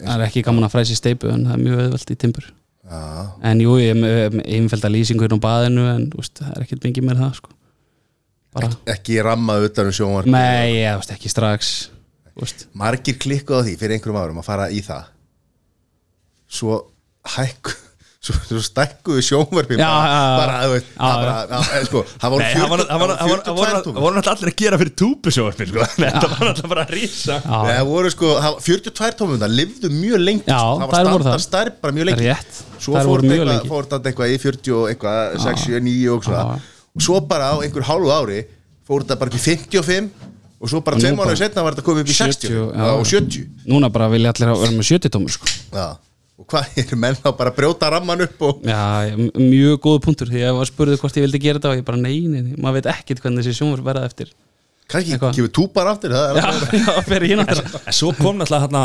[0.00, 2.48] það er ekki gaman að fræsa í steipu en það er mjög auðvelt í timbur
[2.86, 3.02] Já,
[3.50, 7.08] en jú, ég með, með einfælda lýsingur á baðinu en veist, það er ekkert mikið
[7.08, 7.54] með það sko.
[8.54, 11.72] bara, ekki rammað utan um sjónvarpa nei, ég veist ekki strax
[12.38, 15.10] veist, Margir klikkuð á því fyrir einhverjum árum að fara í það.
[16.46, 16.78] Svo
[17.36, 17.74] hækku
[18.26, 20.36] Svo, stækkuðu sjónvarpi Já, bara, já, já.
[20.40, 22.96] bara, þú veist, Já, það bara, já, sko, það voru Nei, það var- 40 það
[22.96, 25.68] það það voru var- það voru 42 það voru náttúrulega allir að gera fyrir túbusjóvarpin
[25.70, 25.86] sko.
[26.02, 26.92] þetta var náttúrulega bara að
[27.46, 30.56] Nei, það voru sko, það- 42 tómum það lifðu mjög sko.
[30.56, 31.44] það var voru standard það.
[31.46, 32.26] stærð bara mjög lengi.
[32.26, 32.62] Rétt.
[32.86, 32.96] Svo
[33.70, 36.58] fór þetta eitthvað í 40 og eitthvað 6, 7, 9 og svona.
[36.96, 38.40] Og svo bara á einhver hálfu ári
[38.88, 40.10] fór þetta bara í 55
[40.56, 42.48] og svo bara Og nú tveim bara mánuði setna var þetta komið upp í 60
[42.48, 42.90] 70, já.
[42.96, 45.46] og 70 núna bara vilja allir að vera með 70 tómur sko.
[46.36, 48.80] Og hvað eru menn þá bara að brjóta ramman upp og já,
[49.36, 51.86] mjög góð punktur því að ég var spurðið hvort ég vildi gera þetta og ég
[51.86, 54.34] bara nei, nei, nei, maður veit ekkert hvernig þessi sjónvar verða eftir
[54.86, 55.32] Eitthvað.
[55.34, 56.50] kemur túpar aftur það er já,
[56.84, 58.84] já, fyrir hinn áttur en svo kom náttúrulega hérna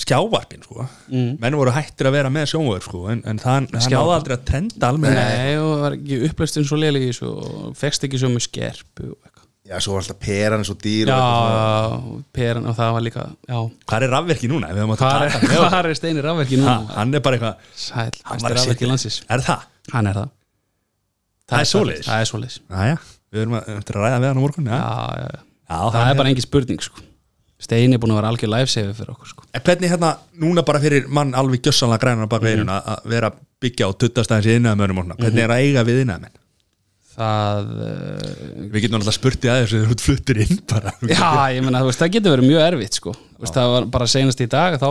[0.00, 0.86] skjávarpin sko.
[1.12, 1.32] Mm.
[1.40, 4.90] menn voru hættir að vera með sjónvöður sko, en, en það, náði aldrei að trenda
[4.92, 8.30] almenn Nei, og það var ekki upplöstin svo lélega í þessu og fekst ekki svo
[8.32, 9.39] með skerpu og eitthvað.
[9.70, 11.06] Já, svo var alltaf peran svo dýr.
[11.12, 11.18] Já,
[12.34, 14.70] peran og það var líka Já, hvað er rafverki núna?
[14.74, 16.72] hvað er, hvað er steinir rafverki núna?
[16.74, 19.68] Ha, hann er bara eitthvað Sæl, hann að rafverki landsins er það?
[19.94, 20.32] Hann er það
[21.50, 22.08] Það er svoleiðis?
[22.10, 22.96] Það er svoleiðis Næja,
[23.30, 24.74] við erum að, að ræða við hann á morgun já.
[24.74, 24.82] Já,
[25.22, 25.40] já, já
[25.70, 27.06] Já, Það er bara engin spurning sko
[27.60, 30.10] Steini er búin að vera algjör lifesaver fyrir okkur sko En hvernig hérna,
[30.40, 32.48] núna bara fyrir mann alveg gjössanlega grænan bak Mhm.
[32.48, 35.02] veiruna að vera byggja og tuttast aðeins í innæðamönnum
[37.20, 37.70] Það
[38.70, 40.92] Við getum alltaf spurt í aðeins þegar þú ert fluttur inn bara.
[41.04, 43.14] Já, ég veist, það getur verið mjög erfitt sko.
[43.40, 44.88] Veist, Það var bara senast í dag þá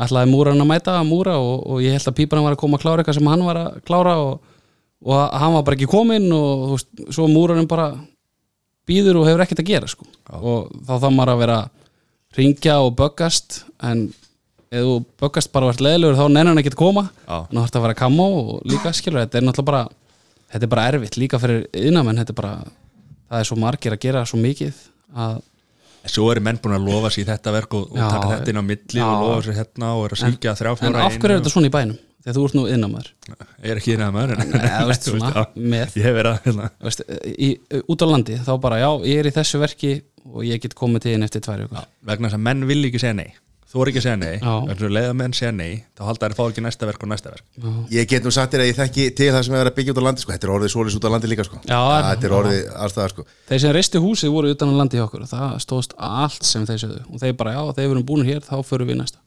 [0.00, 2.78] ætlaði múran að mæta að múra og, og ég held að pípan var að koma
[2.78, 4.56] að klára eitthvað sem hann var að klára og,
[5.04, 7.90] og hann var bara ekki kominn og þú veist, svo múranum bara
[8.88, 10.08] býður og hefur ekkert að gera sko.
[10.40, 11.60] Og þá þá maður að vera
[12.38, 14.08] ringja og böggast en
[14.70, 17.08] ef þú böggast bara vart leðilegur þá nennan ekki að koma.
[17.26, 17.40] Já.
[17.42, 19.82] en þá þarf að vera kamó og líka skilur þetta er náttúrulega bara
[20.50, 22.52] þetta er bara erfitt líka fyrir innamenn þetta er bara
[23.30, 24.84] það er svo margir að gera svo mikið
[25.16, 25.38] að
[26.08, 28.60] Svo eru menn búin að lofa sér þetta verk og, og Já, taka þetta inn
[28.60, 29.04] á milli já.
[29.04, 31.52] og lofa sér hérna og er að syngja þrjá en fjóra af hverju er þetta
[31.52, 31.98] svona í bænum?
[32.20, 33.10] Þegar þú ert nú innamæður
[33.60, 34.04] Ég er ekki en
[36.30, 37.04] að hérna, Þú veist,
[37.36, 37.50] í,
[37.84, 39.92] út á landi þá bara já, ég er í þessu verki
[40.24, 43.16] og ég get komið til inn eftir tvær vegna þess að menn vil ekki segja
[43.20, 43.28] nei
[43.70, 44.54] Þú er ekki að segja nei, Já.
[44.66, 47.30] þess að leiða menn segja nei þá halda þær fá ekki næsta verk og næsta
[47.30, 49.94] verk Ég get nú sagt þér að ég þekki til það sem er að byggja
[49.94, 50.32] út á landi sko.
[50.34, 51.60] Þetta er orðið svolis út á landi líka sko.
[51.70, 52.38] Já, er- Þetta er já.
[52.40, 53.26] orðið allstað sko.
[53.52, 56.66] þeir sem reistu húsið voru utan á landi hjá okkur og það stóðst allt sem
[56.66, 59.18] þeir sögðu og þeir bara já, þeir verum búin hér, þá förum við næsta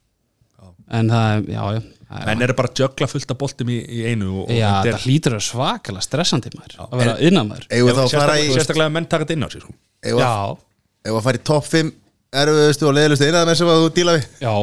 [0.91, 3.69] en það, er- já, já það er- Menn eru bara að jögla fullt af boltum
[3.71, 7.15] í, í einu og, og Já, þetta þetta hlýtur að svakalega stressandi maður að vera
[8.03, 9.73] að fara sérstaklega, í sérstaklega ef menn taka þetta inn á sig sko.
[10.03, 10.57] Já,
[11.07, 11.91] við að fara í topp 5
[12.41, 14.27] erfiðustu og leiðilustu einaðamenn sem að þú díla við?
[14.41, 14.53] Já.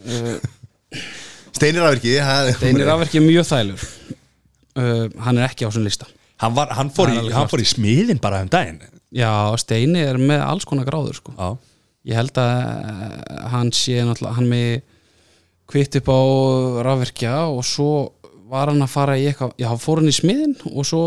[0.00, 0.36] Uh,
[1.60, 2.14] Steinir Afirki
[2.56, 3.84] Steinir Afverki er mjög þælur.
[4.78, 6.08] Uh, hann er ekki á þessum lista.
[6.40, 8.80] Hann, var, hann, fór er í, hann fór í smiðin bara um daginn.
[9.12, 9.28] Já,
[9.60, 11.34] Steini er með alls konar gráður sko.
[11.36, 11.58] Já,
[12.08, 14.70] ég held að eh, hann sé náttúrulega, hann með
[15.70, 16.20] kvitt upp á
[16.86, 17.90] rafverkja og svo
[18.50, 21.02] var hann að fara í eitthvað já, hann fór hann í smiðin og svo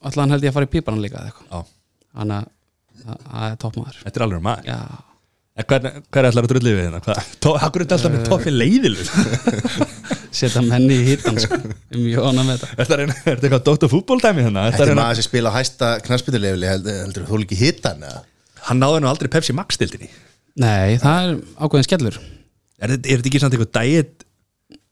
[0.00, 1.50] alltaf hann held ég að fara í píparan líka eða eitthvað.
[1.50, 4.00] Já, þannig að það er toppmaður.
[4.04, 4.70] Þetta er alveg um maður.
[4.70, 4.78] Já,
[5.56, 6.98] Hver, hver ætlar að drullið við hérna?
[7.00, 7.28] Hvað?
[7.40, 9.06] Tó, akkur er þetta alltaf með toppi leiðilu
[10.36, 11.56] setja menni í hittan sko.
[11.56, 14.66] er mjög ánað með þetta Er þetta er þetta eitthvað dóttu fútbóltæmi hérna?
[14.74, 18.20] Þetta er maður sem spila hæsta knaspitulegli heldur, heldur þú líki hittan eða?
[18.68, 20.10] Hann náði nú aldrei Pepsi Max stildinni
[20.60, 21.34] nei, það er
[21.64, 22.20] ákveðin skellur
[22.76, 24.26] Er þetta, er þetta ekki samt eitthvað diet?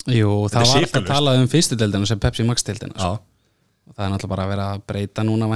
[0.08, 1.12] jú, er það var alltaf sykurlaust.
[1.12, 3.12] talað um fyrstu deildina sem Pepsi Max deildina sko.
[3.20, 3.33] Já,
[3.92, 5.48] það er náttúrulega bara að vera að breyta núna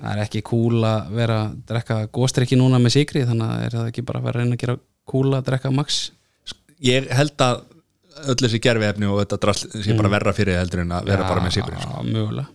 [0.00, 3.76] það er ekki cool að vera að drekka góstrykki núna með sigri þannig að er
[3.76, 4.76] það ekki bara að vera að reyna að gera
[5.12, 6.00] cool að drekka max?
[6.84, 7.62] Ég held að
[8.30, 11.28] öll þessi gerfi efni og þetta drasl sé bara verra fyrir heldur en að vera
[11.28, 12.48] bara með Já, mögulega.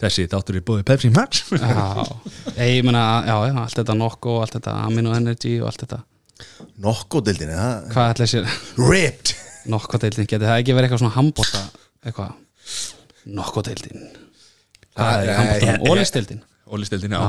[0.00, 1.42] Þessi þáttur er búið Pepsi Max.
[1.52, 5.84] Já, ég meina, já, já, allt þetta nokko og allt þetta amino energy og allt
[5.84, 5.98] þetta.
[6.80, 7.66] Nokko-dildin, eða?
[7.92, 8.48] hvað ætla sér
[8.80, 9.34] Ripped.
[9.68, 11.60] Nokko deildin, geti það ekki verið eitthvað svona hambóta
[12.00, 12.30] eitthvað
[13.26, 14.06] nokko deildin.
[14.96, 16.40] Það er Nei, hambóta, ólistildin
[16.70, 17.20] Ólistildin, já.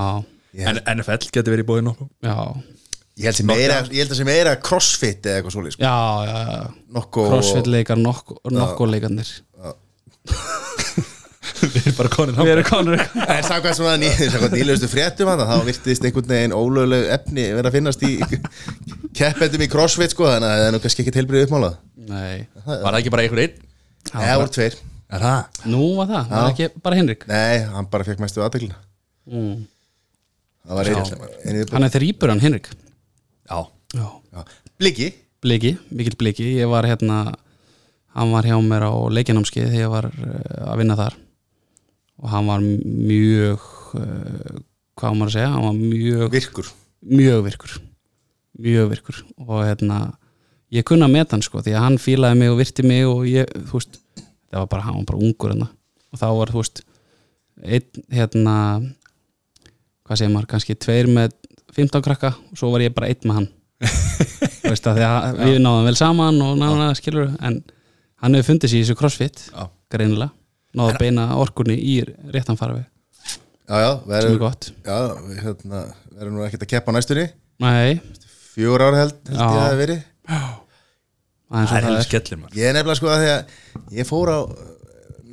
[0.51, 2.35] Já, En NFL getur verið búið nokkuð já,
[3.21, 5.83] Ég held sem meira, ég held að sem meira crossfit eða eitthvað svolítið sko.
[5.83, 6.61] já, já, já.
[6.95, 9.29] Nokko crossfit leikar, nokko leikarnir.
[11.61, 13.01] Við erum bara konin við erum konur
[13.35, 17.69] En samkvæmt svona ný, samkvæmt nýlegustu fréttum hann þá virtist einhvern veginn ólögleg efni vera
[17.69, 18.11] að finnast í
[19.17, 21.75] keppendum í crossfit sko þannig að það er nú kannski ekki tilbyrðið uppmálað
[22.09, 23.59] nei, Var það ekki bara einhver einn?
[24.11, 24.78] Eða voru tveir
[25.12, 25.62] Er það?
[25.67, 27.28] nú var það, það var ekki bara Henrik?
[27.28, 28.78] Nei, hann bara fekk mestu aðdeglina
[29.28, 29.55] mm.
[30.62, 32.70] Það var einn hann er þrýpur hann Henrik.
[33.50, 33.58] Já.
[33.97, 34.05] Já.
[34.32, 34.43] Já.
[34.79, 35.08] Bliki?
[35.42, 36.46] Bliki, mikill bliki.
[36.59, 37.24] Ég var hérna
[38.13, 41.17] hann var hjá mér á leikinámskið þegar ég var uh, að vinna þar.
[42.21, 43.66] Og hann var mjög
[43.97, 44.59] uh,
[45.00, 45.51] hvað maður að segja?
[45.55, 46.71] Hann var mjög, virkur.
[47.01, 47.75] Mjög virkur.
[48.62, 49.24] Mjög virkur.
[49.47, 50.00] Og hérna
[50.71, 53.25] ég kunna að meta hann sko því að hann fílaði mig og virti mig og
[53.28, 54.00] ég, þú veist
[54.51, 55.69] það var bara, hann var bara ungur hérna.
[56.11, 56.83] Og þá var, þú veist
[57.61, 58.55] einn hérna
[60.05, 61.36] hvað segir maður, kannski tveir með
[61.75, 63.49] 15 krakka og svo var ég bara einn með hann.
[64.61, 67.61] Þú veist að því að við náðum vel saman og náðum skilur en
[68.21, 69.63] hann hefur fundið sér í þessu crossfit Já.
[69.91, 70.33] greinilega,
[70.78, 71.95] náðu að beina orkunni í
[72.33, 72.83] réttan farfi
[73.71, 74.67] Já, já, sem er gott.
[74.83, 77.29] Já, við hérna, verður nú ekkert að keppa næstunni.
[77.63, 78.01] Nei,
[78.51, 79.45] Fjögur ár held, held Já.
[79.45, 80.01] ég að það verið.
[80.28, 80.61] Aðeins
[81.51, 82.05] Það og er það hefði er.
[82.07, 82.57] skellir maður.
[82.61, 84.39] Ég er nefnilega sko að því að ég fór á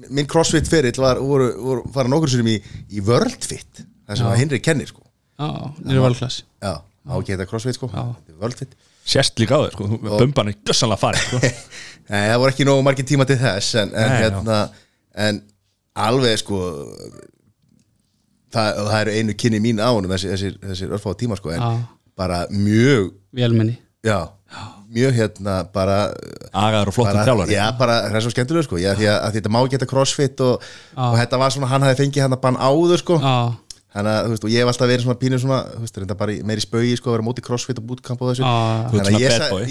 [0.09, 2.57] minn crossfit ferill var, voru, voru fara nokkur sérum í,
[2.91, 4.31] í worldfit það sem Já.
[4.33, 5.03] að Hinrik kennir sko.
[5.39, 5.49] Já,
[5.85, 7.91] nýri valklass Já, á ekki þetta crossfit sko.
[7.93, 8.05] Já.
[8.25, 8.73] Þetta worldfit
[9.09, 11.41] sérst líka á þér sko, bumban er dössanlega farið sko.
[12.11, 14.59] Nei, það voru ekki nógu margir tíma til þess en, en Nei, hérna
[15.29, 15.43] en
[16.09, 16.59] alveg sko
[18.55, 21.63] það, það eru einu kynni mín á honum þessir, þessir, þessir örfáða tíma sko en
[21.63, 21.71] Já.
[22.19, 23.77] bara mjög Vélmenni.
[24.07, 24.19] Já,
[24.95, 25.97] mjög hérna bara
[26.57, 27.53] agaður og flottum þjálfari.
[27.59, 30.41] já, bara það er svo skemmtilega sko já, því að, að þetta má þetta crossfit
[30.47, 33.19] og, og þetta var svona, hann hafði fengið hann að bann áður sko.
[33.99, 36.15] Þannig að, þú veist, og ég hef alltaf verið svona pínu svona, þú veist, reynda
[36.21, 38.45] bara í- meira í spaugi sko, að vera móti crossfit og bootcamp og þessu.
[38.93, 39.23] Þannig að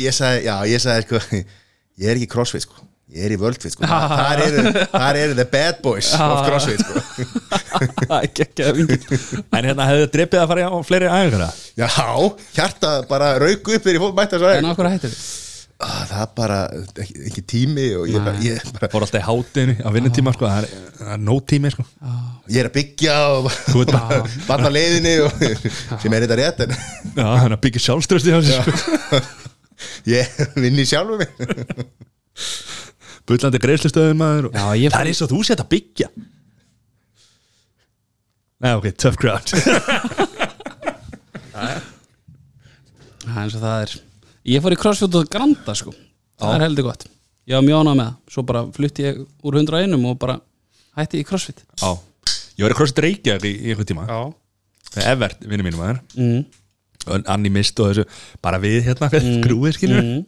[0.01, 1.21] ég sagði, já, ég sagði sko,
[2.01, 2.81] ég er ekki crossfit sko
[3.15, 7.03] ég er í worldfit sko, þar eru, þar eru the bad boys of crossfit sko.
[8.17, 9.17] Er geggjaða vingil
[9.53, 11.89] en hérna hefði þið dreipið að fara á fleiri æfingar já,
[12.57, 15.27] hjarta bara rauk upp mætti að En hverju hættir þið?
[15.77, 16.57] það er bara,
[17.03, 20.47] ekki, ekki tími og ég, bara, ég, bara, fór alltaf í hátinu á vinnutíma sko,
[20.49, 21.85] það er, er nóg tími sko.
[22.49, 23.49] ég er að byggja og
[23.93, 25.45] bara barna leiðinni og,
[26.01, 29.21] sem er þetta rétt en Já, er byggja sjálfströsti sko.
[30.15, 31.29] ég vinn í sjálfu mig
[33.27, 34.49] Bullandi greiðslustöðum maður.
[34.49, 34.55] Og...
[34.55, 36.07] Já, ég Það er eins og þú sett að byggja.
[38.63, 39.51] Nei, ok, tough crowd
[41.53, 43.93] Það er eins og það er.
[44.47, 45.91] Ég fór í crossfit og granda sko.
[46.39, 47.03] Það er heldur gott.
[47.47, 48.15] Ég var mjög ánað með það.
[48.33, 50.37] Svo bara flutti ég úr 101 og bara
[50.99, 51.59] hætti í crossfit.
[51.81, 51.91] Já,
[52.59, 54.07] ég var í crossfit Reykjavík í, í einhvern tíma.
[54.07, 54.19] Já.
[54.97, 55.99] Með Evert, vinnu mínum maður.
[56.17, 56.41] Mm.
[57.07, 58.03] og Anni Mist og þessu
[58.43, 60.23] Bara við hérna fyrir grúið skilur Mm.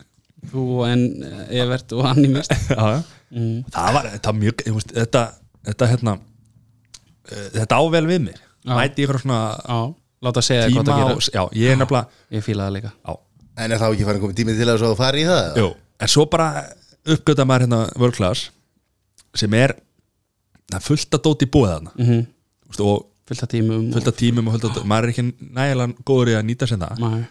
[0.51, 1.01] Þú en
[1.49, 2.99] Evert og Anni mist Já, já.
[3.29, 3.63] Mm.
[3.75, 5.23] Það var, þetta var mjög ég veist, Þetta,
[5.69, 8.39] þetta hérna uh, Þetta ável við mig.
[8.65, 8.73] Já.
[8.75, 9.79] Mæti ykkur svona Já,
[10.25, 12.77] láta segja þér hvað tíma það og, gera Já, ég er nefnilega Ég fíla það
[12.79, 12.93] líka.
[13.05, 13.13] Já,
[13.59, 15.69] en er þá ekki farin komið tími til að svo þú fari í það Jú,
[15.99, 16.49] en svo bara
[17.09, 18.49] uppgöta maður hérna world class
[19.37, 19.75] sem er
[20.69, 21.91] það er fullt að dóti í búið þarna.
[21.97, 22.27] Mm -hmm.
[22.79, 23.91] Og Fullt af tímum.
[23.93, 26.79] fullt af tímum og fullt af, maður er ekki nægilega góður í að nýta sér
[26.81, 27.01] það.
[27.03, 27.25] Nei.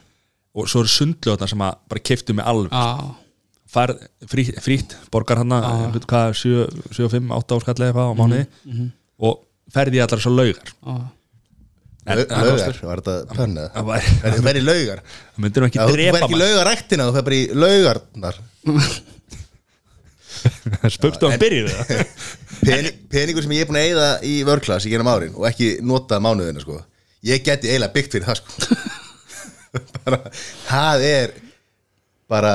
[0.58, 2.70] Og svo eru sundljóðna sem að bara keiftu mig alveg.
[2.74, 2.86] Já,
[3.74, 3.90] fær
[4.32, 5.58] frí, frítt, borgar hann Já.
[6.08, 6.48] hvað, 7,
[6.96, 8.44] 7, 5, 8 áskall eða eitthvað á mánuði.
[9.28, 9.34] og
[9.74, 10.68] ferði allar svo laugar.
[10.82, 10.94] Já.
[12.08, 13.84] En- Lau- laugar, var þetta plannið það
[14.22, 15.00] það verði laugar?
[15.34, 18.36] Það myndir nú ekki fer drepa ekki maður laugaræktina, þú fer bara í laugarnar.
[20.94, 21.52] Spöktu að það.
[22.68, 25.66] Pening, Peningur sem ég er búin að eyða í vörklass í genum árin og ekki
[25.86, 26.76] nota mánuðina sko.
[27.26, 28.48] Ég geti eiginlega byggt fyrir það sko.
[30.04, 30.18] bara,
[30.68, 31.34] Það er
[32.28, 32.52] bara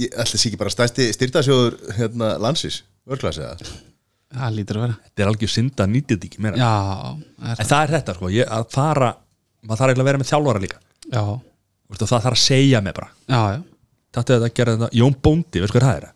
[0.00, 3.54] ég ætla sé ekki bara stærsti styrtasjóður hérna, landsis, vörklass eða
[4.30, 4.96] Það lítur að vera.
[5.08, 6.58] Þetta er algjör synd að þetta ekki meira.
[6.60, 6.68] Já,
[7.42, 7.80] það er en það.
[7.82, 9.08] er þetta sko, ég, að fara
[9.66, 10.78] maður þarf eiginlega að vera með þjálfara líka.
[11.10, 11.22] Já,
[11.90, 13.08] Veistu, það þarf að segja mig bara.
[13.26, 13.58] Já, já.
[14.14, 16.06] Þetta er að gera þetta, Jón Bóndi, veistu hvað það er?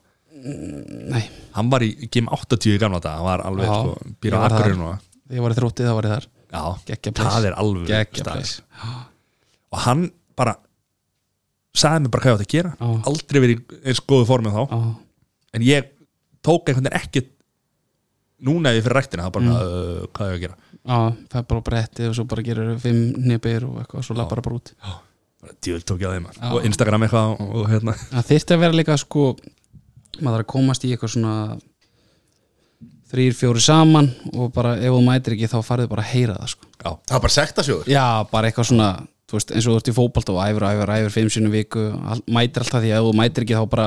[1.11, 1.25] Nei,
[1.57, 4.35] hann var í Gim 80 í gamla dag hann var alveg, Já, sko, ég býr
[4.35, 4.61] á var þar.
[4.61, 6.29] akkurinn og ég var í þrótti þá var ég þar.
[6.55, 6.63] Já,
[6.93, 7.35] Geggja place.
[7.35, 8.39] það er alveg Geggja staður.
[8.39, 9.05] place.
[9.75, 10.05] Og hann
[10.39, 10.55] bara
[11.75, 12.73] sagði mér bara hvað ég átti að gera.
[12.79, 12.91] Já.
[13.11, 14.63] aldrei verið eins góðu formið þá.
[14.71, 14.81] Já,
[15.59, 15.89] en ég
[16.45, 17.25] tók einhvern veginn ekki
[18.45, 19.25] núna ef ég fyrir ræktina.
[19.27, 19.57] Það bara, Mm.
[19.57, 20.57] uh, hvað er ég að gera?
[20.85, 20.99] Já,
[21.33, 24.47] það er bara bretti og svo bara gerir fimm nýpir og eitthvað, svo lappar það
[24.49, 24.73] bara út.
[25.65, 26.51] Djúl tók ég að þeim Já.
[26.53, 27.95] og Instagram eitthvað og, og hérna.
[28.13, 29.25] Það þyrfti að vera líka sko
[30.23, 31.35] maður að komast í eitthvað svona
[33.13, 36.53] þrýr, fjóri saman og bara ef þú mætir ekki þá farið bara að heyra það
[36.55, 36.69] sko.
[36.85, 37.91] Já, Það var bara sektasjóður.
[37.93, 38.89] Já, bara eitthvað svona
[39.31, 41.55] þú veist, eins og þú ert í fótbolt og æfur, æfur, æfur fimm sinni í
[41.55, 43.87] viku, all, mætir alltaf því að ef þú mætir ekki þá bara,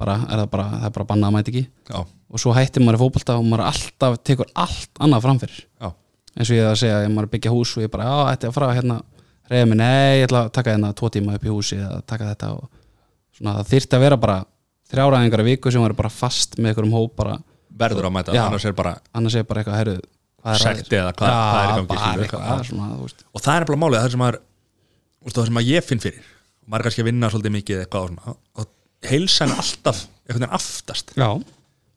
[0.00, 1.64] bara, er það bara það er bara bannað að mæti ekki.
[1.90, 5.88] Já, og svo hættir maður í fótbolta og maður alltaf tekur allt annað framfyrir já,
[6.34, 8.16] eins og ég er að segja, ef maður að byggja hús og ég bara, já,
[8.32, 9.00] þetta er að fara hérna.
[9.44, 12.30] Reyða mig, nei, ég ætla að taka hérna tvo tíma upp í húsi eða taka
[12.30, 12.62] þetta og
[13.36, 14.36] svona, það þyrfti að vera bara
[14.88, 17.34] þrjáraðingar í viku sem maður er bara fast með einhverjum hóp bara,
[17.74, 18.44] verður að mæta Já.
[18.46, 20.06] annars er bara annars er bara eitthvað, herru er
[20.44, 22.64] Sekti eða hvað- Já, hvað er í gangi, bara skilur, eitthvað, já.
[22.68, 22.88] svona,
[23.34, 24.38] og það er bara málið, það sem maður
[25.24, 26.24] úst, það sem að ég finn fyrir.
[26.64, 28.36] Og maður er kannski að vinna svolítið mikið eitthvað og svona.
[28.60, 28.66] Og
[29.08, 31.14] heilsan er alltaf einhvern veginn aftast.
[31.16, 31.28] Já,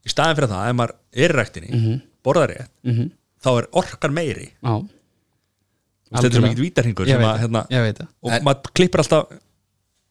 [0.07, 2.02] í staðin fyrir það, ef maður er í ræktinni mm -hmm.
[2.24, 3.11] borðar rétt, mhm,
[3.44, 4.52] þá er orkan meiri.
[6.07, 7.65] Þetta er svo mikið vítarhingur að, hérna,
[8.24, 9.28] og En- maður klippir alltaf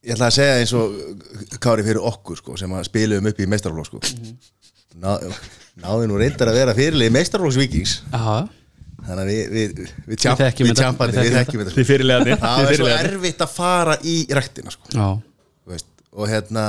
[0.06, 3.46] Ég ætla að segja eins og Kári fyrir okkur sko, sem að spilum upp í
[3.50, 3.98] meistarflokk sko.
[5.02, 5.16] Ná,
[5.82, 8.48] náði nú reyndar að vera fyrirlið meistarflokksvíkings Já,
[9.06, 11.72] þannig að við við, við, tjamp, við þetta, tjampandi, við við þekkjum þetta.
[11.72, 11.78] sko.
[11.80, 15.08] því fyrirlegaðni það er svo erfitt að fara í ræktina sko,
[16.16, 16.66] og hérna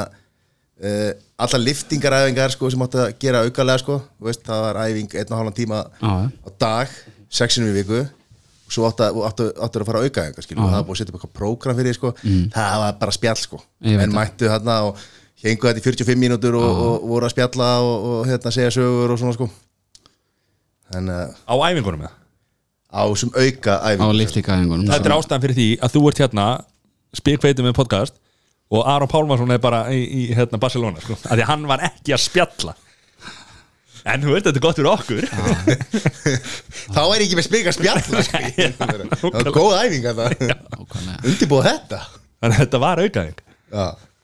[0.84, 4.00] uh, allar liftingaræfingar sko, sem átti að gera aukalega sko,
[4.44, 6.30] það var æfing einn og hálfan tíma já, já.
[6.44, 6.96] á dag
[7.30, 8.06] sexinum í viku.
[8.68, 11.14] Og svo áttu, áttu, áttu að fara aukaðingar skilur, og það var búið að setja
[11.14, 12.10] upp eitthvað prógram fyrir sko.
[12.52, 13.60] það var bara spjall sko.
[13.88, 15.06] En mættu þarna og
[15.44, 19.14] hengu þetta í 45 mínútur og, og voru að spjalla og, og hérna, segja sögur
[19.14, 19.50] og svona sko.
[20.94, 22.16] þannig að á æfingunum með
[22.88, 26.48] á sem auka á æfing liftíkaðingunum þetta er ástæðan fyrir því að þú ert hérna
[27.18, 28.18] spikveitum með podcast
[28.74, 31.16] og Aron Pálmarsson er bara í, í hérna, Barcelona sko.
[31.24, 32.74] að því að hann var ekki að spjalla.
[34.08, 35.26] En þú veit þetta er gott fyrir okkur.
[36.96, 38.42] Þá er ekki með spika spjall sko.
[38.80, 40.22] Það var góð æfing að.
[41.28, 42.02] Undirbúið þetta.
[42.38, 43.40] Þannig að þetta var aukaðing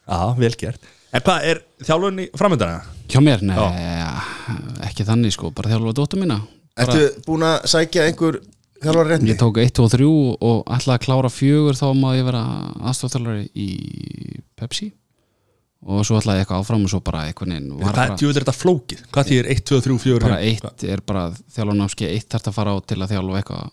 [0.04, 2.80] Já, vel gert En hvað, er þjálfurinn í framöndana?
[3.12, 3.54] Hjá mér, nei,
[4.88, 8.40] ekki þannig sko bara þjálfa dóttur mína bara, Ertu búin að sækja einhver
[8.82, 9.30] þjálfar rétti?
[9.30, 12.42] Ég tók 1 og 3 og ætlaði að klára fjögur þá má ég vera
[12.90, 13.70] aðstofþjálfari í
[14.58, 14.90] Pepsi
[15.84, 18.56] og svo ætlaði ég eitthvað áfram og svo bara eitthvað neinn Hvað bara, djúður þetta
[18.58, 19.06] flókið?
[19.14, 21.24] Hvað þýðir 1, 2, 3, 4, bara eitt er bara
[21.54, 23.72] þjálfarnámski eitt þarf að fara á til að þjálfa eitthvað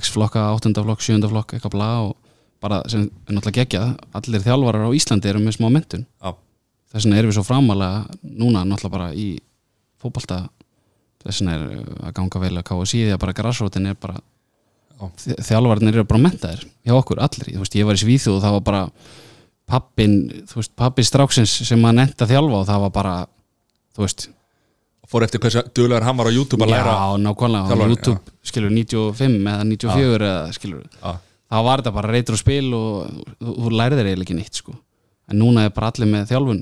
[0.00, 0.70] X-flokka, 8.
[0.84, 1.18] flokk, 7.
[1.32, 2.12] flokk eitthvað bla og
[2.62, 6.30] bara sem er náttúrulega geggjað allir þjálfarar á Íslandi eru með smá mentun Já,
[6.90, 9.28] þess vegna erum við svo framalega núna náttúrulega bara í
[10.02, 10.40] fótbolta.
[11.24, 14.18] Þess vegna er uh, að ganga vel að því að bara grassrótin er bara
[15.00, 15.06] Já.
[15.24, 18.42] þ- þjálfarnir eru bara mentaðir hjá okkur allir, þú veist, ég var í Svíþjóð og
[18.44, 18.82] það var bara
[19.70, 20.14] pappin,
[20.50, 23.14] þú veist, pappi stráksins sem að nefnt að þjálfa og það var bara
[23.96, 24.26] þú veist,
[25.10, 27.78] fór eftir hversu duglegar hann var á YouTube að læra já, nákvæmlega.
[27.80, 31.12] Á YouTube, skilur, 95 eða 94 eða skilur, Já.
[31.50, 34.60] þá var þetta bara reytur og spil og þú, þú lærið þér eiginlega ekki neitt
[34.60, 34.76] sko,
[35.30, 36.60] en núna er bara allir með þjálfun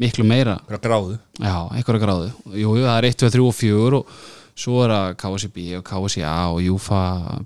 [0.00, 0.58] miklu meira.
[0.68, 1.18] Hverja gráðu.
[1.38, 2.30] Já, einhverja gráðu.
[2.58, 4.14] Jú, það er 1, 2, 3 og 4 og
[4.62, 7.02] svo er það KSB og KSA og Júfa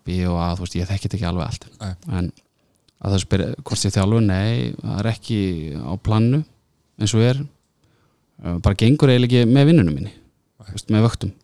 [0.06, 1.66] B og A, þú veist, ég þekki þetta ekki alveg allt.
[1.80, 1.94] Nei.
[2.18, 2.30] en
[2.96, 5.40] að það spyrir hvort ég þjálfu, nei, það er ekki
[5.76, 6.42] á plannu
[6.96, 7.42] eins og er.
[8.64, 10.14] Bara gengur eiginlega ekki með vinnunum minni
[10.72, 11.34] veist, með vöktum.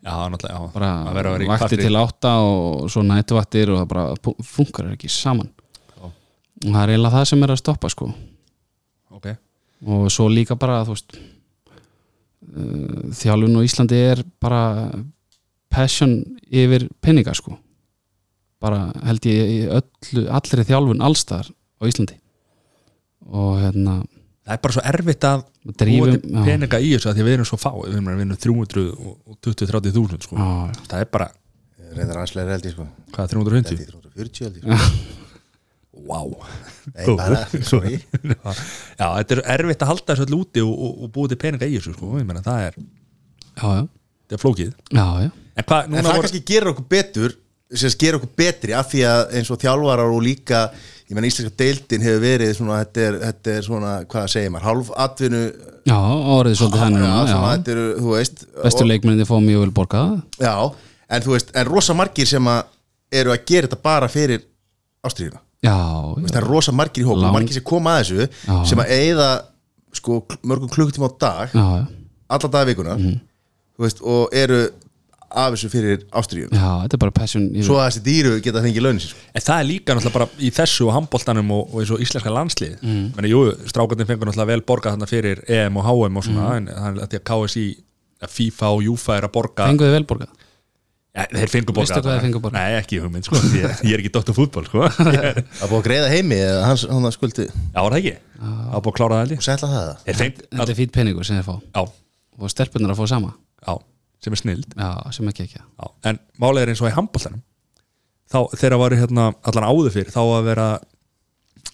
[0.00, 0.72] Já, náttúrulega, já.
[0.72, 4.92] Bara Að vera að vera vakti til átta og svo nætuvaktir og það bara funkar
[4.94, 5.50] ekki saman.
[5.92, 6.06] Já.
[6.08, 6.14] og
[6.70, 8.08] það er eiginlega það sem er að stoppa sko
[9.86, 14.62] og svo líka bara þú veist uh, þjálfun á Íslandi er bara
[15.70, 16.18] passion
[16.50, 17.56] yfir peninga sko.
[18.60, 22.18] Bara held ég í öllu, allri þjálfun allstar á Íslandi.
[23.30, 24.00] Og hérna
[24.44, 25.44] það er bara svo erfitt að
[25.78, 25.94] til
[26.44, 27.70] peninga í þessu að því að við erum svo fá.
[27.78, 30.40] Við erum að vinna 320-30 þúsund sko.
[30.40, 31.30] já, það er bara,
[31.90, 32.84] Reyndar anslega held ég sko.
[33.14, 33.88] Hvað er 350?
[34.18, 35.16] 340 held ég sko
[36.08, 36.32] Wow
[36.94, 41.12] Nei, bara, sorry Já, þetta er erfitt að halda þessu öll úti og, og, og
[41.14, 42.14] búa til peninga í þessu sko.
[42.20, 43.84] ég meina, það er, já, já,
[44.30, 44.72] það er flókið.
[44.90, 45.30] Já, já.
[45.60, 47.36] En hvað, En núna það voru kannski gerir okkur betur
[47.70, 50.62] sem gerir okkur betri af því að eins og þjálfarar og líka
[51.10, 54.68] ég menn íslenska deildin hefur verið svona, þetta er, þetta er svona, hvað segir maður
[54.68, 55.42] hálf atvinnu
[55.90, 55.98] já
[56.36, 57.38] orðið svolítið já.
[57.42, 60.16] þetta eru, þú veist leikmenninni fá mjög vel borgað.
[60.38, 60.54] Já,
[61.10, 62.60] en þú veist, en rosa margir sem að
[63.20, 64.44] eru að gera þetta bara fyrir
[65.06, 68.28] ástriðuna já, það já, er rosa margir í hópa, Lang- margir sem koma að þessu
[68.48, 68.60] Já.
[68.70, 69.30] sem að eyða
[69.92, 71.86] sko mörgum klukkutíma á dag já, já.
[72.30, 74.60] alla daga vikuna þú veist, og eru
[75.30, 78.62] af þessu fyrir ástriðuna já, þetta er bara passion yfir- svo að þessi dýru geta
[78.64, 79.20] fengið launin sér sko.
[79.34, 82.32] En það er líka náttúrulega bara í þessu og handbóltanum og, og eins og íslenska
[82.34, 83.04] landslið mm.
[83.16, 86.66] Menni, jú, strákarnir fengur náttúrulega vel borgað þarna fyrir EM og HM og svona en
[86.72, 87.66] það er að því að KSI
[88.26, 90.49] að FIFA og Júfa er að borga fenguðu vel borgað ja,
[91.30, 92.60] þeir fengur borgað Veistu hvað þeir fengu borgað?
[92.60, 94.86] Nei, ekki hugmynd, sko, ég, ég er ekki doktor fútból sko.
[95.16, 98.14] Já, að búið að greiða heimi eða hans, hann skuldi var það ekki?
[98.40, 101.40] Það búið að klára það ég og setla það feng, þetta er fýtt peningur sem
[101.40, 101.82] þeir fá já,
[102.40, 103.34] og stelpunar að fá sama
[103.66, 103.74] já,
[104.24, 105.90] sem er snild já, sem ekki ekki já.
[106.10, 107.42] En málið er eins og í handbóltanum
[108.30, 110.70] þá þegar varu hérna allan áður fyrir þá að vera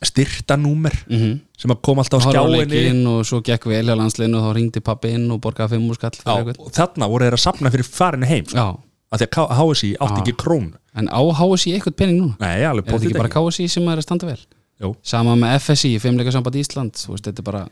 [0.05, 1.39] styrta númer mm -hmm.
[1.57, 4.81] sem að koma alltaf á skjáinni og svo gekk vel hjá landsliðinu og þá ringdi
[4.81, 7.85] pappi inn og borgaði fimm úr skall Já, og þarna voru þeir að sapna fyrir
[7.85, 8.57] farinu heim sko.
[8.57, 8.67] já,
[9.17, 10.23] að því að HSI átti Já.
[10.23, 10.77] ekki krónu.
[10.97, 12.37] En á HSI eitthvað pening núna?
[12.41, 14.39] Nei, alveg er þetta ekki bara KSI sem er að standa vel?
[14.83, 17.63] Jú, sama með FSI, Fimmleika samband Ísland þú veist, þetta er bara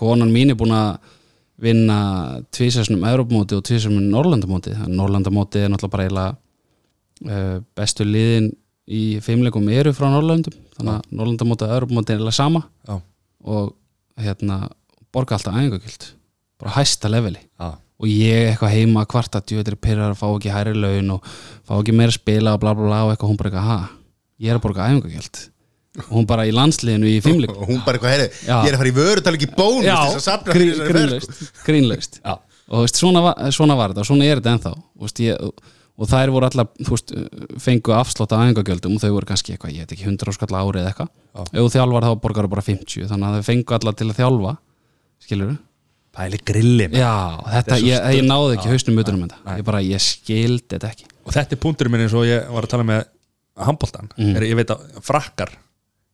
[0.00, 1.16] konan mín er búin að
[1.60, 1.98] vinna
[2.56, 6.30] tvísarsnum Europamóti og tvísarsnum Norrlandamóti Norrlandamóti er náttúrulega bara eiginlega
[7.28, 8.48] uh, bestu liðin
[8.88, 12.64] í fimmleikum eru frá Norrlandum þannig að Norrlandamóti og Europamóti er eiginlega sama.
[12.88, 12.96] Já,
[13.44, 13.74] og
[14.20, 14.62] hérna
[15.12, 16.08] borga alltaf æfingagjöld
[16.60, 17.44] bara hæsta leveli.
[17.60, 21.30] Já og ég eitthvað heima að djöður pyrrar að fá ekki hæri laun og
[21.68, 23.80] fá ekki meira spila og bla bla bla og eitthvað hún bara eitthvað ha,
[24.40, 25.42] ég er að borga æfingagjöld
[26.00, 28.54] og hún bara í landsliðinu í fimmleikum og hún bara eitthvað, heyri, Já.
[28.62, 31.18] ég er að fara í vöru tala ekki bónus til þess að safna fyrir þessari
[31.24, 31.34] sko.
[31.34, 32.20] grínlaust grínlaust.
[32.22, 32.32] Já.
[32.70, 34.72] og þú veist, svona, var, svona var þetta og svona er þetta ennþá.
[34.78, 35.64] Þú veist, ég,
[36.00, 37.14] og þær voru allar þú veist,
[37.66, 40.80] fengu afslátt af æfingagjöldum og þau voru kannski eitthvað, ég veit ekki, 100 skall ári
[40.80, 41.10] eða eitthvað.
[41.50, 44.22] Ef þú þjálfar þá borgar þú bara 50 þannig að þau fengu allar til að
[44.22, 44.54] þjálfa
[45.26, 45.58] skilur
[46.16, 46.98] Pæli grilli maður.
[47.04, 47.12] Já,
[47.54, 49.56] þetta, svo ég, ég náði ekki hausnum utanum þetta.
[49.60, 51.04] Ég bara, ég skildi þetta ekki.
[51.24, 53.04] Og þetta er punkturinn minn eins og ég var að tala með
[53.60, 55.52] handbóltan er, Ég veit að frakkar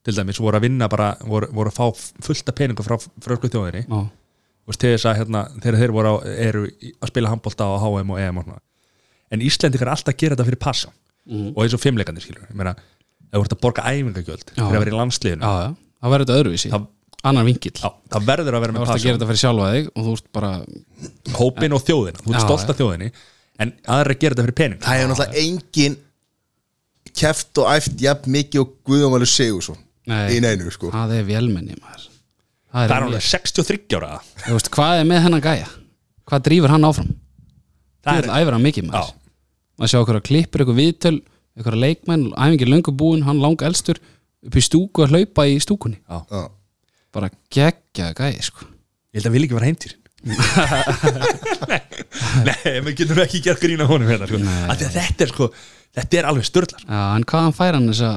[0.06, 1.86] til dæmis voru að vinna bara voru, voru að fá
[2.26, 3.86] fullt af peningu frá frösku þjóðinni.
[3.88, 4.04] Já,
[4.66, 7.74] Þú veist, til þess að hérna, þegar þeir voru á, eru að spila handbólta á
[7.78, 8.60] HM og EM og svona.
[9.30, 10.88] En Íslendingar er alltaf að gera þetta fyrir passa
[11.26, 11.52] Mhm.
[11.56, 12.70] og eins og fimmleikandir skilur ég meina,
[13.32, 16.10] ef þú ert að borga æfingagjöld fyrir að vera í landsliðinu já, já, þá þá
[16.12, 16.70] verður þetta öðruvísi.
[16.70, 16.86] Það-
[17.24, 19.16] annar vingill Já, það verður að vera þú með ert að gera passion.
[19.16, 20.50] þetta fyrir sjálfa þig og þú ert bara
[21.40, 23.10] Hópin og þjóðina, þú ert stolt af þjóðinni
[23.56, 24.80] En aðra að gera þetta fyrir pening.
[24.84, 25.94] Það hefur náttúrulega engin
[27.16, 30.36] keft og æft jafn mikið og Guðjónvalur Sigursson Nei.
[30.36, 30.90] í neinu sko.
[30.92, 32.02] það er vélmenni maður.
[32.68, 34.10] Það er, Það er alveg 63 ára.
[34.42, 35.70] Þú veist, hvað er með hennan gæja?
[36.28, 37.08] Hvað drýfur hann áfram?
[38.04, 39.14] Það það er, er hann mikið maður.
[39.76, 41.16] Maður sjá okkur að klippur, eitthvað viðtöl
[41.56, 43.96] eitthvað leikmenn, æfingir löngu búin hann lang elstur
[44.44, 46.02] upp í stúku að hlaupa í stúkunni.
[46.04, 46.44] Já.
[47.16, 50.02] Bara geggja gæja sko ég held að vil ekki vera heimtýrin
[51.66, 51.80] Nei,
[52.46, 54.38] nei, við getum ekki gert grína honum hérna sko.
[54.42, 54.64] Nei.
[54.72, 55.46] Af því að Þetta er sko,
[55.96, 58.10] þetta er alveg störlar já, en hvaðan fær hann þessa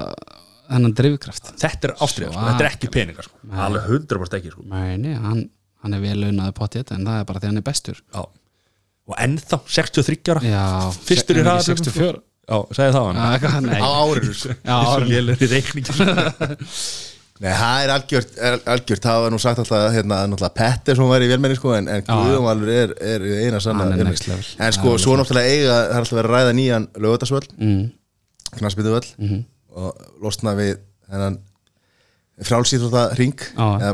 [0.69, 2.45] hennan drifkraft Þetta er ástriða, sko.
[2.47, 3.37] þetta er ekki peningar sko.
[3.67, 4.65] Alveg 100% ekki sko.
[4.71, 5.43] Mæni, hann,
[5.83, 8.23] hann er vel launaði potið en það er bara því hann er bestur Já.
[9.09, 10.65] Og ennþá 63 ára já,
[11.05, 13.81] Fyrstur í er ekki hraðabrautum, 64 Já, sagði það hann Já, eitthvað, nei.
[13.85, 14.57] á árinu sko.
[14.65, 15.91] Já, Svo lélir í reikningi
[17.39, 19.03] Nei, það er algjört, er algjört.
[19.05, 22.01] Það var nú sagt alltaf hérna, náttúrulega Petter sem var í velmenni sko, en, en
[22.03, 22.09] Já.
[22.11, 23.61] Guðjónvalur er, er eina
[23.93, 24.15] level.
[24.65, 27.85] En sko, svo náttúrulega eiga, það er alltaf verið að ræða nýjan lögutarsvöld, mm,
[28.59, 29.39] knassbytuvöll Mhm.
[29.79, 30.75] og losna við
[31.11, 31.39] hennan
[32.43, 33.39] frálsýþrótta ring
[33.83, 33.93] eða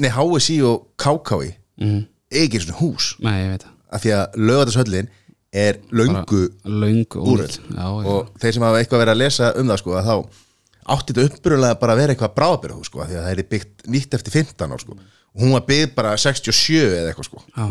[0.00, 1.50] nei, HSI og KKI
[1.80, 2.02] mm,
[2.42, 3.14] ekki svona hús.
[3.22, 3.58] Nei,
[3.90, 5.08] af því að lögatarsvöllin
[5.52, 6.44] er löngu
[7.74, 10.16] já, og þeir sem hafa eitthvað verið að lesa um það sko, að þá
[10.86, 13.86] átti þetta uppbyrjulega bara að vera eitthvað bráðbyrðu sko, af því að það er byggt
[13.94, 14.96] nýtt eftir 15 ár sko.
[15.34, 17.42] og hún var byggð bara 67 eða eitthvað sko.
[17.56, 17.66] já,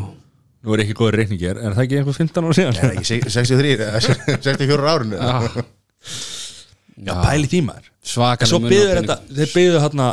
[0.60, 2.76] Nú er ekki góður reikningi, er það ekki einhver 15 ára síðan?
[2.76, 4.00] er það ekki 63 eða
[4.44, 5.16] 64 árinu?
[5.16, 5.64] Já.
[7.00, 7.86] Já, pæli því maður.
[7.88, 10.08] En svakalega svo byggður þetta, þeir byggðu hérna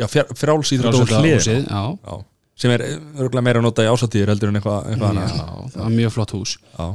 [0.00, 2.14] Já, frálsýður og Já,
[2.62, 2.84] sem er
[3.18, 5.72] örgulega meira að nota í ásatíður heldur en eitthvað eitthva já, annað.
[5.74, 6.52] það var mjög flott hús.
[6.78, 6.86] Já,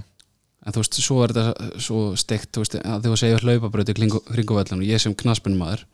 [0.68, 4.20] en þú veist, svo er þetta svo steikt þú veist, að þú segir hlaupabröti kringu,
[4.20, 5.86] og ég sem knaspunum maður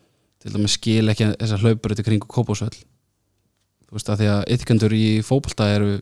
[0.41, 5.06] til dæmis skil ekki þessa hlaupabröti kringu kópásvöll þú veist, að því að ytkendur í
[5.26, 5.94] fótbolta eru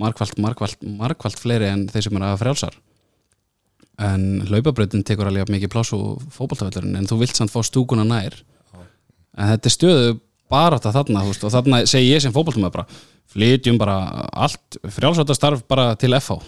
[0.00, 2.76] markvalt, markvalt, markvalt fleiri en þeir sem eru að frjálsar.
[4.00, 8.36] En hlaupabrötin tekur alveg mikið pláss og fótboltavöllurinn en þú vilt samt fá stúkuna nær.
[9.36, 10.14] En þetta er stöðu
[10.50, 13.98] bara þetta þarna þú veist, og þarna segi ég sem fótboltumæður bara flytjum bara
[14.32, 16.40] allt frjálsvölda bara til FH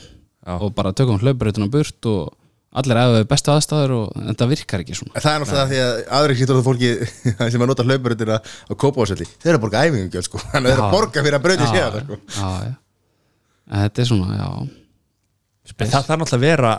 [0.43, 0.55] Já.
[0.59, 2.33] og bara tökum hlaupabrötuna burt og
[2.73, 5.81] allir eða bestu aðstæður og en þetta virkar ekki svona En það er náttúrulega því
[5.87, 6.93] að aðri sýttur fólki
[7.53, 10.73] sem að nota hlaupuröndina á kópásvelli þeir eru að borga æfingum gjöld sko þannig að
[10.73, 12.19] þeir eru að borga fyrir að Já, sér sko.
[12.39, 12.73] já, já.
[13.73, 14.49] En þetta er svona, já
[15.73, 16.73] En það þarf náttúrulega að vera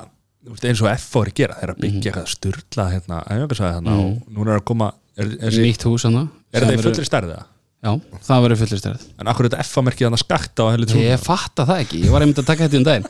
[0.43, 3.19] þú veist, eins og F er að gera, þeir eru að byggja eitthvað sturla hérna,
[3.31, 6.81] æfingarsæði hérna og núna er að koma er, er, nýtt hús hana er það í
[6.83, 7.45] fullri stærði það?
[7.83, 7.91] Já,
[8.27, 11.05] það verður fullri stærð En akkur er þetta F-merkið þannig að skakta á helli trúna?
[11.05, 13.07] Ég fatta það ekki, ég var einmitt að taka þetta um daginn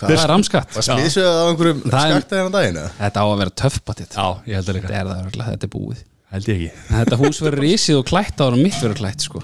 [0.00, 2.90] Það er ramskatt Það smiðsögðu á einhverjum er- daginn eða?
[3.00, 4.90] Þetta á að vera töffbáttið Já, ég held að líka.
[4.90, 6.02] Þetta er það örugglega, þetta er búið.
[6.30, 6.82] Held ég ekki.
[6.90, 9.42] En Þetta hús verður rísið og klætt ára og mitt verður klætt sko.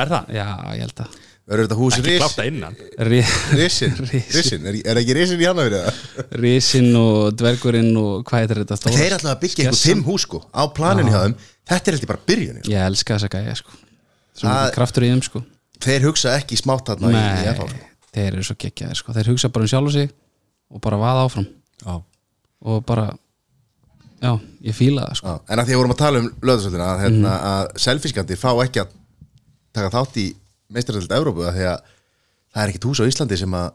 [0.00, 0.32] Er það?
[0.34, 1.20] Já, ég held að.
[1.44, 2.76] Verður þetta hús Ekki ris, kláta innan.
[3.04, 3.96] Risin?
[4.08, 4.30] Risin.
[4.32, 4.68] risin?
[4.70, 5.92] Er, er ekki risin í hann að vera?
[6.40, 8.94] Rísin og dvergurinn og hvað heitir þetta stóra?
[8.96, 11.34] Þeir er alltaf að byggja einhver fimm hús sko á planinu hjá þeim.
[11.68, 12.72] Þetta er alltaf bara byrjunin sko.
[12.72, 13.76] Ég elska þessa gæja sko.
[14.78, 15.44] Kraftur í þeim sko.
[15.84, 17.12] Þeir hugsa ekki smátt þarna
[18.14, 19.12] þeir eru svo geggjaðir sko.
[19.16, 20.10] Þeir hugsa bara um sjálf sig
[20.70, 21.46] og bara vaða áfram.
[21.84, 21.94] Já,
[22.64, 23.10] og bara
[24.24, 25.28] Já, ég fíla það sko.
[25.34, 27.48] Já, En að því að vorum að tala um löðarsöldina að, hérna, Mhm.
[27.50, 28.88] að selfiskandi fá ekki að
[29.74, 30.26] taka þátt í
[30.72, 31.80] meistaröld Evrópu að því að
[32.54, 33.72] það er ekkit hús á Íslandi sem að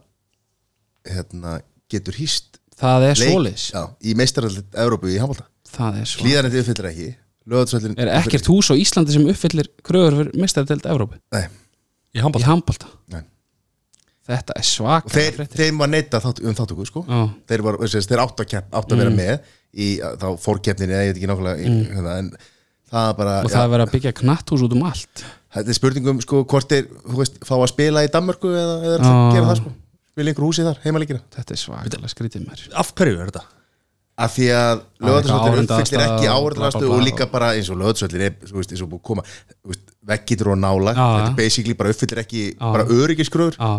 [1.05, 1.61] hérna,
[1.91, 5.19] getur hýst Það er svolis já, í meistaröld Evrópu í
[6.01, 7.09] er svo Hlýðanandi uppfyllir ekki
[7.49, 9.69] löðarsöldin Er ekkert hús á Íslandi sem uppfyllir
[10.33, 11.19] mistardelt Evrópu?
[11.35, 11.45] Nei,
[12.15, 12.23] í
[13.11, 13.21] nei
[14.29, 17.01] Þetta er svak þeir, þeim var neita þátt, um þáttöku sko.
[17.49, 19.03] Þeir, var, þeir, þeir átt að, kepp, átt að Mm.
[19.03, 19.89] vera með í
[20.21, 22.31] þá fórkeppninni eða ég veit ekki nákvæmlega í, hérna, en
[22.93, 25.25] það bara og það er verið að byggja knatthús út um allt.
[25.53, 29.33] Þetta er spurningum sko hvort þeir veist, fá að spila í Danmörku eða, eða að
[29.33, 29.73] gera það sko.
[30.13, 33.45] Spila einhver húsi þar, heimalíkina Þetta er svakalega skrítið mér Af hverju er þetta?
[34.19, 36.25] af því að áhorfendaaðstaða uppfyllir ekki
[36.57, 39.23] bla, og líka bara eins og veist, eins og koma
[40.09, 43.69] veggitur og nála þetta basically bara uppfyllir ekki bara öryggiskröður Já,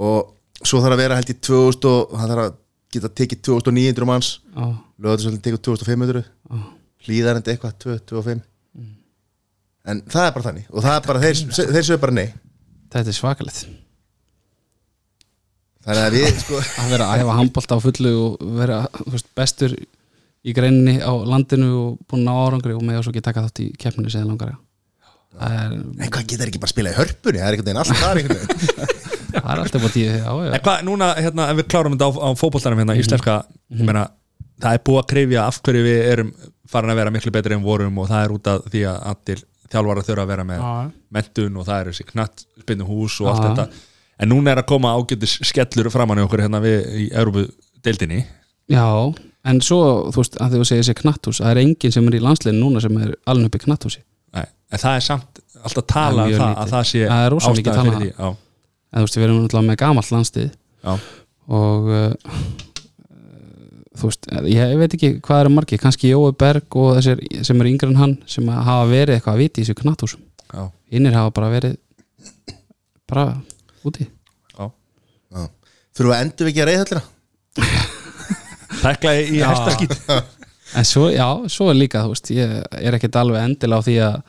[0.00, 2.54] og svo þarf að vera held í 2000 og það þarf að
[2.94, 4.30] geta tekið 2900 manns.
[4.56, 4.64] Já,
[5.00, 6.24] lögatarsvöldin tekur 2500
[7.06, 8.90] hlýðarandi eitthvað 25 Mm.
[9.90, 10.66] en það er bara þannig.
[10.70, 11.38] Og það er bara, þeir,
[11.74, 12.26] þeir sögðu bara nei.
[12.94, 13.62] þetta er svakalegt.
[15.84, 18.78] Þannig að við sko að vera að æfa handbolta á fullu og vera
[19.10, 23.12] veist, bestur í greinni á landinu og búin að ná árangri og með og svo
[23.14, 24.58] ekki taka þátt í keppninu sem þið langar já.
[25.40, 27.40] það er, en hvað getur ekki bara að spila í hörpunni?
[27.42, 28.96] Það er einhvern veginn alltaf það er veginn
[29.34, 30.52] það er alltaf bara tíu já, já.
[30.56, 33.36] En hvað, núna, hérna, ef við klárum þetta á, á fótboltanum hérna, íslenska,
[33.76, 34.06] ég meina
[34.60, 36.32] það er búið að krifja af hverju við erum
[36.70, 39.44] farin að vera miklu betri en vorum og það er út af því að allir
[39.70, 40.66] þjálfara þurfa að vera með
[41.16, 43.86] mentun og það er þessi knatt spinnu hús og allt þetta.
[44.20, 47.46] En núna er að koma ágætis skellur framan í okkur hérna við í Európu
[47.86, 48.24] deildinni
[48.70, 48.86] Já,
[49.50, 49.80] en svo,
[50.14, 52.82] þú veist, að að segja þessi knatthús það er enginn sem er í landslegin núna
[52.84, 54.02] sem er alveg upp í knatthúsi.
[54.36, 57.02] Nei, en það er samt alltaf tala um það að það sé
[57.74, 57.90] talað.
[57.90, 58.28] fyrir því.
[58.90, 60.94] En þú veist, við erum náttúrulega með gamall landstið já,
[61.50, 62.40] og uh,
[64.00, 67.70] þú veist, ég veit ekki hvað eru margir, kannski Jói Berg og þessir sem er
[67.70, 70.64] yngri en hann sem hafa verið eitthvað að viti í þessu knatthúsum já,
[70.96, 71.76] innir hafa bara verið
[73.10, 73.24] bara
[73.86, 74.66] úti já.
[74.66, 75.46] Já.
[75.96, 77.02] Þurfum við að endur ekki að reyðhöllina?
[78.80, 79.48] Tekla í, í Já.
[79.50, 79.96] hestaskít
[80.78, 83.96] en svo, já, svo er líka, þú veist ég er ekkert alveg endil á því
[84.06, 84.20] að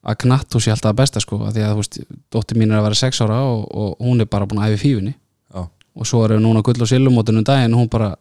[0.00, 1.98] að knatthús er alltaf að besta sko að því að þú veist,
[2.32, 4.82] dóttir mín er að vera sex ára og, og hún er bara búin að æfi
[4.86, 5.14] fífunni.
[5.52, 8.14] Já, og svo erum við núna gull og silumótunum daginn og hún bara,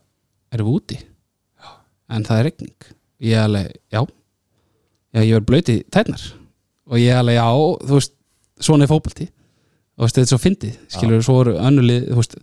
[0.51, 0.99] erum við úti?
[2.09, 2.89] En það er regning
[3.19, 4.01] ég er alveg, já.
[5.13, 6.23] Já, ég verð blöyti tætnar
[6.89, 7.47] og ég er alveg, já,
[7.85, 8.15] þú veist
[8.59, 9.29] svona er fótbolti.
[9.99, 12.37] Og þú veist, þetta er svo fyndið skilur, svo eru önnulið, þú veist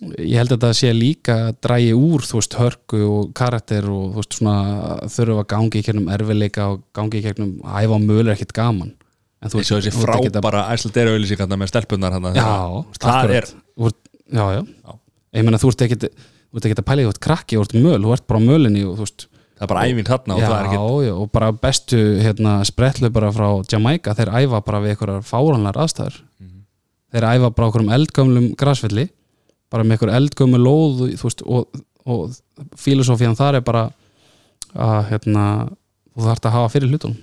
[0.00, 4.14] ég held að það sé líka að drægi úr, þú veist, hörku og karakter og
[4.14, 4.56] þú veist, svona
[5.12, 8.56] þurfa að gangi í kernum erfileika og gangi í kernum æfa og mölu er ekkert
[8.56, 8.94] gaman.
[9.40, 12.48] En þú og þessi frábara æslandeira auðlýsingarna með stelpunar hann Já,
[13.00, 13.50] það er
[14.30, 14.96] já, já.
[15.36, 17.66] Ég meina þú ert ekkit þú ert ekkit að pæla í þú ert krakki, þú
[17.66, 20.42] ert möl þú ert bara mölinni og þú veist það er bara æfing þarna og
[20.42, 24.82] það er ekki já, og bara bestu hérna, spretlu bara frá Jamaica þeir æfa bara
[24.84, 26.20] við einhverjar fáranlegar aðstæður.
[26.40, 26.60] Mhm.
[27.12, 29.08] þeir æfa bara okkur um eldgömlum grasfelli
[29.70, 31.68] bara með einhver eldgömlu lóð veist, og,
[32.06, 32.34] og
[32.80, 33.84] filosófían þar er bara
[34.74, 35.44] að hérna,
[36.14, 37.16] þú þarft að hafa fyrir hlutum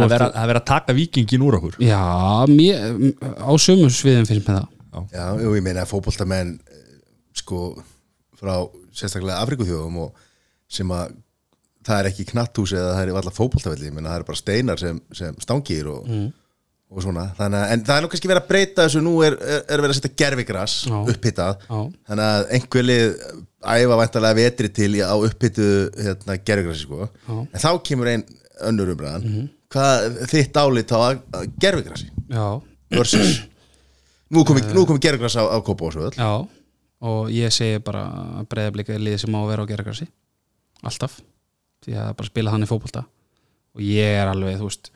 [0.00, 1.74] það er verið að- að taka vikingin úr okkur.
[1.84, 2.00] Já,
[2.48, 4.68] mér, á sömu sviðum finnst með það.
[5.12, 6.86] Já, jú, ég meina að fótboltamenn eh,
[7.34, 7.60] sko
[8.38, 8.54] frá
[8.94, 10.14] sérstaklega Afrikuþjóðum og
[10.70, 11.12] sem að
[11.84, 14.78] það er ekki knatthús eða það er alltaf fótboltavelli, ég meina það er bara steinar
[14.80, 16.08] sem, sem stangir og,
[16.90, 17.24] og svona.
[17.38, 19.00] Þannig að, en það er nú kannski verið að breyta þessu.
[19.02, 20.74] Nú er, er, er verið að setja gerfigras
[21.14, 23.06] upphittað, þannig að einhver lið
[23.64, 27.08] æfa væntalega vetri til í- á upphittu hérna, gerfigrasi sko.
[27.28, 27.34] Já.
[27.48, 28.24] en þá kemur ein
[28.68, 29.48] önnur umræðan.
[29.74, 30.98] Hvað þitt álit á
[31.58, 32.10] gerfigrasi
[32.94, 33.40] versus
[34.30, 36.46] nú komið, nú er komið gerfigras á, á Kópavóðsvöld Já,
[37.04, 38.04] og ég segi bara
[38.38, 40.06] að breyðablika er liðið sem á að vera á gerðargrassi
[40.84, 41.16] alltaf,
[41.84, 43.02] því að bara spila þannig fótbolta.
[43.74, 44.90] Og ég er alveg, þú veist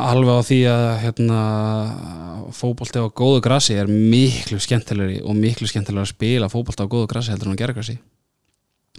[0.00, 1.40] alveg á því að hérna,
[2.54, 7.10] fótbolti á góðu grassi er miklu skemmtilegri og miklu skemmtilegri að spila fótbolta á góðu
[7.10, 7.96] grassi heldur en á gerðargrassi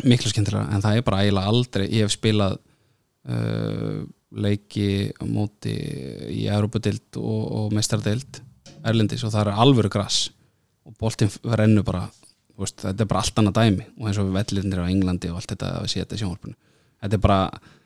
[0.03, 2.57] miklu skemmtilega, en það er bara eiginlega aldrei, ég hef spilað
[3.31, 4.01] uh,
[4.35, 5.75] leiki á móti
[6.35, 8.41] í Europadild og, og meistardeild
[8.85, 10.27] Erlendis og það er alvöru grass
[10.85, 12.03] og boltinn rennu bara
[12.59, 15.39] veist, þetta er bara allt annað dæmi og eins og við vellinir á Englandi og
[15.39, 16.57] allt þetta við séum þetta í sjónvarpinu.
[17.03, 17.39] Þetta er bara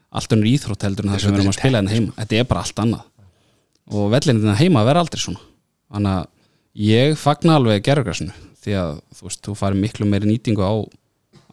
[0.10, 2.14] allt önnur íþrótt heldur en það sem við erum að spila en heima.
[2.18, 3.08] Þetta er bara allt annað.
[3.90, 5.42] Og vellinir heima verða aldrei svona.
[5.90, 6.28] Þannig að
[6.90, 10.74] ég fagna alveg gerðugrassinu því að þú veist, þú færð miklu meiri nýtingu á,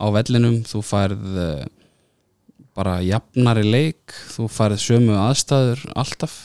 [0.03, 1.65] á vellinum þú færð eh,
[2.77, 6.37] bara jafnari leik þú færð sömu aðstæður alltaf.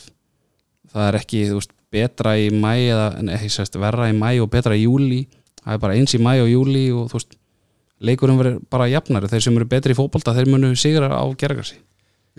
[0.92, 4.34] Það er ekki, þú veist, betra í mæ eða, en ekki sérst, verra í mæ
[4.44, 5.26] og betra í júli
[5.62, 7.38] það er bara eins í mæ og júli og þú veist,
[8.02, 9.30] leikurinn verður bara jafnari.
[9.32, 11.80] Þeir sem eru betri í fótbolta, þeir munu sigra á gergarsi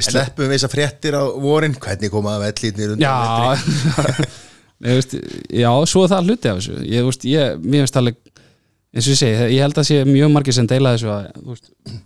[0.02, 1.74] Við sleppum við þessar fréttir á vorin.
[1.78, 3.72] Hvernig koma að vellítnir undan vetri?
[3.72, 4.30] Já
[4.82, 5.12] Nei, veist,
[5.54, 6.78] Já, svo er það hluti af þessu.
[6.90, 8.16] Ég, veist, ég, mér finnst alveg
[8.92, 11.28] eins og ég segi, ég held að sé mjög margir sem deila þessu að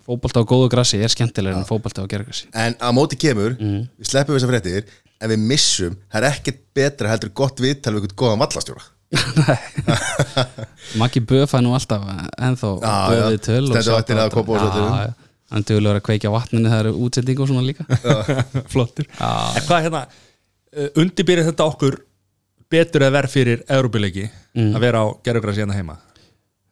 [0.07, 3.81] fótbolta á góðu grassi er skemmtilegur en fótbolta á gergarsi En á móti kemur, Mhm.
[3.99, 4.85] við sleppum þessar fréttir
[5.19, 8.85] En við missum, það er ekkert betra heldur gott viðtal við eitthvað góðan vallastjóra
[11.01, 12.03] Maggi Böf er nú alltaf
[12.37, 15.17] ennþá góðið töl og Stendur
[15.53, 17.87] hann duðulegur að kveikja á vatninu það eru útsending og svona líka.
[18.73, 19.07] Flottur.
[19.21, 22.01] En hvað hérna uh, undirbyrði þetta okkur
[22.73, 24.71] betur eða verð fyrir Európileiki Mm.
[24.73, 25.95] að vera á gerðugræsi hérna heima?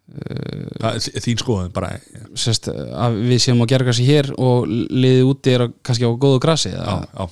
[0.08, 1.90] Uh, þín skoðun bara.
[2.36, 6.38] Sest, að við séum á gergarsi hér og liðið úti er kannski á góðu
[6.72, 7.26] já,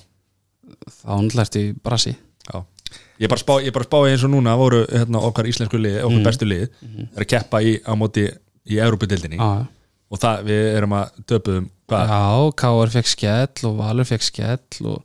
[1.00, 1.08] þá
[1.60, 2.12] í brasi.
[2.48, 2.60] Já.
[3.22, 6.20] Ég bara spá, ég bara spá eins og núna voru hérna, okkar íslensku lið, okkar
[6.20, 6.24] Mm.
[6.28, 6.64] bestu lið
[7.16, 8.26] er að keppa í, á móti
[8.68, 9.66] í Európa-dildinni Já,
[10.12, 14.86] og það, við erum að töpuðum hvað, Já, Káar fekk skell og Valur fekk skell
[14.92, 15.00] og,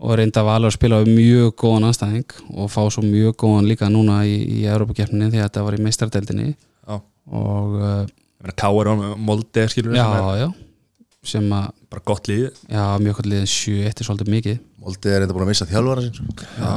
[0.00, 3.90] og reynda Valur að spila við mjög góðan anstæðing og fá svo mjög góðan líka
[3.92, 8.02] núna í, í Európa-keppninni því að þetta var í meistardeldinni já, og uh,
[8.54, 8.92] K.R.
[8.94, 10.50] og Molde skilur já, sem er já.
[11.30, 14.60] Sem að, bara gott lið já, mjög kvöld liðin 7-1 er svolítið mikið.
[14.80, 16.46] Moldi er enda búin að missa þjálfara sín sko.
[16.56, 16.70] já,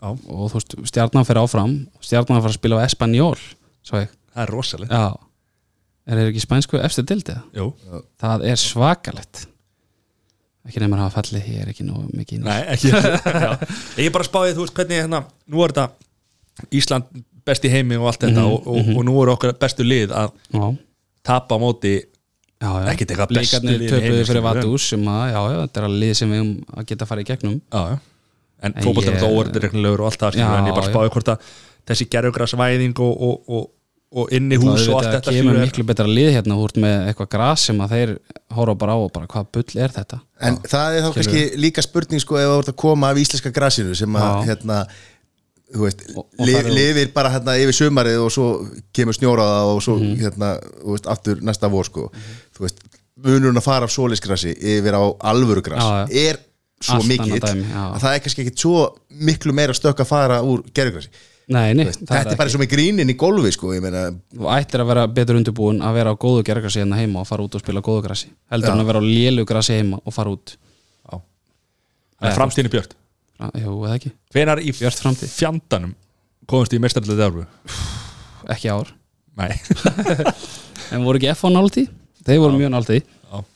[0.00, 1.76] já, og þú veist, stjarnan fer áfram.
[2.02, 3.36] Stjarnan fer að spila á Espanjól
[3.86, 4.96] svo ég, það er rosalegt.
[4.96, 5.26] Já
[6.06, 7.38] er þeir ekki spænsku eftir dildið?
[7.58, 7.68] Jú,
[8.22, 9.46] Það er svakalegt.
[10.66, 12.90] Ekki nefnir hafa fallið, ég er ekki nú mikið Nei, ekki.
[14.00, 15.20] Ég er bara spáðið, þú veist, hvernig hérna,
[15.54, 19.14] nú er þetta Ísland best í heimi og allt þetta Mhm, og, og, og nú
[19.22, 20.64] er okkar bestu lið að Já,
[21.30, 22.88] tapa móti já, já.
[22.94, 24.42] Ekkert eitthvað bestu lið töpuðu heimi, fyrir.
[24.48, 26.50] Vatús sem að, já, já, þetta er að lið sem við um
[26.80, 27.56] að geta að fara í gegnum.
[27.70, 27.96] Já, já.
[28.66, 31.50] En fótbolta er ég- þetta óverðurreiknilegur og allt það en ég bara spáði hvort að
[31.86, 33.56] þessi gerðugrasvæðing og, og,
[34.16, 36.72] og, og inni hús og allt það þetta kemur skilur, miklu betra lið hérna úr
[36.80, 38.12] með eitthvað gras sem að þeir
[38.56, 41.84] horfa bara á og bara hvað bull er þetta En það er þá kannski líka
[41.84, 44.46] spurning sko ef þú ert að koma af íslenska grasinu sem að Já.
[44.50, 44.80] hérna
[45.76, 46.76] þú veist, Og- og li, farið út.
[46.78, 48.48] lifir bara hérna yfir sumarið og svo
[48.94, 50.16] kemur snjóraða og svo Mhm.
[50.22, 50.50] hérna,
[50.84, 52.10] þú veist, aftur næsta vor sko
[52.56, 52.78] þú veist,
[53.24, 56.30] munurinn að fara af solisgrasi yfir á alvörugras Já, já.
[56.30, 56.38] er
[56.80, 57.96] svo Allt mikill já.
[57.96, 61.08] að það er kannski ekki svo miklu meira stökk að fara úr gerðugrasi
[61.46, 64.82] Nei, nei, þetta er bara svo með grínin í golfi sko ég meina, Þú ættir
[64.82, 67.62] að vera betur undirbúin að vera á góðu gergrasi hérna heima og fara út og
[67.62, 70.56] spila góðu grasi heldur en að vera á lélu grasi heima og fara út.
[72.16, 72.94] En framtíðin er björt.
[73.36, 75.92] Fra- Jú, eða ekki, Hvenar í fjandanum
[76.48, 77.46] komast í mestarlega þjárfu?
[78.56, 78.90] ekki ár.
[79.36, 79.52] Nei.
[80.94, 81.82] En voru ekki F á nálti?
[82.26, 83.38] Þeir voru mjög nálti Já.
[83.38, 83.46] uh,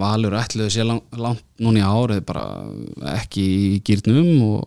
[0.00, 2.44] Valur ætluðu sér lang, langt núna í ár eða bara
[3.16, 4.62] ekki í gýrnum og,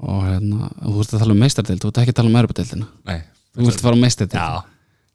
[0.00, 2.90] og hérna þú ert að tala um meistardeild, þú ert ekki að tala um erfadeildina
[3.06, 4.68] þú ert að fara um meistardeild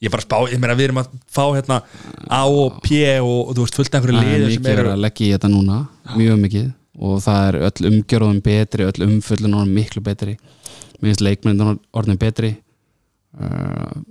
[0.04, 1.78] Ég bara að spá, ég meina við erum að fá hérna
[2.28, 5.26] A og P og, þú veist fullt af einhverju er liðir sem eru að leggja
[5.26, 5.78] í þetta núna
[6.20, 6.66] mjög mikið.
[7.06, 10.36] Og það er öll umgjörðum betri öll umfullun orðin miklu betri.
[11.00, 12.52] Mér finnst leikmyndin orðin betri.
[13.40, 14.04] Uh,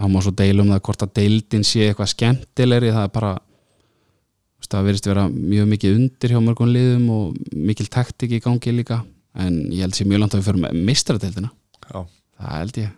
[0.00, 3.30] það má svo deila um það hvort að deildin sé eitthvað skemmtilegri það er bara
[3.36, 8.74] veist, það verðist vera mjög mikið undir hjá mörgum liðum og mikil taktik í gangi
[8.76, 9.02] líka
[9.38, 11.50] en ég held sé mjög langt að við mistradeildina
[11.86, 12.00] Já.
[12.40, 12.96] það held ég.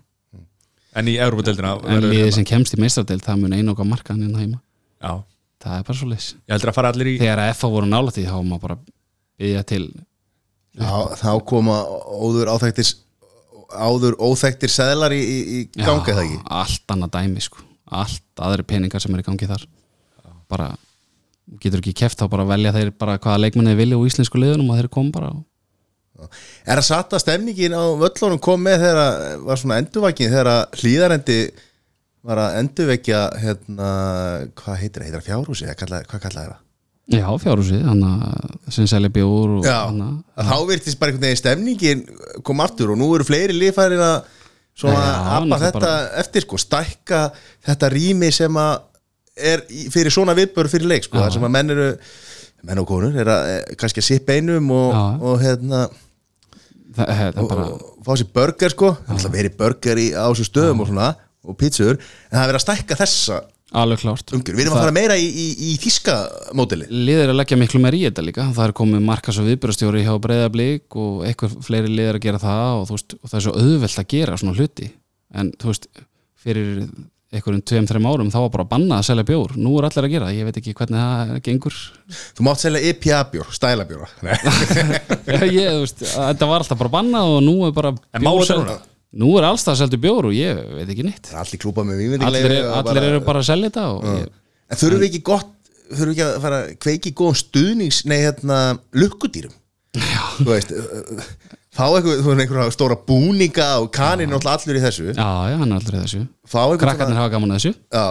[0.92, 4.58] En í Európa-deildina en liðið sem kemst í mistradeild það mun einoga markaðan hérna heima.
[5.00, 5.22] Já.
[5.62, 7.88] Það er bara svo leys Ég heldur að fara allir í þegar að FA voru
[7.88, 8.76] nála því þá var maður bara
[9.38, 9.84] byggja til
[10.74, 11.76] þá, þá koma
[12.18, 12.90] óður áþæktir
[13.72, 16.40] áður óþæktir seðlar í, í, í ganga það ekki?
[16.58, 17.62] allt annað dæmi sko.
[17.92, 19.64] Allt aðri peningar sem er í gangi þar.
[20.52, 20.68] Bara,
[21.48, 24.72] þú getur ekki keft þá bara velja þeir bara hvaða leikmenni vilja úr íslensku liðunum
[24.72, 25.40] og þeir kom bara og
[26.66, 30.50] Er að satta stemningin á völlunum kom með þegar að- var svona endurvækin þegar
[30.80, 31.38] hlýðarendi
[32.22, 33.88] var að endurvekja hérna,
[34.54, 35.66] hvað heitir það, heitir það fjárhúsi
[36.12, 36.60] hvað kallaði það?
[37.12, 37.26] já,
[38.06, 39.10] að sem selja
[40.38, 42.04] að þá virtist bara einhvern veginn stemningin
[42.46, 44.22] kom aftur og nú eru fleiri liðfærin að
[44.78, 45.02] svona
[45.40, 47.22] appa þetta bara- eftir sko, stækka
[47.66, 48.80] þetta rými sem að
[49.36, 51.88] er fyrir svona viðbör fyrir leik sko, það sem að menn eru
[52.62, 54.94] menn og konur er að eh, kannski að sippa einum og,
[55.26, 55.82] og hérna
[56.96, 58.92] það, það er bara, og fá sér burger sko.
[59.08, 61.08] Það er verið burger í, á þessu stöðum og svona
[61.42, 63.40] og pítsur, en það er verið að stækka þessa
[63.72, 64.32] alveg klárt.
[64.36, 66.16] umgjör, við erum að fara meira í, í, í þíska
[66.58, 68.48] mótili liðir að leggja miklu meir í þetta líka.
[68.52, 72.82] Það er komið markas og viðbjörastjóri hjá breyðablík og eitthvað fleiri liðir að gera það
[72.82, 74.90] og, veist, og það er svo auðvelt að gera svona hluti.
[75.40, 75.88] En þú veist,
[76.42, 76.70] fyrir
[77.32, 79.56] einhverjum tveim, þreim árum þá var bara bannað að selja bjór.
[79.56, 81.78] Nú er allir að gera, ég veit ekki hvernig það gengur.
[82.36, 84.08] Þú mátt selja IPA bjór, stæla bjóra
[85.48, 88.74] ég, þú veist, að þetta var alltaf bara bannað og nú er bara bjór
[89.12, 91.32] nú er allstað seldu bjór og ég veit ekki neitt.
[91.36, 94.30] Allir klúpa með allir, výmyndinglegu er, allir eru bara að selja þetta og ég,
[94.72, 95.50] en þurfum við ekki gott
[95.92, 98.60] þurfum við ekki að fara að kveiki góðum stuðnings nei hérna
[98.96, 99.56] lukkudýrum?
[100.38, 101.26] Þú veist uh,
[101.72, 105.08] fá einhverja stóra búninga og kanin er allur í þessu.
[105.12, 106.22] Já, já, hann er allur í þessu.
[106.82, 107.74] Krakkarnir hafa gaman að þessu.
[107.92, 108.06] Já,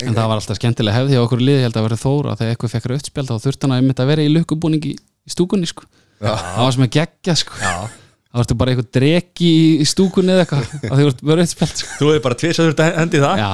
[0.00, 2.54] En það var alltaf skemmtilega hefði hjá okkur liði, ég held að vera þóra þegar
[2.54, 5.84] eitthvað fekk rauðspjald þá þurfti hann að einmitt að vera í lukkubúningi í stúkunni sko.
[6.20, 7.58] það var sem að gegja sko.
[7.60, 11.90] það varstu bara eitthvað dreki í stúkunni eða eitthvað að þið varstu bara rauðspjald sko.
[12.00, 13.42] Þú hefur bara tvisa þurft að hendi það.
[13.44, 13.50] Já,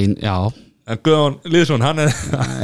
[0.00, 0.36] ein, já,
[0.82, 2.08] En Guðjón Lýðsson, hann er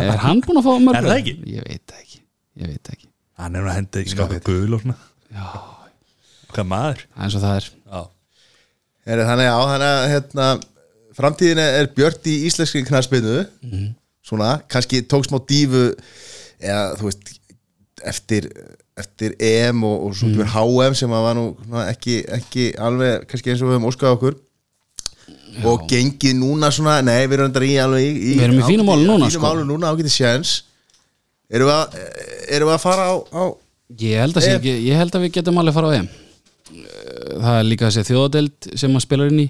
[0.02, 1.34] er hann búinn að fá mörg Er það ekki?
[1.52, 2.22] ég veit það ekki,
[2.59, 3.06] ég veit það ekki.
[3.38, 4.96] Hann er að hendi í nokkuð gul og svona.
[5.28, 5.44] Já,
[6.55, 7.05] Hvað maður?
[7.19, 7.69] Eins og það er.
[7.93, 8.01] Já.
[9.09, 10.49] Er, þannig að þannig að hérna,
[11.19, 13.37] framtíðin er björt í íslenski knarspinu
[14.29, 15.87] svona, kannski tók smá dífu
[16.61, 17.33] eða þú veist
[18.05, 18.51] eftir,
[18.99, 20.53] eftir EM og, og svo mm.
[20.53, 24.15] HM sem að var nú svona, ekki, ekki alveg kannski eins og við höfum óskað
[24.19, 24.39] okkur.
[25.69, 29.09] Og gengið núna svona, nei við erum í alveg í, Við erum í fínum málum
[29.09, 29.47] núna, fínum sko.
[29.49, 29.91] málum núna
[31.49, 31.99] erum við að,
[32.55, 33.43] erum við að fara á, á
[34.05, 36.09] ég held, að sé Ef- ekki, ég held að við getum alveg fara á EM
[36.69, 39.49] það er líka þessi þjóðadeld sem maður spilar inn í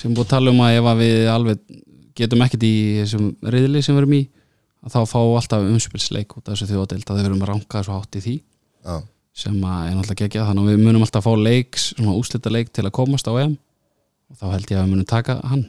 [0.00, 1.80] sem búið að tala um að ef að við alveg
[2.20, 4.22] getum ekkert í þessum reyðli sem við erum í
[4.80, 8.16] að þá fá alltaf umspilsleik út af þessu þjóðadeld að við verum rankað svo hátt
[8.16, 8.36] í því.
[8.80, 8.94] Já.
[9.40, 12.72] sem að er náttúrulega gegja þannig að við munum alltaf fá leiks, svona úslita leik
[12.74, 13.54] til að komast á EM.
[14.30, 15.66] Og þá held ég að við munum taka hann.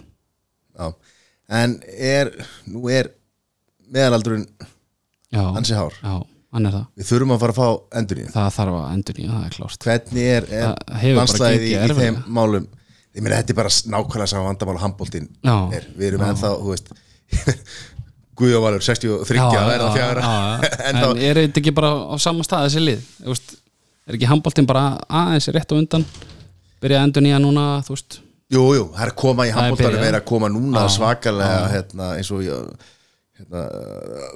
[0.79, 0.87] Já.
[1.61, 2.31] En er,
[2.71, 3.11] nú er
[3.91, 4.47] meðalaldurinn
[5.31, 5.95] já, ansi hár.
[5.99, 6.15] Já,
[6.99, 9.55] við þurfum að fara að fá endur í það þarf að endur nýja, það er
[9.55, 9.85] klárt.
[9.87, 12.67] Hvernig er, er landslæðið í, í þeim málum?
[13.11, 15.29] Ég meina þetta er bara nákvæmlega saman vandamál og handbóltinn
[15.75, 16.93] er, við erum ennþá, þú veist
[18.41, 20.31] Guðjóvalur 63 að verða fjara
[20.89, 23.01] en, er þetta ekki bara á sama stað þessi lið?
[23.27, 23.55] Veist,
[24.07, 26.05] er ekki handbóltinn bara aðeins rétt á undan?
[26.81, 28.21] Byrja endur nýja núna þú veist,
[28.51, 32.13] jú, jú, það er að koma í er handbóltanum er að koma núna svakalega hérna,
[32.17, 32.55] eins og já,
[33.41, 33.63] hérna,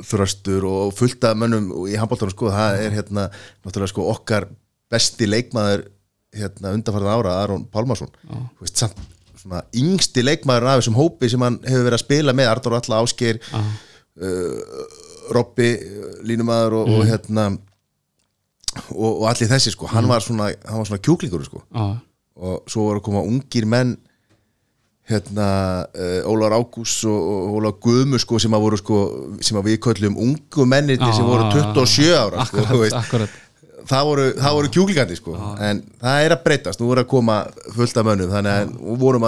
[0.10, 3.28] þröstur og fullt af mönnum í handbóltanum sko, það er hérna
[3.66, 4.48] náttúrulega sko okkar
[4.92, 5.86] besti leikmaður
[6.36, 8.10] hérna undanfarið ára, Aron Pálmarsson.
[8.28, 8.98] Þú veist, samt
[9.40, 13.00] svona yngsti leikmaður af þessum hópi sem hann hefur verið að spila með Artur Alla
[13.06, 14.84] Ásgeir uh,
[15.36, 15.70] Robby,
[16.28, 17.00] línumæður og, Mhm.
[17.00, 17.46] og hérna
[18.92, 21.62] og, og allir þessi sko, hann var svona hann var svona kjúklingur sko.
[21.74, 21.98] Á,
[22.36, 23.96] og svo voru að koma ungir menn
[25.10, 25.48] hérna
[25.94, 29.00] uh, Ólar Ágús og, og Ólar Guðmu sko sem að voru sko
[29.46, 31.74] sem að við köllum ungu mennir Já, sem voru já, já.
[31.78, 32.98] 27 ára sko, akkurat, veist.
[33.02, 33.42] akkurat.
[33.86, 37.36] Það voru, það voru kjúklingandi sko en það er að breytast, nú voru að koma
[37.76, 38.72] fullt af mönnum, þannig að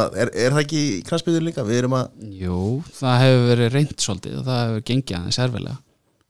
[0.02, 1.66] að er, er það ekki í kransbyður líka,
[2.42, 2.62] Jú,
[2.98, 5.78] það hefur verið reynd svolítið og það hefur gengið aðeins erfilega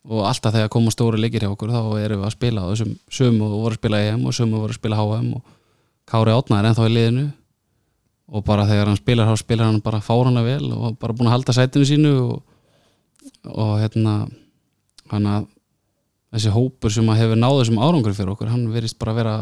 [0.07, 2.93] og alltaf þegar koma stóri leikir hjá okkur þá erum við að spila á þessum
[3.11, 5.55] sömu voru að spila EM og sömu voru að spila HM og
[6.07, 7.25] Kári Átna er ennþá í liðinu
[8.27, 11.37] og bara þegar hann spilar þá spilar hann bara fáranlega vel og bara búin að
[11.37, 12.41] halda sætinu sínu og,
[13.53, 14.17] og hérna
[15.13, 15.47] hann að
[16.35, 19.35] þessi hópur sem að hefur náð þessum árangur fyrir okkur hann verist bara að vera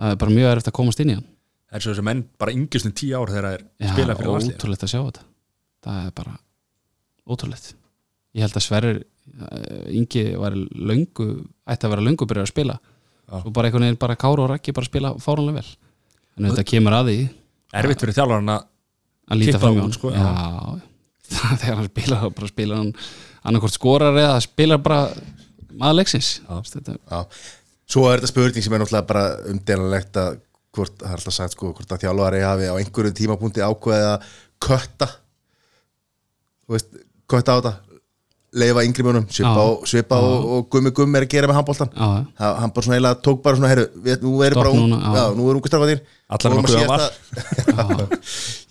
[0.00, 1.26] það er bara mjög erfitt að komast inn í hann.
[1.70, 4.16] Það er svo þessi menn bara yngjast um tíu ár þegar það er Já, spila
[4.18, 5.26] fyrir landslið ótrúlegt að sjá þetta.
[5.86, 6.36] Það er bara
[7.30, 7.68] ótrúlegt.
[8.36, 9.02] Ég held að Sverrir
[9.94, 11.26] Ingi var löngu
[11.70, 12.80] ætti að vera löngu byrjar að spila.
[13.30, 13.36] Já.
[13.44, 15.68] og bara einhvern veginn bara Káru og Raggi bara spila fáránlega vel.
[16.36, 17.18] En þetta kemur að því
[17.78, 20.26] Erfitt fyrir þjálfarinn að líta fram í hann sko, já,
[21.62, 22.92] þegar hann spilar þá bara spilar hann
[23.46, 25.00] annarkvort skorar eða spilar bara
[25.70, 26.32] maður leiksins.
[27.90, 30.40] Svo er þetta spurning sem er náttúrulega bara umdelanlegt að
[30.76, 34.26] hvort, það er alltaf sagt sko, hvort að þjálfari hafi á einhverjum tímapunkti ákveðið að
[34.66, 35.08] kötta.
[36.70, 36.92] Veist,
[37.30, 37.89] kötta á þetta
[38.50, 41.90] leifa yngri mönum, svipa, og, svipa og, og gummi gummi er að gera með handbóltan
[42.58, 45.22] hann bara svona eiginlega tók bara svona herru, við, nú er bara ung, núna, já.
[45.38, 46.00] nú er ungu strafað þér
[46.30, 48.10] Allar að nokkuð á síðasta-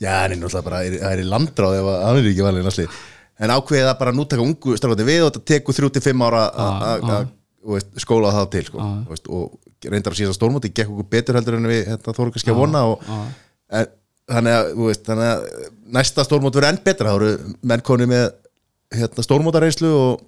[0.03, 2.99] já, er náttúrulega bara það er í landráð ef að- hann er ekki valið náttúrulega
[3.39, 6.25] en ákveðið að bara nú taka ungu strafað við og þetta tekur þrjú til fimm
[6.27, 7.13] ára að- að- já.
[7.19, 7.29] að
[7.59, 11.35] þú veist, skóla það til sko, veist, og reyndar að síðan stórmóti gekk okkur betur
[11.39, 13.19] heldur en við þetta þóru kannski að vona og, já.
[13.79, 13.87] en,
[14.29, 18.07] þannig, að, þú veist, þannig að næsta stórmót verður enn betra, þá eru menn koni
[18.11, 18.25] með
[18.95, 20.23] hérna, stórmótareynslu og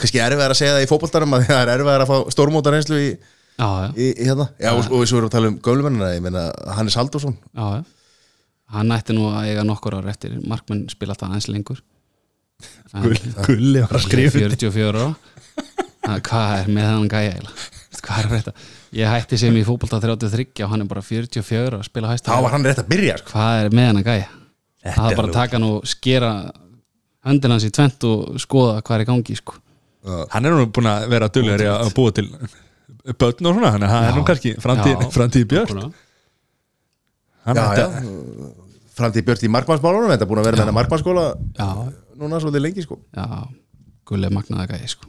[0.00, 3.08] kannski erfiðar að segja það í fótboltarum að það er erfiðar að fá stórmótareynslu í,
[3.60, 3.88] já, já.
[3.94, 6.44] í, í hérna já, og, og svo erum við að tala um gömlumennina ég meina
[6.78, 7.66] Hannes Haldursson Já,
[8.76, 11.82] hann ætti nú að eiga nokkur ára eftir markmenn spila alltaf aðeins lengur
[12.94, 14.56] En- Gull- Gulli var að skrifa undir.
[14.56, 15.14] 44 ára
[16.00, 17.36] Það- hvað er með hann gæja
[18.00, 18.52] hvað er þetta?
[18.96, 22.32] ég hætti sem í fótbolta 33 og hann er bara 44 ára að spila hæsta
[22.32, 23.32] þá var hann rétt að byrja sko.
[23.34, 24.28] hvað er með hann gæja?
[24.96, 26.30] Það er bara að taka og skera
[27.26, 29.58] höndin hans í tvent og skoða hvað er í gangi sko.
[30.32, 32.26] Hann er nú búin að vera duglegri að búa til
[33.20, 35.82] börn og svona, þannig að það er nú kannski framtíð, björn.
[37.44, 38.50] Hann já, já, að-
[39.00, 41.24] framtíð björt í markmannsmálunum þetta er búin að vera með hennar markmannsskóla
[41.56, 41.68] já,
[42.20, 42.98] núna svolítið lengi sko.
[43.16, 43.26] Já,
[44.08, 45.08] gulli magnaða gæja sko.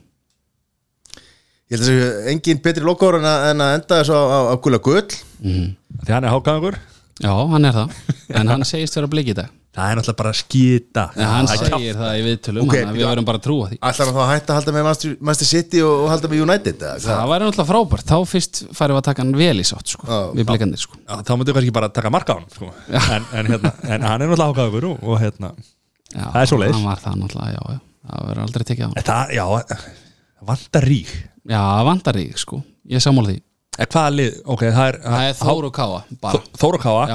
[1.71, 4.39] ég held að þessu engin betri lokkóður en, að- en að enda þessu á, á,
[4.51, 5.07] á gula gull.
[5.43, 5.67] Mm.
[6.03, 6.75] Því hann er hákangur
[7.21, 7.97] já, hann er það.
[8.35, 11.61] En hann segist vera blik í dag Það er náttúrulega bara skýta en hann Það
[11.61, 13.77] segir það í viðtölum Ok, okay, við verðum bara að trúa því.
[13.87, 16.41] Ætlar hann þá að hætta að halda með Manchester- Manchester City og, og halda með
[16.43, 16.97] United eða?
[17.05, 20.09] það væri náttúrulega frábært, þá fyrst færum við að taka hann vel í sátt sko,
[20.11, 20.19] Já.
[20.35, 20.99] við blikandir sko.
[21.07, 22.71] Já, Þá myndu kannski bara taka marka á hann sko.
[22.99, 26.75] en, en, hérna, en hann er náttúrulega hákangur og, og hérna já, Það er svoleiðis.
[26.81, 27.81] hann var það náttúrulega, já, já,
[28.11, 29.03] það verður aldrei tekið á hann.
[29.07, 31.13] Það, já, það vantar rík.
[31.47, 32.59] Já, það vantar því, sko,
[32.91, 33.39] ég sammála því.
[33.79, 37.07] Það er, það er Þóru Káa,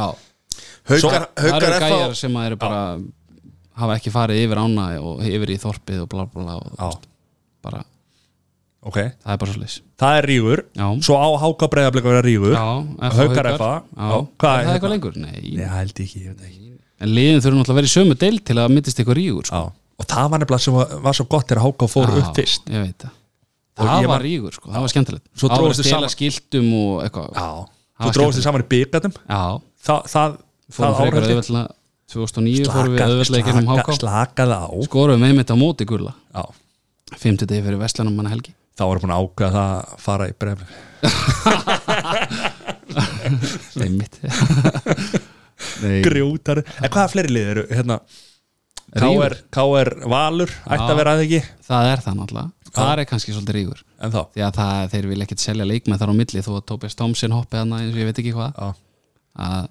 [0.86, 2.80] Káa já, Haukar, það haukar eru gæjar sem eru bara
[3.76, 6.26] hafa ekki farið yfir ána og yfir í þorpið og bla
[6.56, 6.90] og Já,
[7.66, 7.80] bara,
[8.86, 10.62] ok, það er bara svo leys það er rígur.
[10.76, 11.68] Já, Svo á háka
[12.54, 12.66] já,
[13.10, 13.72] F og Haukar FA.
[13.82, 14.74] já, Já, er hvað það hérna?
[14.76, 15.16] eitthvað lengur?
[15.16, 16.62] Nei, Ég held ekki, ég veit ekki.
[16.96, 19.62] En liðin þurfum náttúrulega að vera í sömu deil til að myndist eitthvað rígur sko.
[19.96, 22.68] Og það var nefnilega sem var, var svo gott þegar háka fór upp fyrst.
[22.72, 23.14] ég veit það.
[23.76, 25.24] Það var rígur, sko, það var skemmtilegt.
[25.36, 27.28] Svo Það var að stela skiltum og eitthvað.
[27.36, 27.48] Já,
[29.86, 30.36] Það
[30.72, 31.66] fórum frekar árið auðveldlega
[32.12, 33.92] 2009 fórum við auðveldlega í gegnum háká
[34.86, 36.12] skorum við einmitt á móti gulla.
[36.34, 36.42] Já,
[37.16, 38.52] 50 degi fyrir Vestlanum manna helgi.
[38.76, 40.72] Þá var búin að ákveða það að fara í breyðablik
[43.86, 44.16] einmitt.
[45.82, 46.60] Nei, Grjótar.
[46.82, 47.96] En hvaða fleiri lið eru, hérna.
[48.96, 51.40] KR, KR Valur, ætti að vera að ekki?
[51.66, 52.50] Það er það náttúrulega.
[52.76, 53.80] Það er kannski svolítið rígur.
[54.04, 54.20] En þá?
[54.34, 56.42] Því að það, þeir vil ekkert selja leikmenn þar á milli.
[56.44, 58.52] Þó að Tobias Thompson hoppið hann eins og ég veit ekki hvað.
[58.60, 58.68] Já.
[59.46, 59.68] að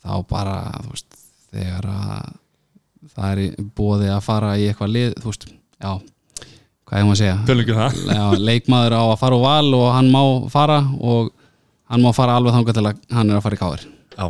[0.00, 0.56] þá bara
[0.88, 1.18] veist,
[1.52, 2.30] þegar að
[3.10, 5.46] það er í bóði að fara í eitthvað lið þú veist,
[5.80, 5.92] já
[6.90, 7.38] hvað er maður að segja?
[8.10, 11.32] Já, leikmaður á að fara úr val og hann má fara og
[11.90, 13.62] hann má fara alveg þangað til að hann er að fara í
[14.16, 14.26] Já,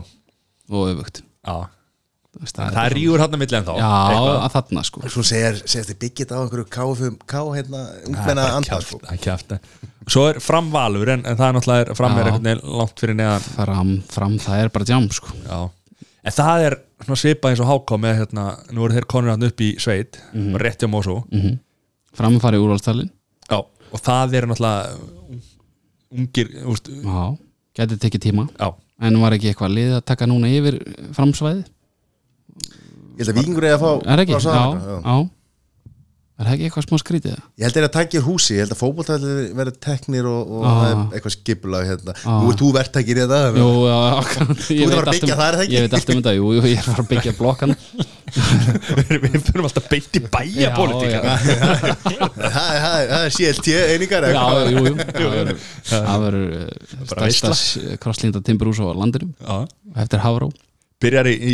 [0.71, 1.23] og öfugt.
[1.47, 1.80] Já
[2.41, 3.89] Það er rígur hann að milli en þá já,
[4.41, 5.01] að þarna sko.
[5.13, 9.01] Svo segir, þið byggit á einhverju KFM K hérna, ungmenna Það er anda kjáft, sko.
[9.05, 9.53] það er kjáft
[10.11, 12.31] Svo er framvalur en, en það er náttúrulega fram er Já.
[12.31, 13.45] einhvern veginn langt fyrir neðan.
[13.59, 15.35] Fram, fram það er bara jam sko.
[15.45, 15.59] Já.
[16.25, 19.47] En það er svona svipað eins og háká með hérna, nú eru þeir konur hann
[19.51, 20.57] upp í sveit Mhm.
[20.65, 21.59] rétti á Mósó mm
[22.17, 23.11] fram að fara í úrvalstalinn
[23.51, 23.61] Já
[23.93, 24.99] Og það er náttúrulega
[26.11, 26.49] ungir,
[27.79, 28.49] getið tekið tíma.
[28.59, 28.73] Já.
[29.01, 30.77] En var ekki eitthvað lið að taka núna yfir
[31.17, 31.63] framsvæði
[33.21, 35.19] Ég held að vikingur er að fá er ekki, já, já.
[36.41, 37.33] er það ekki eitthvað smá skrítið?
[37.37, 37.43] Það?
[37.61, 40.55] Ég held að það er að takja húsi, ég held að fótboltæðli verði teknir og,
[40.57, 40.71] og Ah.
[40.81, 42.15] það er eitthvað skipulag hérna.
[42.25, 42.39] Ah.
[42.41, 45.41] Nú ert þú verktakir í þetta Jú, já, ég ert að fara að byggja um-
[45.41, 45.77] það, er það ekki?
[45.77, 47.77] Ég veit allt um þetta, jú, jú, ég er að fara að byggja blokkan
[48.31, 54.71] Við fyrir alltaf beint í bæja Já, Það það- það er CLT einingar Já, eða
[54.71, 54.95] jú, jú.
[55.11, 59.57] Það verður- Það verður eh, Bara stærsta krosslínda timburús á landinum Já.
[60.05, 60.51] Eftir Havró
[61.01, 61.53] Byrjar í, í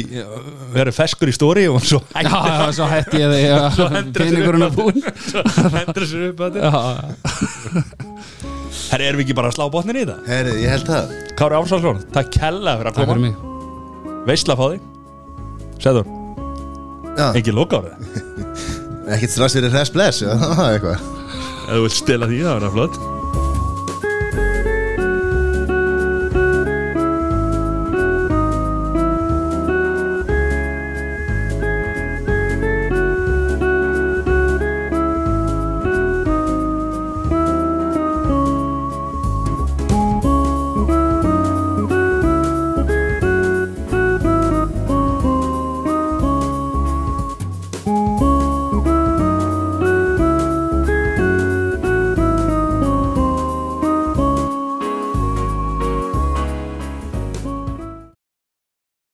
[0.75, 5.03] verður feskur í stóri og svo Já, já, svo hætti ég er búinn.
[5.77, 6.71] hendur sér upp að Já,
[8.87, 10.17] Herri, erum við ekki bara að slá botnin í þetta?
[10.31, 11.15] Herri, ég held það.
[11.39, 14.21] Kári Ársálsson, takk kella fyrir að takk fyrir koma mig.
[14.29, 14.85] Veisla fá þig.
[15.83, 16.11] Sæður,
[17.17, 17.93] Já, ekki loka á það
[19.17, 20.33] ekkert strass fyrir hress bless já,
[20.73, 20.99] eitthvað.
[21.67, 22.99] Ef þú vilt stela því, það verður flott